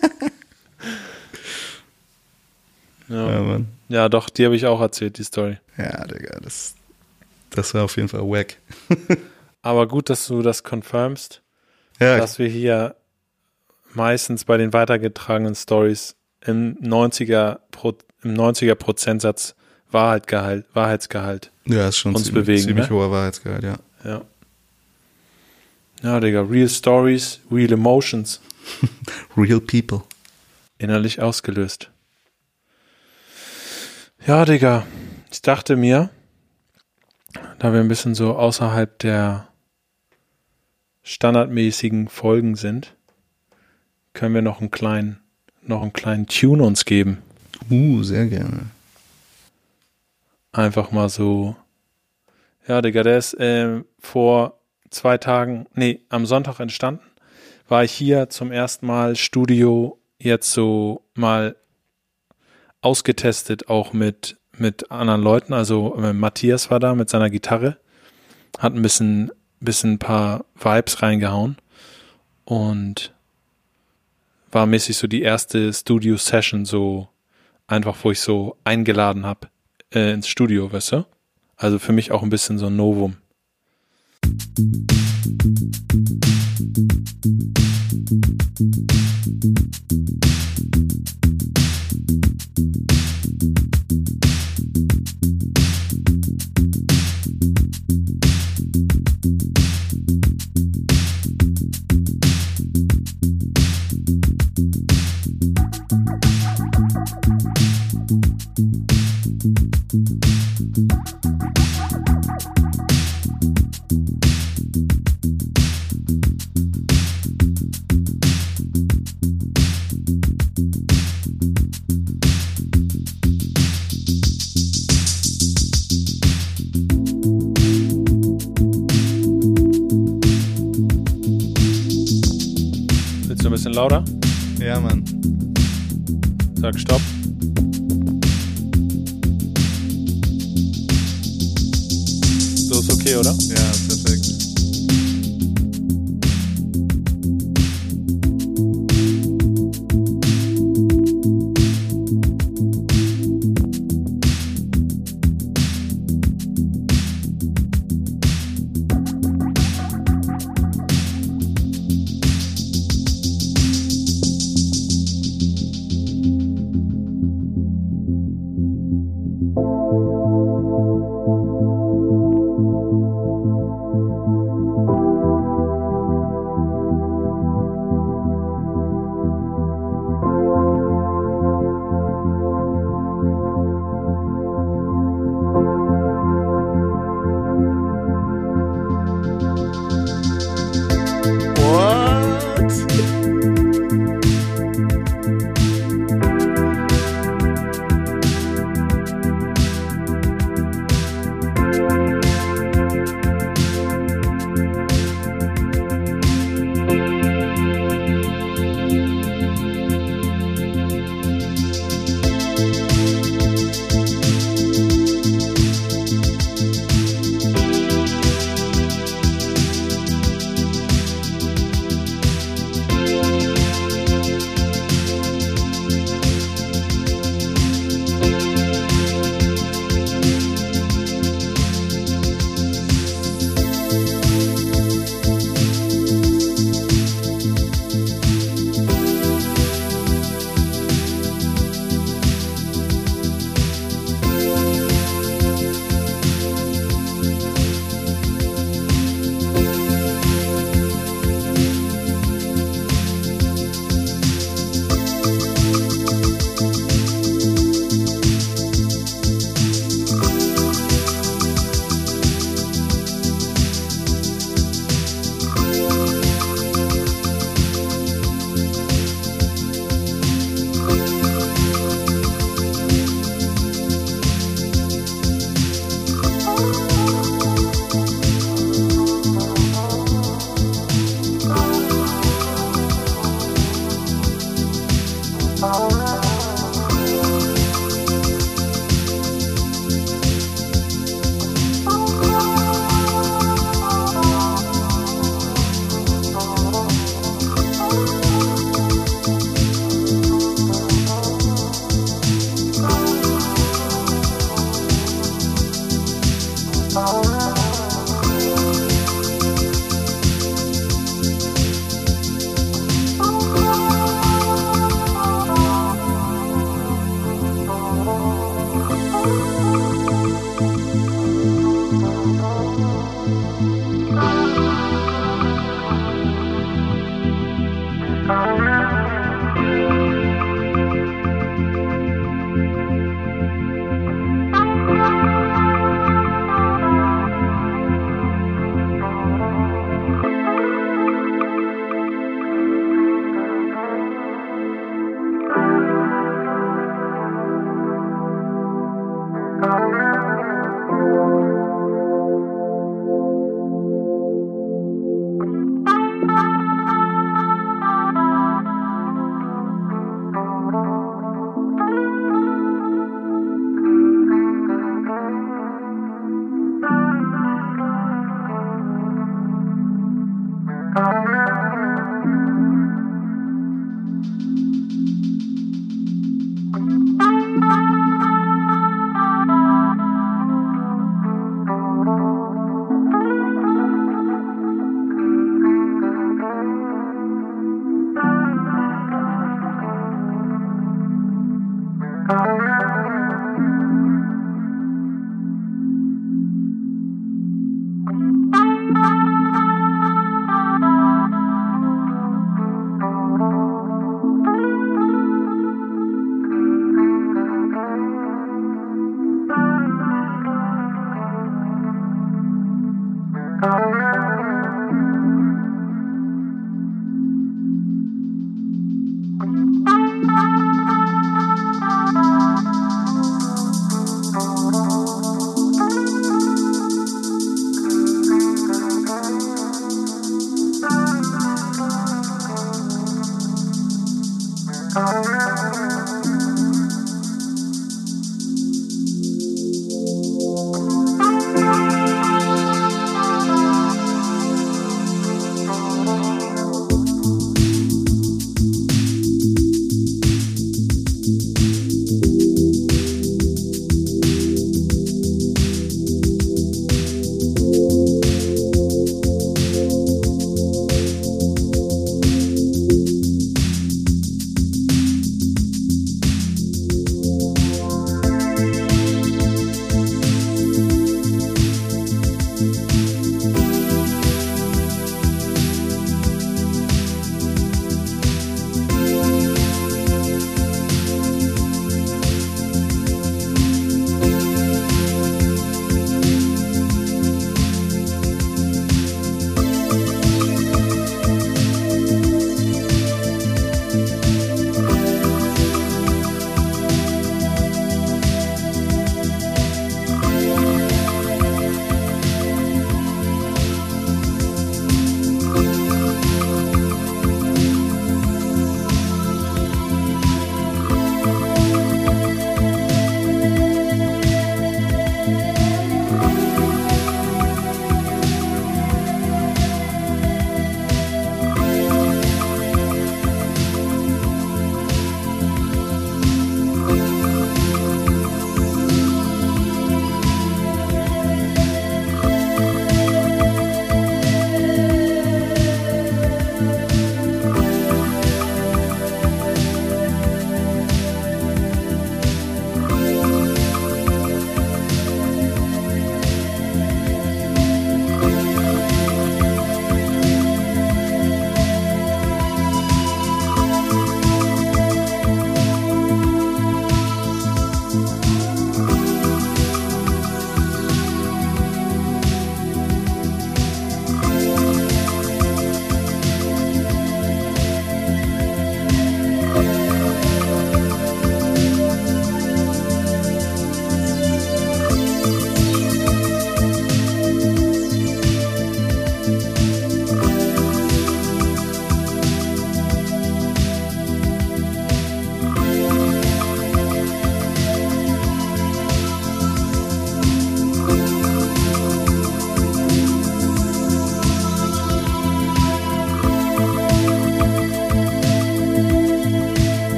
Ja, 3.07 3.31
Ja, 3.31 3.41
Mann. 3.41 3.67
ja 3.87 4.09
doch, 4.09 4.29
die 4.29 4.45
habe 4.45 4.55
ich 4.55 4.65
auch 4.65 4.81
erzählt, 4.81 5.17
die 5.17 5.23
Story. 5.23 5.57
Ja, 5.77 6.05
Digga, 6.05 6.39
das, 6.41 6.75
das 7.49 7.73
war 7.73 7.83
auf 7.85 7.95
jeden 7.95 8.07
Fall 8.09 8.21
wack. 8.21 8.57
Aber 9.61 9.87
gut, 9.87 10.09
dass 10.09 10.27
du 10.27 10.41
das 10.41 10.63
confirmst, 10.63 11.41
Ja, 11.99 12.17
dass 12.17 12.39
wir 12.39 12.47
hier 12.47 12.95
meistens 13.93 14.45
bei 14.45 14.57
den 14.57 14.73
weitergetragenen 14.73 15.55
Stories 15.55 16.15
im 16.45 16.77
90er, 16.77 17.59
Pro, 17.71 17.97
im 18.23 18.35
90er 18.35 18.75
Prozentsatz 18.75 19.55
Wahrheitgehalt, 19.91 20.65
Wahrheitsgehalt. 20.73 21.51
ja, 21.65 21.87
ist 21.87 21.97
schon 21.97 22.15
uns 22.15 22.25
ziemlich, 22.25 22.45
bewegen, 22.45 22.63
ziemlich 22.63 22.89
ne? 22.89 22.95
hoher 22.95 23.11
Wahrheitsgehalt, 23.11 23.63
ja. 23.63 23.75
Ja. 24.03 24.21
Ja, 26.01 26.19
Digga, 26.19 26.41
real 26.41 26.69
stories, 26.69 27.39
real 27.51 27.73
emotions. 27.73 28.39
Real 29.37 29.59
people. 29.59 30.01
innerlich 30.77 31.21
ausgelöst. 31.21 31.89
Ja, 34.27 34.45
Digga, 34.45 34.85
ich 35.31 35.41
dachte 35.41 35.75
mir, 35.75 36.09
da 37.57 37.73
wir 37.73 37.79
ein 37.79 37.87
bisschen 37.87 38.15
so 38.15 38.35
außerhalb 38.35 38.99
der 38.99 39.47
standardmäßigen 41.03 42.07
Folgen 42.09 42.55
sind, 42.55 42.95
können 44.13 44.35
wir 44.35 44.41
noch 44.41 44.59
einen 44.59 44.71
kleinen, 44.71 45.19
noch 45.63 45.81
einen 45.81 45.93
kleinen 45.93 46.27
Tune 46.27 46.63
uns 46.63 46.85
geben. 46.85 47.17
Uh, 47.71 48.03
sehr 48.03 48.27
gerne. 48.27 48.67
Einfach 50.51 50.91
mal 50.91 51.09
so. 51.09 51.55
Ja, 52.67 52.81
Digga, 52.81 53.03
der 53.03 53.17
ist 53.17 53.33
äh, 53.35 53.81
vor 53.99 54.59
zwei 54.89 55.17
Tagen, 55.17 55.67
nee, 55.73 56.01
am 56.09 56.25
Sonntag 56.25 56.59
entstanden. 56.59 57.03
War 57.67 57.83
ich 57.83 57.91
hier 57.91 58.29
zum 58.29 58.51
ersten 58.51 58.87
Mal 58.87 59.15
Studio 59.15 59.99
jetzt 60.17 60.51
so 60.51 61.03
mal 61.13 61.55
ausgetestet, 62.81 63.69
auch 63.69 63.93
mit, 63.93 64.37
mit 64.57 64.91
anderen 64.91 65.21
Leuten. 65.21 65.53
Also 65.53 65.95
äh, 65.95 66.13
Matthias 66.13 66.71
war 66.71 66.79
da 66.79 66.95
mit 66.95 67.09
seiner 67.09 67.29
Gitarre, 67.29 67.77
hat 68.57 68.73
ein 68.73 68.81
bisschen, 68.81 69.31
bisschen 69.59 69.93
ein 69.93 69.99
paar 69.99 70.45
Vibes 70.55 71.03
reingehauen 71.03 71.57
und 72.45 73.13
war 74.51 74.65
mäßig 74.65 74.97
so 74.97 75.05
die 75.05 75.21
erste 75.21 75.71
Studio-Session, 75.71 76.65
so 76.65 77.07
einfach, 77.67 77.95
wo 78.01 78.09
ich 78.09 78.19
so 78.19 78.57
eingeladen 78.63 79.27
habe 79.27 79.47
äh, 79.93 80.13
ins 80.13 80.27
Studio, 80.27 80.71
weißt 80.71 80.93
du? 80.93 81.05
Also 81.55 81.79
für 81.79 81.91
mich 81.91 82.11
auch 82.11 82.23
ein 82.23 82.29
bisschen 82.29 82.57
so 82.57 82.67
ein 82.67 82.75
Novum. 82.75 83.17
Musik 84.57 85.19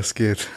Was 0.00 0.14
geht? 0.14 0.48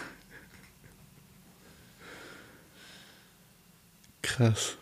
Krass. 4.21 4.77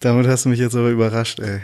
Damit 0.00 0.26
hast 0.26 0.44
du 0.44 0.50
mich 0.50 0.58
jetzt 0.58 0.76
aber 0.76 0.90
überrascht, 0.90 1.40
ey. 1.40 1.62